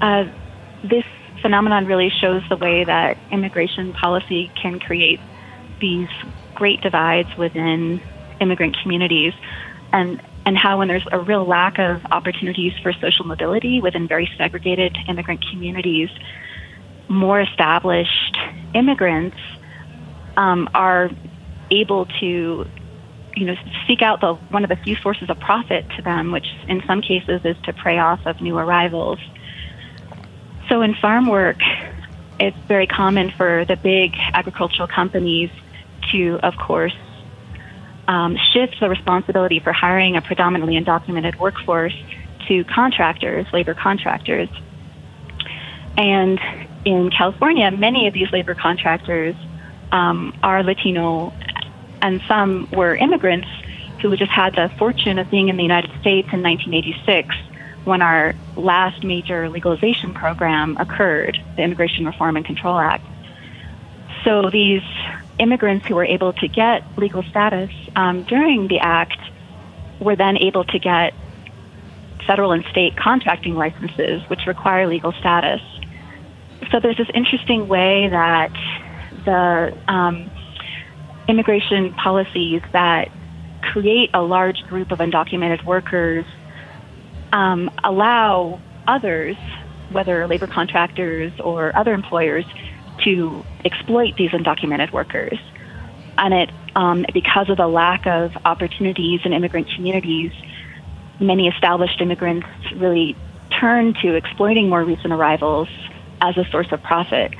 uh, 0.00 0.24
this 0.82 1.04
phenomenon 1.42 1.86
really 1.86 2.10
shows 2.20 2.42
the 2.48 2.56
way 2.56 2.84
that 2.84 3.18
immigration 3.30 3.92
policy 3.92 4.50
can 4.60 4.78
create 4.78 5.20
these 5.80 6.08
great 6.54 6.80
divides 6.80 7.28
within 7.36 8.00
immigrant 8.40 8.76
communities 8.82 9.34
and 9.92 10.22
and 10.44 10.58
how 10.58 10.78
when 10.78 10.88
there's 10.88 11.06
a 11.12 11.20
real 11.20 11.46
lack 11.46 11.78
of 11.78 12.00
opportunities 12.10 12.72
for 12.82 12.92
social 12.94 13.24
mobility 13.24 13.80
within 13.80 14.08
very 14.08 14.28
segregated 14.36 14.96
immigrant 15.08 15.44
communities, 15.50 16.10
more 17.08 17.40
established 17.40 18.36
immigrants 18.74 19.36
um, 20.36 20.68
are 20.74 21.10
able 21.70 22.06
to 22.20 22.66
you 23.36 23.46
know 23.46 23.54
seek 23.86 24.02
out 24.02 24.20
the 24.20 24.34
one 24.50 24.64
of 24.64 24.68
the 24.68 24.76
few 24.76 24.96
sources 24.96 25.30
of 25.30 25.38
profit 25.38 25.86
to 25.96 26.02
them, 26.02 26.32
which 26.32 26.46
in 26.68 26.82
some 26.86 27.02
cases 27.02 27.40
is 27.44 27.56
to 27.64 27.72
prey 27.72 27.98
off 27.98 28.20
of 28.26 28.40
new 28.40 28.58
arrivals. 28.58 29.18
So 30.72 30.80
in 30.80 30.94
farm 30.94 31.26
work, 31.26 31.58
it's 32.40 32.56
very 32.66 32.86
common 32.86 33.30
for 33.32 33.66
the 33.66 33.76
big 33.76 34.14
agricultural 34.32 34.88
companies 34.88 35.50
to, 36.10 36.40
of 36.42 36.56
course, 36.56 36.96
um, 38.08 38.38
shift 38.54 38.80
the 38.80 38.88
responsibility 38.88 39.58
for 39.60 39.74
hiring 39.74 40.16
a 40.16 40.22
predominantly 40.22 40.80
undocumented 40.80 41.38
workforce 41.38 41.92
to 42.48 42.64
contractors, 42.64 43.44
labor 43.52 43.74
contractors. 43.74 44.48
And 45.98 46.40
in 46.86 47.10
California, 47.10 47.70
many 47.70 48.06
of 48.06 48.14
these 48.14 48.32
labor 48.32 48.54
contractors 48.54 49.36
um, 49.92 50.34
are 50.42 50.62
Latino, 50.62 51.34
and 52.00 52.22
some 52.26 52.66
were 52.72 52.96
immigrants 52.96 53.48
who 54.00 54.16
just 54.16 54.32
had 54.32 54.54
the 54.54 54.70
fortune 54.78 55.18
of 55.18 55.30
being 55.30 55.50
in 55.50 55.58
the 55.58 55.64
United 55.64 55.90
States 56.00 56.30
in 56.32 56.42
1986 56.42 57.36
when 57.84 58.02
our 58.02 58.34
last 58.56 59.02
major 59.02 59.48
legalization 59.48 60.14
program 60.14 60.76
occurred, 60.78 61.38
the 61.56 61.62
Immigration 61.62 62.06
Reform 62.06 62.36
and 62.36 62.46
Control 62.46 62.78
Act. 62.78 63.04
So 64.24 64.50
these 64.50 64.82
immigrants 65.38 65.86
who 65.86 65.96
were 65.96 66.04
able 66.04 66.32
to 66.34 66.48
get 66.48 66.84
legal 66.96 67.22
status 67.24 67.70
um, 67.96 68.22
during 68.24 68.68
the 68.68 68.78
act 68.78 69.18
were 70.00 70.14
then 70.14 70.36
able 70.36 70.64
to 70.64 70.78
get 70.78 71.14
federal 72.26 72.52
and 72.52 72.64
state 72.70 72.96
contracting 72.96 73.54
licenses, 73.56 74.22
which 74.28 74.46
require 74.46 74.86
legal 74.86 75.12
status. 75.12 75.60
So 76.70 76.78
there's 76.80 76.96
this 76.96 77.10
interesting 77.14 77.66
way 77.66 78.08
that 78.08 78.52
the 79.24 79.76
um, 79.88 80.30
immigration 81.28 81.92
policies 81.94 82.62
that 82.72 83.10
create 83.60 84.10
a 84.14 84.22
large 84.22 84.62
group 84.68 84.92
of 84.92 84.98
undocumented 84.98 85.64
workers 85.64 86.24
um, 87.32 87.70
allow 87.82 88.60
others, 88.86 89.36
whether 89.90 90.26
labor 90.26 90.46
contractors 90.46 91.32
or 91.40 91.74
other 91.76 91.92
employers, 91.94 92.44
to 93.04 93.44
exploit 93.64 94.16
these 94.16 94.30
undocumented 94.30 94.92
workers. 94.92 95.38
And 96.18 96.34
it, 96.34 96.50
um, 96.76 97.04
because 97.12 97.48
of 97.48 97.56
the 97.56 97.66
lack 97.66 98.06
of 98.06 98.36
opportunities 98.44 99.20
in 99.24 99.32
immigrant 99.32 99.68
communities, 99.74 100.32
many 101.18 101.48
established 101.48 102.00
immigrants 102.00 102.46
really 102.76 103.16
turn 103.58 103.94
to 104.02 104.14
exploiting 104.14 104.68
more 104.68 104.84
recent 104.84 105.12
arrivals 105.12 105.68
as 106.20 106.36
a 106.36 106.44
source 106.50 106.70
of 106.70 106.82
profit. 106.82 107.32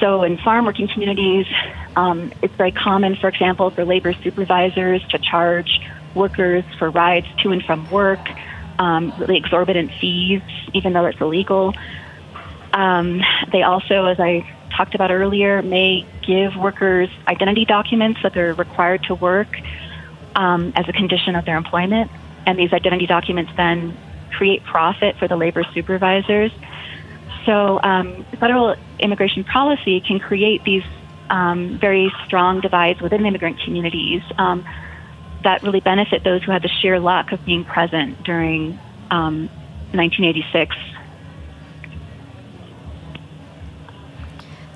So, 0.00 0.22
in 0.22 0.38
farm 0.38 0.64
working 0.64 0.88
communities, 0.88 1.46
um, 1.96 2.32
it's 2.42 2.54
very 2.54 2.72
common, 2.72 3.16
for 3.16 3.28
example, 3.28 3.70
for 3.70 3.84
labor 3.84 4.14
supervisors 4.14 5.02
to 5.10 5.18
charge 5.18 5.80
workers 6.14 6.64
for 6.78 6.90
rides 6.90 7.26
to 7.42 7.50
and 7.50 7.62
from 7.62 7.88
work, 7.90 8.20
um, 8.82 9.12
really 9.16 9.36
exorbitant 9.36 9.92
fees, 10.00 10.42
even 10.74 10.92
though 10.92 11.06
it's 11.06 11.20
illegal. 11.20 11.72
Um, 12.72 13.20
they 13.52 13.62
also, 13.62 14.06
as 14.06 14.18
I 14.18 14.44
talked 14.76 14.96
about 14.96 15.12
earlier, 15.12 15.62
may 15.62 16.04
give 16.26 16.56
workers 16.56 17.08
identity 17.28 17.64
documents 17.64 18.20
that 18.24 18.32
they're 18.34 18.54
required 18.54 19.04
to 19.04 19.14
work 19.14 19.48
um, 20.34 20.72
as 20.74 20.88
a 20.88 20.92
condition 20.92 21.36
of 21.36 21.44
their 21.44 21.56
employment. 21.56 22.10
And 22.44 22.58
these 22.58 22.72
identity 22.72 23.06
documents 23.06 23.52
then 23.56 23.96
create 24.36 24.64
profit 24.64 25.16
for 25.16 25.28
the 25.28 25.36
labor 25.36 25.62
supervisors. 25.74 26.50
So, 27.46 27.78
um, 27.84 28.26
federal 28.40 28.74
immigration 28.98 29.44
policy 29.44 30.00
can 30.00 30.18
create 30.18 30.64
these 30.64 30.82
um, 31.30 31.78
very 31.80 32.12
strong 32.26 32.60
divides 32.60 33.00
within 33.00 33.24
immigrant 33.26 33.60
communities 33.64 34.22
um, 34.38 34.64
that 35.44 35.62
really 35.62 35.80
benefit 35.80 36.24
those 36.24 36.42
who 36.42 36.52
had 36.52 36.62
the 36.62 36.68
sheer 36.68 36.98
luck 36.98 37.32
of 37.32 37.44
being 37.44 37.64
present 37.64 38.22
during 38.22 38.78
1986 39.10 40.76
um, 40.76 40.92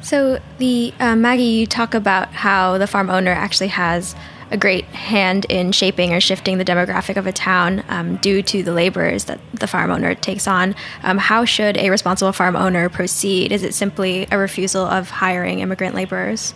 So, 0.03 0.39
the 0.59 0.95
uh, 1.01 1.17
Maggie, 1.17 1.43
you 1.43 1.67
talk 1.67 1.93
about 1.93 2.29
how 2.29 2.79
the 2.79 2.87
farm 2.87 3.11
owner 3.11 3.33
actually 3.33 3.67
has 3.69 4.15
a 4.53 4.57
great 4.57 4.85
hand 4.85 5.47
in 5.49 5.73
shaping 5.73 6.13
or 6.13 6.21
shifting 6.21 6.59
the 6.59 6.65
demographic 6.65 7.17
of 7.17 7.27
a 7.27 7.33
town 7.33 7.83
um, 7.89 8.17
due 8.19 8.43
to 8.43 8.63
the 8.63 8.73
laborers 8.73 9.25
that 9.25 9.41
the 9.55 9.67
farm 9.67 9.91
owner 9.91 10.15
takes 10.15 10.47
on. 10.47 10.75
Um, 11.03 11.19
how 11.19 11.45
should 11.45 11.77
a 11.77 11.91
responsible 11.91 12.33
farm 12.33 12.55
owner 12.55 12.89
proceed? 12.89 13.51
Is 13.51 13.65
it 13.65 13.75
simply 13.75 14.29
a 14.31 14.39
refusal 14.39 14.85
of 14.85 15.11
hiring 15.11 15.59
immigrant 15.59 15.95
laborers? 15.95 16.55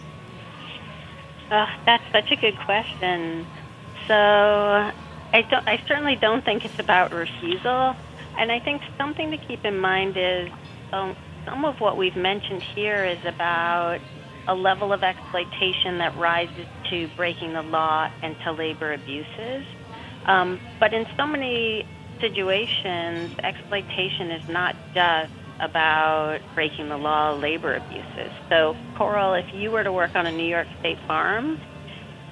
Uh, 1.51 1.67
that's 1.85 2.05
such 2.13 2.31
a 2.31 2.37
good 2.37 2.57
question. 2.61 3.45
So, 4.09 4.15
I 5.33 5.43
don't. 5.43 5.67
I 5.67 5.81
certainly 5.87 6.17
don't 6.17 6.45
think 6.45 6.65
it's 6.65 6.79
about 6.79 7.13
refusal, 7.13 7.95
and 8.39 8.51
I 8.51 8.59
think 8.61 8.83
something 8.99 9.31
to 9.31 9.39
keep 9.39 9.65
in 9.65 9.79
mind 9.79 10.17
is 10.17 10.51
um, 10.93 11.17
some 11.45 11.65
of 11.65 11.81
what 11.81 11.97
we've 11.97 12.17
mentioned 12.17 12.63
here 12.75 13.05
is 13.05 13.19
about 13.25 14.01
a 14.49 14.55
level 14.55 14.93
of 14.93 15.03
exploitation 15.03 15.99
that 15.99 16.17
rises 16.17 16.67
to 16.91 17.09
breaking 17.17 17.53
the 17.53 17.63
law 17.63 18.11
and 18.23 18.37
to 18.45 18.53
labor 18.53 18.93
abuses. 18.93 19.65
Um, 20.27 20.61
but 20.81 20.93
in 20.93 21.07
so 21.17 21.27
many 21.27 21.87
situations, 22.21 23.33
exploitation 23.43 24.31
is 24.33 24.49
not 24.49 24.75
just 24.95 25.33
about 25.61 26.41
breaking 26.55 26.89
the 26.89 26.97
law, 26.97 27.33
labor 27.33 27.75
abuses. 27.75 28.33
So, 28.49 28.77
Coral, 28.97 29.35
if 29.35 29.47
you 29.55 29.71
were 29.71 29.85
to 29.85 29.93
work 29.93 30.17
on 30.17 30.27
a 30.27 30.33
New 30.33 30.47
York 30.47 30.67
State 30.81 30.99
farm, 31.07 31.61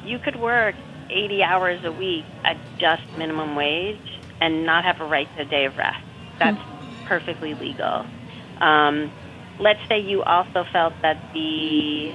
you 0.04 0.18
could 0.18 0.36
work 0.36 0.74
80 1.11 1.42
hours 1.42 1.84
a 1.84 1.92
week 1.92 2.24
at 2.44 2.56
just 2.78 3.02
minimum 3.16 3.56
wage 3.56 3.98
and 4.40 4.64
not 4.64 4.84
have 4.84 5.00
a 5.00 5.04
right 5.04 5.28
to 5.36 5.42
a 5.42 5.44
day 5.44 5.64
of 5.64 5.76
rest. 5.76 6.04
That's 6.38 6.59
hmm. 6.59 7.06
perfectly 7.06 7.54
legal. 7.54 8.06
Um, 8.61 9.11
let's 9.61 9.80
say 9.88 10.00
you 10.00 10.22
also 10.22 10.64
felt 10.72 10.94
that 11.02 11.18
the 11.32 12.12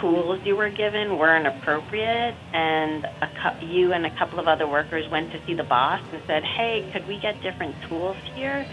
tools 0.00 0.40
you 0.44 0.56
were 0.56 0.70
given 0.70 1.18
weren't 1.18 1.46
appropriate, 1.46 2.34
and 2.52 3.04
a, 3.04 3.64
you 3.64 3.92
and 3.92 4.06
a 4.06 4.18
couple 4.18 4.38
of 4.38 4.48
other 4.48 4.66
workers 4.66 5.10
went 5.10 5.32
to 5.32 5.40
see 5.46 5.54
the 5.54 5.64
boss 5.64 6.00
and 6.12 6.22
said, 6.26 6.42
"Hey, 6.44 6.88
could 6.92 7.06
we 7.06 7.18
get 7.18 7.40
different 7.42 7.74
tools 7.88 8.16
here?" 8.34 8.66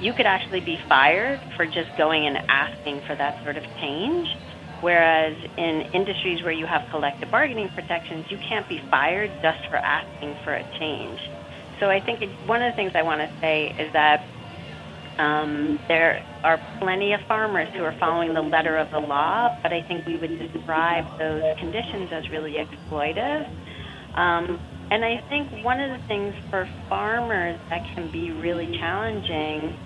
You 0.00 0.12
could 0.12 0.26
actually 0.26 0.60
be 0.60 0.78
fired 0.88 1.40
for 1.56 1.64
just 1.66 1.96
going 1.96 2.26
and 2.26 2.38
asking 2.48 3.02
for 3.06 3.14
that 3.14 3.42
sort 3.44 3.56
of 3.56 3.64
change. 3.80 4.28
Whereas 4.82 5.36
in 5.56 5.84
industries 5.94 6.42
where 6.42 6.52
you 6.52 6.66
have 6.66 6.82
collective 6.90 7.30
bargaining 7.30 7.70
protections, 7.70 8.26
you 8.28 8.38
can't 8.48 8.68
be 8.68 8.80
fired 8.90 9.30
just 9.40 9.58
for 9.70 9.78
asking 9.78 10.34
for 10.42 10.54
a 10.54 10.64
change. 10.80 11.18
So 11.80 11.86
I 11.86 12.00
think 12.04 12.20
it, 12.20 12.30
one 12.46 12.62
of 12.62 12.72
the 12.72 12.76
things 12.76 12.90
I 12.94 13.02
want 13.02 13.20
to 13.20 13.30
say 13.40 13.72
is 13.78 13.92
that 13.92 14.26
um, 15.22 15.78
there 15.88 16.20
are 16.42 16.58
plenty 16.80 17.12
of 17.12 17.20
farmers 17.28 17.68
who 17.76 17.84
are 17.84 17.94
following 18.00 18.34
the 18.34 18.40
letter 18.40 18.76
of 18.76 18.90
the 18.90 18.98
law, 18.98 19.50
but 19.62 19.72
I 19.72 19.82
think 19.86 20.04
we 20.04 20.16
would 20.16 20.52
describe 20.52 21.04
those 21.18 21.42
conditions 21.60 22.10
as 22.12 22.24
really 22.32 22.54
exploitive. 22.58 23.46
Um, 24.18 24.60
and 24.90 25.04
I 25.04 25.22
think 25.28 25.64
one 25.64 25.80
of 25.80 25.90
the 25.90 26.06
things 26.08 26.34
for 26.50 26.68
farmers 26.88 27.58
that 27.70 27.82
can 27.94 28.10
be 28.10 28.32
really 28.32 28.76
challenging 28.80 29.78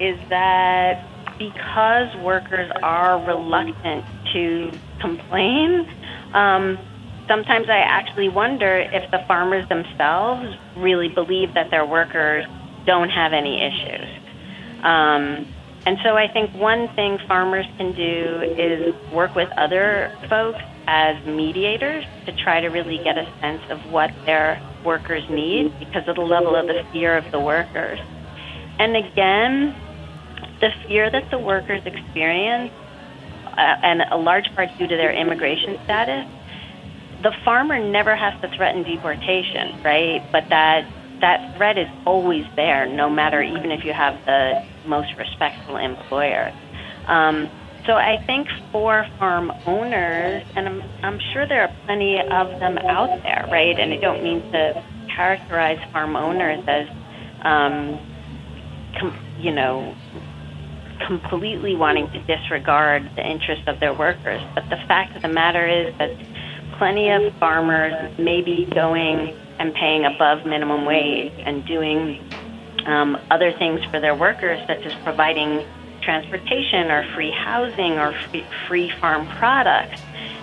is 0.00 0.16
that 0.30 1.02
because 1.38 2.14
workers 2.16 2.70
are 2.82 3.24
reluctant 3.24 4.04
to 4.32 4.72
complain, 5.00 5.88
um, 6.34 6.78
sometimes 7.28 7.68
I 7.68 7.78
actually 7.78 8.28
wonder 8.28 8.78
if 8.78 9.10
the 9.10 9.20
farmers 9.28 9.68
themselves 9.68 10.56
really 10.76 11.08
believe 11.08 11.54
that 11.54 11.70
their 11.70 11.86
workers 11.86 12.44
don't 12.86 13.10
have 13.10 13.32
any 13.32 13.62
issues. 13.62 14.08
Um, 14.82 15.46
and 15.86 15.98
so 16.02 16.16
I 16.16 16.28
think 16.28 16.52
one 16.54 16.88
thing 16.94 17.18
farmers 17.28 17.66
can 17.76 17.92
do 17.94 18.42
is 18.58 18.94
work 19.12 19.34
with 19.34 19.48
other 19.56 20.14
folks 20.28 20.60
as 20.86 21.24
mediators 21.26 22.04
to 22.26 22.32
try 22.32 22.60
to 22.60 22.68
really 22.68 22.98
get 23.04 23.16
a 23.16 23.30
sense 23.40 23.62
of 23.70 23.78
what 23.92 24.10
their 24.26 24.60
workers 24.84 25.22
need 25.30 25.78
because 25.78 26.06
of 26.08 26.16
the 26.16 26.22
level 26.22 26.56
of 26.56 26.66
the 26.66 26.82
fear 26.92 27.16
of 27.16 27.30
the 27.30 27.38
workers. 27.38 27.98
And 28.78 28.96
again, 28.96 29.74
the 30.60 30.70
fear 30.86 31.10
that 31.10 31.30
the 31.30 31.38
workers 31.38 31.82
experience, 31.84 32.72
uh, 33.46 33.76
and 33.82 34.02
a 34.10 34.16
large 34.16 34.52
part 34.54 34.68
due 34.78 34.86
to 34.86 34.96
their 34.96 35.12
immigration 35.12 35.78
status, 35.84 36.26
the 37.22 37.32
farmer 37.44 37.78
never 37.78 38.14
has 38.14 38.40
to 38.40 38.48
threaten 38.56 38.82
deportation, 38.84 39.82
right? 39.82 40.22
But 40.32 40.48
that 40.50 40.86
that 41.20 41.56
threat 41.56 41.76
is 41.76 41.88
always 42.06 42.44
there, 42.54 42.86
no 42.86 43.10
matter 43.10 43.42
even 43.42 43.72
if 43.72 43.84
you 43.84 43.92
have 43.92 44.14
the 44.24 44.64
most 44.86 45.12
respectful 45.18 45.76
employer. 45.76 46.52
Um, 47.06 47.50
so 47.86 47.94
I 47.94 48.22
think 48.26 48.46
for 48.70 49.04
farm 49.18 49.50
owners, 49.66 50.44
and 50.54 50.68
I'm, 50.68 50.82
I'm 51.02 51.18
sure 51.32 51.46
there 51.48 51.62
are 51.62 51.74
plenty 51.86 52.20
of 52.20 52.60
them 52.60 52.78
out 52.78 53.22
there, 53.22 53.48
right? 53.50 53.76
And 53.78 53.92
I 53.92 53.96
don't 53.96 54.22
mean 54.22 54.42
to 54.52 54.84
characterize 55.16 55.78
farm 55.92 56.14
owners 56.14 56.62
as, 56.68 56.86
um, 57.42 57.98
com- 59.00 59.18
you 59.40 59.52
know, 59.52 59.96
completely 61.06 61.74
wanting 61.74 62.10
to 62.10 62.20
disregard 62.24 63.10
the 63.16 63.26
interests 63.26 63.64
of 63.66 63.80
their 63.80 63.94
workers. 63.94 64.42
But 64.54 64.68
the 64.68 64.76
fact 64.88 65.16
of 65.16 65.22
the 65.22 65.28
matter 65.28 65.66
is 65.66 65.96
that 65.98 66.10
plenty 66.78 67.10
of 67.10 67.34
farmers 67.34 68.16
may 68.18 68.42
be 68.42 68.66
going 68.66 69.34
and 69.58 69.74
paying 69.74 70.04
above 70.04 70.46
minimum 70.46 70.84
wage 70.84 71.32
and 71.38 71.64
doing 71.66 72.20
um, 72.86 73.18
other 73.30 73.52
things 73.52 73.84
for 73.84 74.00
their 74.00 74.14
workers, 74.14 74.60
such 74.66 74.84
as 74.86 74.94
providing 75.02 75.64
transportation 76.02 76.90
or 76.90 77.04
free 77.14 77.30
housing 77.30 77.98
or 77.98 78.12
free, 78.30 78.46
free 78.66 78.90
farm 79.00 79.26
products. 79.36 80.00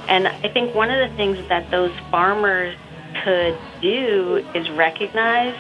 And 0.08 0.28
I 0.28 0.50
think 0.50 0.76
one 0.76 0.92
of 0.92 1.10
the 1.10 1.16
things 1.16 1.38
that 1.50 1.72
those 1.72 1.92
farmers 2.12 2.76
could 3.24 3.58
do 3.82 4.46
is 4.54 4.70
recognize 4.72 5.56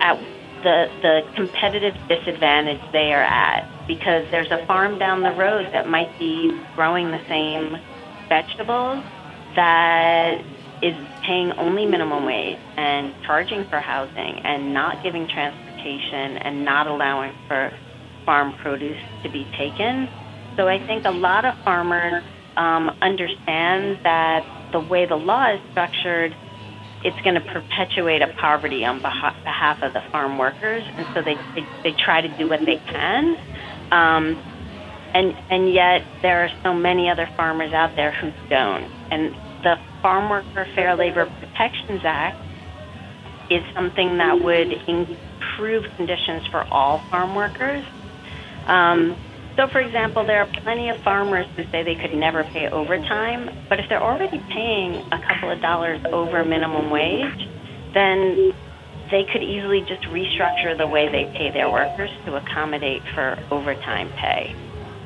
at 0.00 0.18
the, 0.62 0.90
the 1.02 1.22
competitive 1.34 1.94
disadvantage 2.08 2.80
they 2.92 3.12
are 3.12 3.22
at 3.22 3.68
because 3.94 4.24
there's 4.30 4.50
a 4.50 4.64
farm 4.66 4.98
down 4.98 5.22
the 5.22 5.32
road 5.32 5.66
that 5.72 5.86
might 5.86 6.18
be 6.18 6.50
growing 6.74 7.10
the 7.10 7.20
same 7.28 7.76
vegetables 8.28 9.04
that 9.54 10.38
is 10.82 10.94
paying 11.26 11.52
only 11.58 11.86
minimum 11.86 12.24
wage 12.24 12.58
and 12.76 13.14
charging 13.26 13.66
for 13.68 13.80
housing 13.80 14.40
and 14.44 14.72
not 14.72 15.02
giving 15.02 15.28
transportation 15.28 16.38
and 16.38 16.64
not 16.64 16.86
allowing 16.86 17.32
for 17.46 17.70
farm 18.24 18.54
produce 18.62 18.98
to 19.22 19.30
be 19.30 19.46
taken. 19.58 20.08
So 20.56 20.68
I 20.68 20.78
think 20.86 21.04
a 21.04 21.10
lot 21.10 21.44
of 21.44 21.54
farmers 21.64 22.24
um, 22.56 22.90
understand 23.02 23.98
that 24.04 24.40
the 24.72 24.80
way 24.80 25.06
the 25.06 25.16
law 25.16 25.52
is 25.54 25.60
structured, 25.70 26.34
it's 27.04 27.20
going 27.22 27.34
to 27.34 27.40
perpetuate 27.40 28.22
a 28.22 28.28
poverty 28.40 28.84
on 28.84 29.02
behalf 29.02 29.78
of 29.82 29.92
the 29.92 30.00
farm 30.10 30.38
workers, 30.38 30.82
and 30.96 31.06
so 31.14 31.20
they, 31.22 31.36
they, 31.54 31.68
they 31.84 31.94
try 32.04 32.20
to 32.20 32.28
do 32.28 32.48
what 32.48 32.60
they 32.64 32.80
can. 32.90 33.36
Um, 33.92 34.40
and, 35.14 35.36
and 35.50 35.72
yet 35.72 36.00
there 36.22 36.44
are 36.44 36.50
so 36.62 36.72
many 36.72 37.10
other 37.10 37.28
farmers 37.36 37.72
out 37.72 37.94
there 37.94 38.12
who 38.12 38.32
don't. 38.48 38.90
And 39.12 39.34
the 39.62 39.76
Farm 40.00 40.30
Worker 40.30 40.66
Fair 40.74 40.96
Labor 40.96 41.26
Protections 41.38 42.00
Act 42.04 42.38
is 43.50 43.62
something 43.74 44.16
that 44.16 44.40
would 44.42 44.72
improve 44.88 45.84
conditions 45.96 46.46
for 46.50 46.64
all 46.72 47.04
farm 47.10 47.34
workers. 47.34 47.84
Um, 48.66 49.16
so, 49.56 49.68
for 49.68 49.80
example, 49.80 50.24
there 50.24 50.40
are 50.40 50.50
plenty 50.62 50.88
of 50.88 50.96
farmers 51.04 51.46
who 51.56 51.64
say 51.70 51.82
they 51.82 51.94
could 51.94 52.14
never 52.16 52.42
pay 52.44 52.68
overtime, 52.68 53.50
but 53.68 53.78
if 53.78 53.84
they're 53.90 54.02
already 54.02 54.40
paying 54.48 55.04
a 55.12 55.20
couple 55.28 55.50
of 55.50 55.60
dollars 55.60 56.00
over 56.10 56.42
minimum 56.42 56.88
wage, 56.88 57.48
then 57.92 58.52
they 59.10 59.24
could 59.32 59.42
easily 59.42 59.80
just 59.80 60.02
restructure 60.04 60.76
the 60.76 60.86
way 60.86 61.08
they 61.10 61.30
pay 61.36 61.50
their 61.50 61.70
workers 61.70 62.10
to 62.26 62.36
accommodate 62.36 63.02
for 63.14 63.38
overtime 63.50 64.10
pay. 64.20 64.54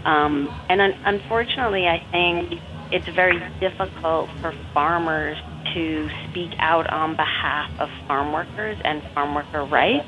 Um, 0.05 0.51
and 0.69 0.81
un- 0.81 0.95
unfortunately, 1.05 1.87
I 1.87 2.03
think 2.13 2.61
it's 2.93 3.09
very 3.17 3.39
difficult 3.61 4.31
for 4.41 4.55
farmers 4.73 5.37
to 5.75 6.09
speak 6.31 6.53
out 6.61 6.89
on 6.93 7.17
behalf 7.17 7.71
of 7.81 7.89
farm 8.07 8.33
workers 8.33 8.79
and 8.85 9.03
farm 9.15 9.35
worker 9.35 9.65
rights 9.65 10.07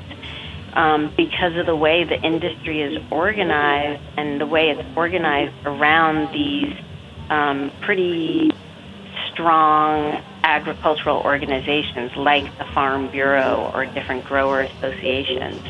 um, 0.73 1.13
because 1.17 1.57
of 1.57 1.65
the 1.65 1.75
way 1.75 2.05
the 2.05 2.19
industry 2.25 2.81
is 2.81 3.03
organized 3.11 4.01
and 4.17 4.39
the 4.39 4.45
way 4.45 4.69
it's 4.69 4.87
organized 4.95 5.53
around 5.65 6.29
these 6.33 6.73
um, 7.29 7.71
pretty 7.81 8.49
strong 9.39 10.21
agricultural 10.43 11.21
organizations 11.21 12.11
like 12.17 12.57
the 12.57 12.65
Farm 12.73 13.09
Bureau 13.09 13.71
or 13.73 13.85
different 13.85 14.25
grower 14.25 14.61
associations. 14.61 15.61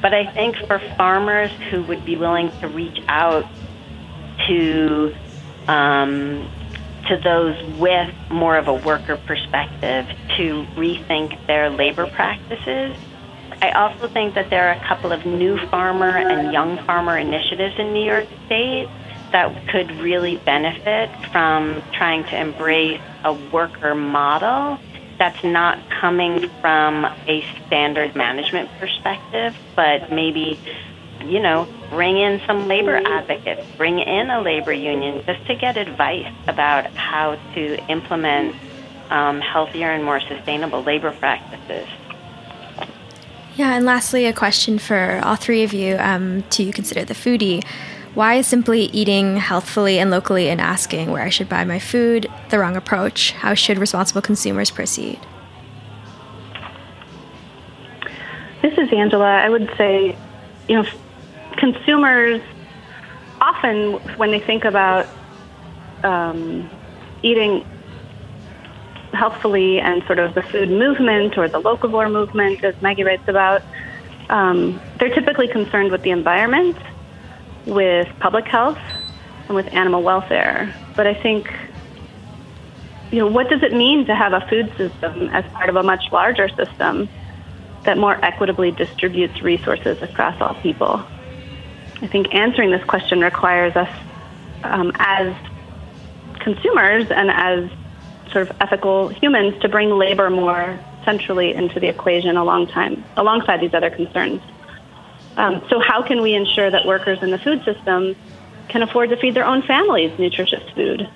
But 0.00 0.14
I 0.14 0.32
think 0.32 0.56
for 0.66 0.78
farmers 0.96 1.50
who 1.70 1.82
would 1.82 2.06
be 2.06 2.16
willing 2.16 2.50
to 2.60 2.68
reach 2.68 2.98
out 3.08 3.44
to 4.48 5.14
um, 5.68 6.50
to 7.08 7.18
those 7.22 7.62
with 7.78 8.14
more 8.30 8.56
of 8.56 8.68
a 8.68 8.74
worker 8.74 9.18
perspective 9.26 10.06
to 10.38 10.64
rethink 10.76 11.46
their 11.46 11.68
labor 11.68 12.06
practices. 12.06 12.96
I 13.60 13.72
also 13.72 14.08
think 14.08 14.34
that 14.34 14.48
there 14.48 14.68
are 14.68 14.72
a 14.72 14.88
couple 14.88 15.12
of 15.12 15.26
new 15.26 15.58
farmer 15.68 16.16
and 16.16 16.52
young 16.52 16.78
farmer 16.86 17.18
initiatives 17.18 17.74
in 17.78 17.92
New 17.92 18.04
York 18.04 18.26
State 18.46 18.88
that 19.32 19.68
could 19.68 19.90
really 20.00 20.36
benefit 20.38 21.10
from 21.30 21.82
trying 21.92 22.24
to 22.24 22.40
embrace 22.40 23.00
a 23.24 23.32
worker 23.32 23.94
model 23.94 24.78
that's 25.18 25.44
not 25.44 25.78
coming 26.00 26.48
from 26.60 27.04
a 27.04 27.44
standard 27.66 28.16
management 28.16 28.70
perspective, 28.78 29.54
but 29.76 30.10
maybe 30.10 30.58
you 31.24 31.40
know, 31.40 31.68
bring 31.90 32.16
in 32.16 32.40
some 32.46 32.66
labor 32.66 32.96
advocates, 32.96 33.62
bring 33.76 33.98
in 33.98 34.30
a 34.30 34.40
labor 34.40 34.72
union 34.72 35.22
just 35.26 35.44
to 35.46 35.54
get 35.54 35.76
advice 35.76 36.32
about 36.46 36.86
how 36.94 37.38
to 37.54 37.76
implement 37.90 38.54
um, 39.10 39.40
healthier 39.40 39.90
and 39.90 40.04
more 40.04 40.20
sustainable 40.20 40.82
labor 40.82 41.12
practices. 41.12 41.86
Yeah, 43.56 43.74
and 43.74 43.84
lastly, 43.84 44.26
a 44.26 44.32
question 44.32 44.78
for 44.78 45.20
all 45.22 45.36
three 45.36 45.62
of 45.62 45.72
you 45.72 45.96
um, 45.98 46.42
to 46.50 46.72
consider 46.72 47.04
the 47.04 47.14
foodie. 47.14 47.62
Why 48.14 48.34
is 48.34 48.46
simply 48.46 48.82
eating 48.86 49.36
healthfully 49.36 49.98
and 49.98 50.10
locally 50.10 50.48
and 50.48 50.60
asking 50.60 51.10
where 51.10 51.22
I 51.22 51.28
should 51.28 51.48
buy 51.48 51.64
my 51.64 51.78
food 51.78 52.26
the 52.48 52.58
wrong 52.58 52.76
approach? 52.76 53.32
How 53.32 53.54
should 53.54 53.78
responsible 53.78 54.20
consumers 54.20 54.70
proceed? 54.70 55.20
This 58.62 58.76
is 58.76 58.92
Angela. 58.92 59.24
I 59.24 59.48
would 59.48 59.70
say, 59.78 60.16
you 60.68 60.82
know, 60.82 60.88
consumers 61.56 62.42
often, 63.40 63.92
when 64.18 64.32
they 64.32 64.40
think 64.40 64.64
about 64.64 65.06
um, 66.02 66.68
eating 67.22 67.64
healthfully 69.12 69.80
and 69.80 70.02
sort 70.04 70.18
of 70.18 70.34
the 70.34 70.42
food 70.42 70.68
movement 70.68 71.38
or 71.38 71.48
the 71.48 71.60
locavore 71.60 72.10
movement, 72.10 72.62
as 72.64 72.80
Maggie 72.82 73.04
writes 73.04 73.26
about, 73.28 73.62
um, 74.28 74.80
they're 74.98 75.14
typically 75.14 75.48
concerned 75.48 75.90
with 75.90 76.02
the 76.02 76.10
environment, 76.10 76.76
with 77.66 78.08
public 78.18 78.46
health, 78.46 78.78
and 79.46 79.56
with 79.56 79.72
animal 79.72 80.02
welfare. 80.02 80.74
But 80.96 81.06
I 81.06 81.14
think, 81.14 81.50
you 83.10 83.18
know, 83.18 83.26
what 83.26 83.48
does 83.48 83.62
it 83.62 83.72
mean 83.72 84.06
to 84.06 84.14
have 84.14 84.32
a 84.32 84.46
food 84.48 84.72
system 84.76 85.28
as 85.32 85.44
part 85.52 85.68
of 85.68 85.76
a 85.76 85.82
much 85.82 86.04
larger 86.12 86.48
system 86.50 87.08
that 87.84 87.98
more 87.98 88.22
equitably 88.24 88.70
distributes 88.70 89.42
resources 89.42 90.00
across 90.02 90.40
all 90.40 90.54
people? 90.62 91.04
I 92.02 92.06
think 92.06 92.34
answering 92.34 92.70
this 92.70 92.84
question 92.84 93.20
requires 93.20 93.74
us 93.76 93.90
um, 94.62 94.92
as 94.96 95.34
consumers 96.40 97.06
and 97.10 97.30
as 97.30 97.70
sort 98.32 98.48
of 98.48 98.56
ethical 98.60 99.08
humans 99.08 99.60
to 99.62 99.68
bring 99.68 99.90
labor 99.90 100.30
more 100.30 100.78
centrally 101.04 101.54
into 101.54 101.80
the 101.80 101.88
equation 101.88 102.36
along 102.36 102.68
time, 102.68 103.04
alongside 103.16 103.60
these 103.60 103.74
other 103.74 103.90
concerns. 103.90 104.40
Um, 105.36 105.62
so, 105.70 105.80
how 105.80 106.02
can 106.02 106.22
we 106.22 106.34
ensure 106.34 106.70
that 106.70 106.86
workers 106.86 107.18
in 107.22 107.30
the 107.30 107.38
food 107.38 107.64
system 107.64 108.16
can 108.68 108.82
afford 108.82 109.10
to 109.10 109.16
feed 109.16 109.34
their 109.34 109.46
own 109.46 109.62
families 109.62 110.18
nutritious 110.18 110.62
food? 110.74 111.08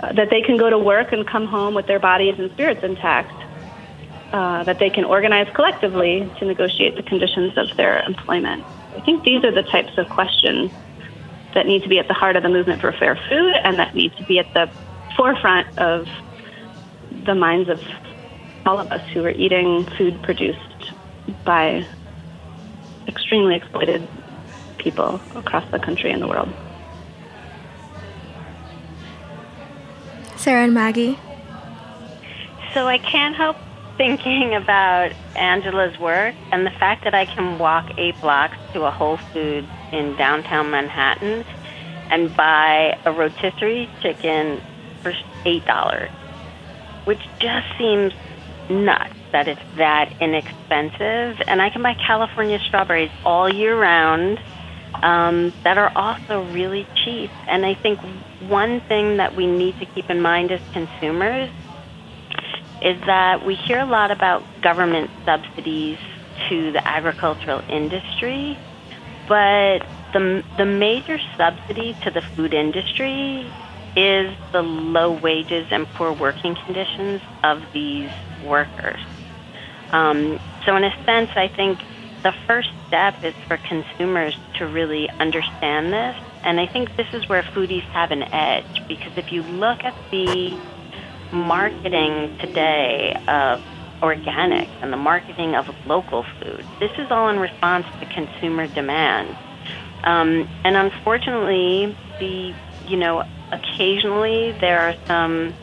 Uh, 0.00 0.12
that 0.12 0.28
they 0.30 0.42
can 0.42 0.56
go 0.56 0.68
to 0.68 0.78
work 0.78 1.12
and 1.12 1.26
come 1.26 1.46
home 1.46 1.74
with 1.74 1.86
their 1.86 2.00
bodies 2.00 2.34
and 2.38 2.50
spirits 2.52 2.82
intact? 2.82 3.32
Uh, 4.32 4.64
that 4.64 4.80
they 4.80 4.90
can 4.90 5.04
organize 5.04 5.46
collectively 5.54 6.28
to 6.38 6.44
negotiate 6.44 6.96
the 6.96 7.02
conditions 7.02 7.56
of 7.56 7.76
their 7.76 8.02
employment? 8.02 8.64
I 8.96 9.00
think 9.00 9.22
these 9.22 9.44
are 9.44 9.52
the 9.52 9.62
types 9.62 9.96
of 9.96 10.08
questions 10.08 10.72
that 11.54 11.66
need 11.66 11.84
to 11.84 11.88
be 11.88 12.00
at 12.00 12.08
the 12.08 12.14
heart 12.14 12.34
of 12.34 12.42
the 12.42 12.48
movement 12.48 12.80
for 12.80 12.92
fair 12.92 13.14
food 13.28 13.54
and 13.62 13.78
that 13.78 13.94
need 13.94 14.12
to 14.16 14.24
be 14.24 14.40
at 14.40 14.52
the 14.52 14.68
forefront 15.16 15.78
of 15.78 16.08
the 17.24 17.34
minds 17.34 17.68
of 17.68 17.80
all 18.66 18.80
of 18.80 18.90
us 18.90 19.08
who 19.10 19.24
are 19.24 19.30
eating 19.30 19.86
food 19.96 20.20
produced 20.22 20.92
by 21.44 21.86
extremely 23.08 23.56
exploited 23.56 24.06
people 24.78 25.20
across 25.34 25.68
the 25.70 25.78
country 25.78 26.10
and 26.10 26.22
the 26.22 26.28
world. 26.28 26.52
Sarah 30.36 30.64
and 30.64 30.74
Maggie. 30.74 31.18
So 32.74 32.86
I 32.86 32.98
can't 32.98 33.34
help 33.34 33.56
thinking 33.96 34.54
about 34.54 35.12
Angela's 35.36 35.98
work 35.98 36.34
and 36.50 36.66
the 36.66 36.70
fact 36.72 37.04
that 37.04 37.14
I 37.14 37.24
can 37.24 37.58
walk 37.58 37.90
eight 37.96 38.20
blocks 38.20 38.56
to 38.72 38.82
a 38.82 38.90
Whole 38.90 39.16
Foods 39.32 39.68
in 39.92 40.16
downtown 40.16 40.70
Manhattan 40.70 41.44
and 42.10 42.36
buy 42.36 42.98
a 43.04 43.12
rotisserie 43.12 43.88
chicken 44.02 44.60
for 45.02 45.12
$8, 45.44 46.10
which 47.04 47.20
just 47.38 47.66
seems 47.78 48.12
nuts 48.68 49.14
that 49.34 49.48
it's 49.48 49.60
that 49.76 50.14
inexpensive. 50.20 51.42
And 51.48 51.60
I 51.60 51.68
can 51.68 51.82
buy 51.82 51.94
California 51.94 52.60
strawberries 52.68 53.10
all 53.24 53.52
year 53.52 53.76
round 53.76 54.38
um, 55.02 55.52
that 55.64 55.76
are 55.76 55.90
also 55.96 56.44
really 56.52 56.86
cheap. 57.04 57.30
And 57.48 57.66
I 57.66 57.74
think 57.74 57.98
one 58.48 58.80
thing 58.82 59.16
that 59.16 59.34
we 59.34 59.48
need 59.48 59.76
to 59.80 59.86
keep 59.86 60.08
in 60.08 60.22
mind 60.22 60.52
as 60.52 60.60
consumers 60.72 61.50
is 62.80 63.00
that 63.06 63.44
we 63.44 63.56
hear 63.56 63.80
a 63.80 63.86
lot 63.86 64.12
about 64.12 64.44
government 64.62 65.10
subsidies 65.24 65.98
to 66.48 66.70
the 66.70 66.86
agricultural 66.86 67.60
industry, 67.68 68.56
but 69.26 69.80
the, 70.12 70.44
the 70.58 70.64
major 70.64 71.18
subsidy 71.36 71.96
to 72.04 72.10
the 72.12 72.22
food 72.36 72.54
industry 72.54 73.50
is 73.96 74.36
the 74.52 74.62
low 74.62 75.10
wages 75.10 75.66
and 75.72 75.88
poor 75.94 76.12
working 76.12 76.54
conditions 76.66 77.20
of 77.42 77.62
these 77.72 78.10
workers. 78.44 79.00
Um, 79.92 80.38
so, 80.66 80.76
in 80.76 80.84
a 80.84 80.94
sense, 81.04 81.30
I 81.36 81.48
think 81.48 81.80
the 82.24 82.32
first 82.46 82.68
step 82.88 83.14
is 83.22 83.34
for 83.46 83.58
consumers 83.58 84.36
to 84.58 84.66
really 84.66 85.08
understand 85.20 85.92
this 85.92 86.16
And 86.42 86.60
I 86.60 86.66
think 86.66 86.94
this 86.96 87.06
is 87.12 87.28
where 87.28 87.42
foodies 87.42 87.84
have 87.92 88.10
an 88.10 88.22
edge 88.22 88.82
because 88.86 89.12
if 89.16 89.32
you 89.32 89.42
look 89.42 89.82
at 89.82 89.94
the 90.10 90.58
marketing 91.32 92.36
today 92.38 93.16
of 93.26 93.62
organic 94.02 94.68
and 94.82 94.92
the 94.92 94.98
marketing 94.98 95.54
of 95.54 95.66
local 95.86 96.24
food, 96.38 96.66
this 96.80 96.90
is 96.98 97.10
all 97.10 97.30
in 97.30 97.38
response 97.38 97.86
to 98.00 98.06
consumer 98.06 98.66
demand. 98.66 99.36
Um, 100.04 100.46
and 100.64 100.76
unfortunately, 100.76 101.96
the 102.18 102.54
you 102.86 102.98
know 102.98 103.24
occasionally 103.50 104.52
there 104.60 104.80
are 104.80 104.94
some 105.08 105.54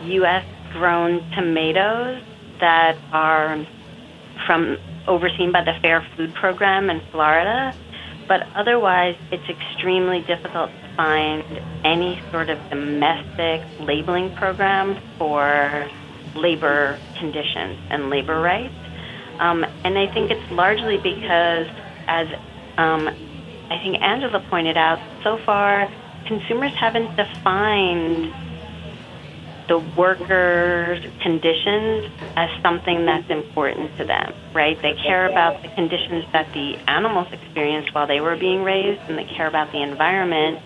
U.S. 0.00 0.44
grown 0.72 1.22
tomatoes 1.34 2.22
that 2.60 2.96
are 3.12 3.66
from 4.46 4.78
overseen 5.06 5.52
by 5.52 5.64
the 5.64 5.74
Fair 5.82 6.06
Food 6.16 6.34
Program 6.34 6.90
in 6.90 7.00
Florida, 7.10 7.74
but 8.28 8.46
otherwise 8.54 9.16
it's 9.32 9.48
extremely 9.48 10.20
difficult 10.22 10.70
to 10.70 10.96
find 10.96 11.44
any 11.84 12.22
sort 12.30 12.48
of 12.50 12.58
domestic 12.70 13.62
labeling 13.80 14.34
program 14.36 14.98
for 15.18 15.88
labor 16.34 16.98
conditions 17.18 17.78
and 17.90 18.10
labor 18.10 18.40
rights. 18.40 18.74
Um, 19.38 19.64
and 19.84 19.98
I 19.98 20.12
think 20.12 20.30
it's 20.30 20.50
largely 20.52 20.98
because, 20.98 21.66
as 22.06 22.28
um, 22.76 23.08
I 23.70 23.78
think 23.82 24.00
Angela 24.02 24.40
pointed 24.50 24.76
out, 24.76 25.00
so 25.24 25.38
far 25.44 25.90
consumers 26.26 26.72
haven't 26.74 27.16
defined 27.16 28.32
the 29.70 29.78
workers' 29.78 31.00
conditions 31.22 32.10
as 32.34 32.50
something 32.60 33.06
that's 33.06 33.30
important 33.30 33.96
to 33.98 34.04
them, 34.04 34.34
right? 34.52 34.76
They 34.82 34.94
care 34.94 35.30
about 35.30 35.62
the 35.62 35.68
conditions 35.68 36.24
that 36.32 36.52
the 36.52 36.74
animals 36.88 37.28
experienced 37.30 37.94
while 37.94 38.08
they 38.08 38.20
were 38.20 38.36
being 38.36 38.64
raised, 38.64 39.00
and 39.08 39.16
they 39.16 39.30
care 39.36 39.46
about 39.46 39.70
the 39.70 39.80
environment. 39.80 40.58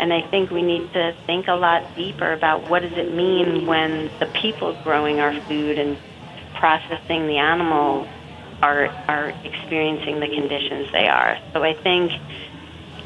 And 0.00 0.12
I 0.12 0.28
think 0.30 0.50
we 0.50 0.62
need 0.62 0.92
to 0.94 1.14
think 1.26 1.46
a 1.46 1.54
lot 1.54 1.94
deeper 1.94 2.32
about 2.32 2.68
what 2.68 2.82
does 2.82 2.94
it 2.94 3.14
mean 3.14 3.66
when 3.66 4.10
the 4.18 4.26
people 4.26 4.76
growing 4.82 5.20
our 5.20 5.32
food 5.46 5.78
and 5.78 5.96
processing 6.54 7.28
the 7.28 7.38
animals 7.38 8.08
are 8.62 8.88
are 9.06 9.28
experiencing 9.44 10.18
the 10.18 10.26
conditions 10.26 10.90
they 10.90 11.06
are. 11.06 11.38
So 11.52 11.62
I 11.62 11.74
think, 11.74 12.10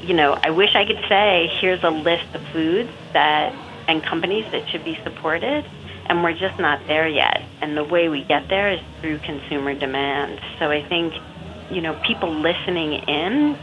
you 0.01 0.14
know, 0.14 0.38
I 0.42 0.51
wish 0.51 0.74
I 0.74 0.86
could 0.86 1.05
say 1.07 1.51
here's 1.61 1.84
a 1.84 1.90
list 1.90 2.34
of 2.34 2.40
foods 2.51 2.90
that 3.12 3.55
and 3.89 4.03
companies 4.03 4.51
that 4.53 4.68
should 4.70 4.85
be 4.85 4.99
supported, 5.05 5.64
and 6.07 6.22
we're 6.22 6.37
just 6.37 6.59
not 6.59 6.87
there 6.87 7.09
yet. 7.09 7.43
And 7.61 7.76
the 7.76 7.85
way 7.85 8.09
we 8.09 8.24
get 8.24 8.49
there 8.49 8.72
is 8.72 8.80
through 9.01 9.18
consumer 9.18 9.74
demand. 9.74 10.41
So 10.59 10.70
I 10.70 10.87
think, 10.87 11.14
you 11.70 11.80
know, 11.80 12.01
people 12.07 12.30
listening 12.32 12.93
in 13.09 13.59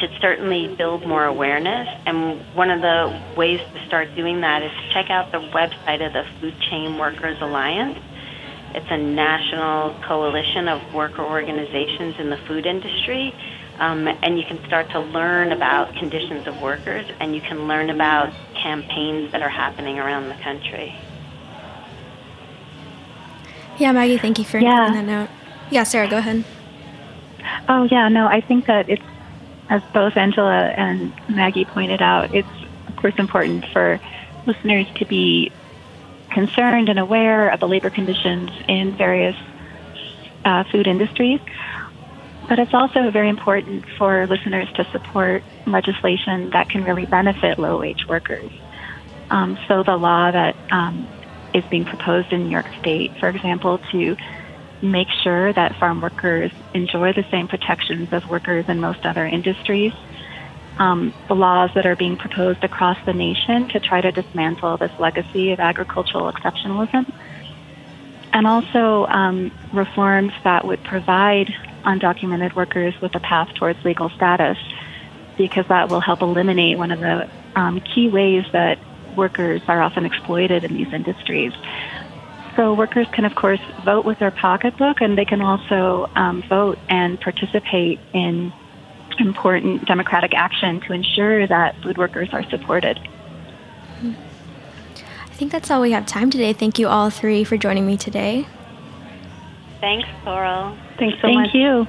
should 0.00 0.10
certainly 0.20 0.74
build 0.76 1.06
more 1.06 1.24
awareness. 1.24 1.88
And 2.06 2.40
one 2.54 2.70
of 2.70 2.80
the 2.80 3.20
ways 3.36 3.60
to 3.60 3.86
start 3.86 4.14
doing 4.14 4.40
that 4.40 4.62
is 4.62 4.70
to 4.70 4.92
check 4.92 5.10
out 5.10 5.32
the 5.32 5.38
website 5.38 6.04
of 6.04 6.12
the 6.12 6.24
Food 6.40 6.58
Chain 6.60 6.98
Workers 6.98 7.38
Alliance. 7.40 7.98
It's 8.74 8.90
a 8.90 8.96
national 8.96 9.94
coalition 10.02 10.68
of 10.68 10.94
worker 10.94 11.22
organizations 11.22 12.16
in 12.18 12.30
the 12.30 12.36
food 12.48 12.66
industry. 12.66 13.34
Um, 13.78 14.06
and 14.06 14.38
you 14.38 14.44
can 14.44 14.64
start 14.66 14.90
to 14.90 15.00
learn 15.00 15.52
about 15.52 15.94
conditions 15.96 16.46
of 16.46 16.60
workers 16.62 17.06
and 17.20 17.34
you 17.34 17.40
can 17.40 17.66
learn 17.66 17.90
about 17.90 18.32
campaigns 18.64 19.30
that 19.32 19.42
are 19.42 19.48
happening 19.50 19.98
around 19.98 20.28
the 20.30 20.34
country. 20.42 20.92
Yeah, 23.78 23.92
Maggie, 23.92 24.18
thank 24.18 24.38
you 24.38 24.44
for 24.44 24.58
Yeah. 24.58 24.90
that 24.90 25.04
note. 25.04 25.28
Yeah, 25.70 25.82
Sarah, 25.82 26.08
go 26.08 26.18
ahead. 26.18 26.44
Oh, 27.68 27.86
yeah, 27.90 28.08
no, 28.08 28.26
I 28.26 28.40
think 28.40 28.66
that 28.66 28.88
it's, 28.88 29.02
as 29.68 29.82
both 29.92 30.16
Angela 30.16 30.72
and 30.76 31.12
Maggie 31.28 31.66
pointed 31.66 32.00
out, 32.00 32.34
it's, 32.34 32.48
of 32.88 32.96
course, 32.96 33.14
important 33.18 33.66
for 33.72 34.00
listeners 34.46 34.86
to 34.96 35.04
be 35.04 35.52
concerned 36.30 36.88
and 36.88 36.98
aware 36.98 37.48
of 37.50 37.60
the 37.60 37.68
labor 37.68 37.90
conditions 37.90 38.50
in 38.66 38.96
various 38.96 39.36
uh, 40.44 40.64
food 40.70 40.86
industries. 40.86 41.40
But 42.48 42.58
it's 42.58 42.74
also 42.74 43.10
very 43.10 43.28
important 43.28 43.84
for 43.96 44.26
listeners 44.26 44.68
to 44.74 44.84
support 44.92 45.42
legislation 45.66 46.50
that 46.50 46.68
can 46.68 46.84
really 46.84 47.06
benefit 47.06 47.58
low 47.58 47.78
wage 47.78 48.06
workers. 48.08 48.50
Um, 49.30 49.58
so 49.66 49.82
the 49.82 49.96
law 49.96 50.30
that 50.30 50.54
um, 50.70 51.08
is 51.54 51.64
being 51.70 51.84
proposed 51.84 52.32
in 52.32 52.44
New 52.44 52.50
York 52.50 52.66
State, 52.80 53.12
for 53.18 53.28
example, 53.28 53.80
to 53.92 54.16
make 54.82 55.08
sure 55.22 55.52
that 55.52 55.74
farm 55.76 56.00
workers 56.00 56.52
enjoy 56.74 57.12
the 57.12 57.24
same 57.30 57.48
protections 57.48 58.08
as 58.12 58.26
workers 58.26 58.66
in 58.68 58.80
most 58.80 59.06
other 59.06 59.26
industries. 59.26 59.92
Um, 60.78 61.14
the 61.28 61.34
laws 61.34 61.70
that 61.74 61.86
are 61.86 61.96
being 61.96 62.16
proposed 62.16 62.62
across 62.64 62.98
the 63.06 63.14
nation 63.14 63.68
to 63.68 63.80
try 63.80 64.00
to 64.00 64.12
dismantle 64.12 64.76
this 64.78 64.90
legacy 64.98 65.52
of 65.52 65.60
agricultural 65.60 66.30
exceptionalism. 66.32 67.10
And 68.32 68.46
also 68.46 69.06
um, 69.06 69.52
reforms 69.72 70.32
that 70.42 70.66
would 70.66 70.82
provide 70.82 71.48
undocumented 71.84 72.54
workers 72.54 72.94
with 73.00 73.14
a 73.14 73.20
path 73.20 73.52
towards 73.54 73.84
legal 73.84 74.10
status, 74.10 74.58
because 75.36 75.66
that 75.68 75.88
will 75.88 76.00
help 76.00 76.22
eliminate 76.22 76.78
one 76.78 76.90
of 76.90 77.00
the 77.00 77.28
um, 77.54 77.80
key 77.80 78.08
ways 78.08 78.44
that 78.52 78.78
workers 79.16 79.62
are 79.68 79.80
often 79.80 80.04
exploited 80.04 80.64
in 80.64 80.74
these 80.74 80.92
industries. 80.92 81.52
So 82.56 82.74
workers 82.74 83.06
can, 83.12 83.24
of 83.24 83.34
course, 83.34 83.60
vote 83.84 84.04
with 84.04 84.18
their 84.18 84.30
pocketbook, 84.30 85.00
and 85.00 85.18
they 85.18 85.24
can 85.24 85.40
also 85.40 86.08
um, 86.14 86.42
vote 86.42 86.78
and 86.88 87.20
participate 87.20 87.98
in 88.12 88.52
important 89.18 89.84
democratic 89.86 90.34
action 90.34 90.80
to 90.80 90.92
ensure 90.92 91.46
that 91.46 91.80
food 91.82 91.98
workers 91.98 92.28
are 92.32 92.48
supported. 92.50 92.98
I 94.02 95.36
think 95.36 95.50
that's 95.50 95.70
all 95.70 95.80
we 95.80 95.92
have 95.92 96.06
time 96.06 96.30
today. 96.30 96.52
Thank 96.52 96.78
you 96.78 96.86
all 96.88 97.10
three 97.10 97.42
for 97.42 97.56
joining 97.56 97.86
me 97.86 97.96
today. 97.96 98.46
Thanks, 99.80 100.08
Coral. 100.22 100.76
Thanks 100.98 101.16
so 101.20 101.28
Thank 101.28 101.36
much. 101.36 101.54
you. 101.54 101.86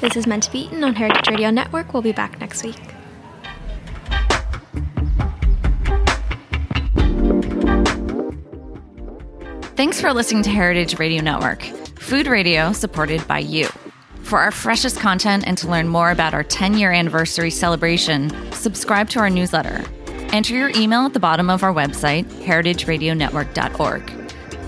This 0.00 0.16
is 0.16 0.26
Meant 0.26 0.42
to 0.44 0.52
Be 0.52 0.60
Eaten 0.60 0.82
on 0.84 0.94
Heritage 0.94 1.28
Radio 1.28 1.50
Network. 1.50 1.92
We'll 1.92 2.02
be 2.02 2.12
back 2.12 2.40
next 2.40 2.64
week. 2.64 2.76
Thanks 9.76 10.00
for 10.00 10.12
listening 10.12 10.42
to 10.44 10.50
Heritage 10.50 10.98
Radio 10.98 11.22
Network, 11.22 11.62
food 11.98 12.26
radio 12.26 12.72
supported 12.72 13.26
by 13.26 13.40
you. 13.40 13.68
For 14.22 14.38
our 14.38 14.50
freshest 14.50 14.98
content 15.00 15.44
and 15.46 15.58
to 15.58 15.68
learn 15.68 15.88
more 15.88 16.10
about 16.10 16.34
our 16.34 16.44
10 16.44 16.78
year 16.78 16.92
anniversary 16.92 17.50
celebration, 17.50 18.30
subscribe 18.52 19.08
to 19.10 19.18
our 19.18 19.30
newsletter. 19.30 19.84
Enter 20.32 20.54
your 20.54 20.70
email 20.70 21.00
at 21.00 21.12
the 21.12 21.20
bottom 21.20 21.50
of 21.50 21.62
our 21.62 21.72
website, 21.72 22.24
heritageradionetwork.org. 22.24 24.21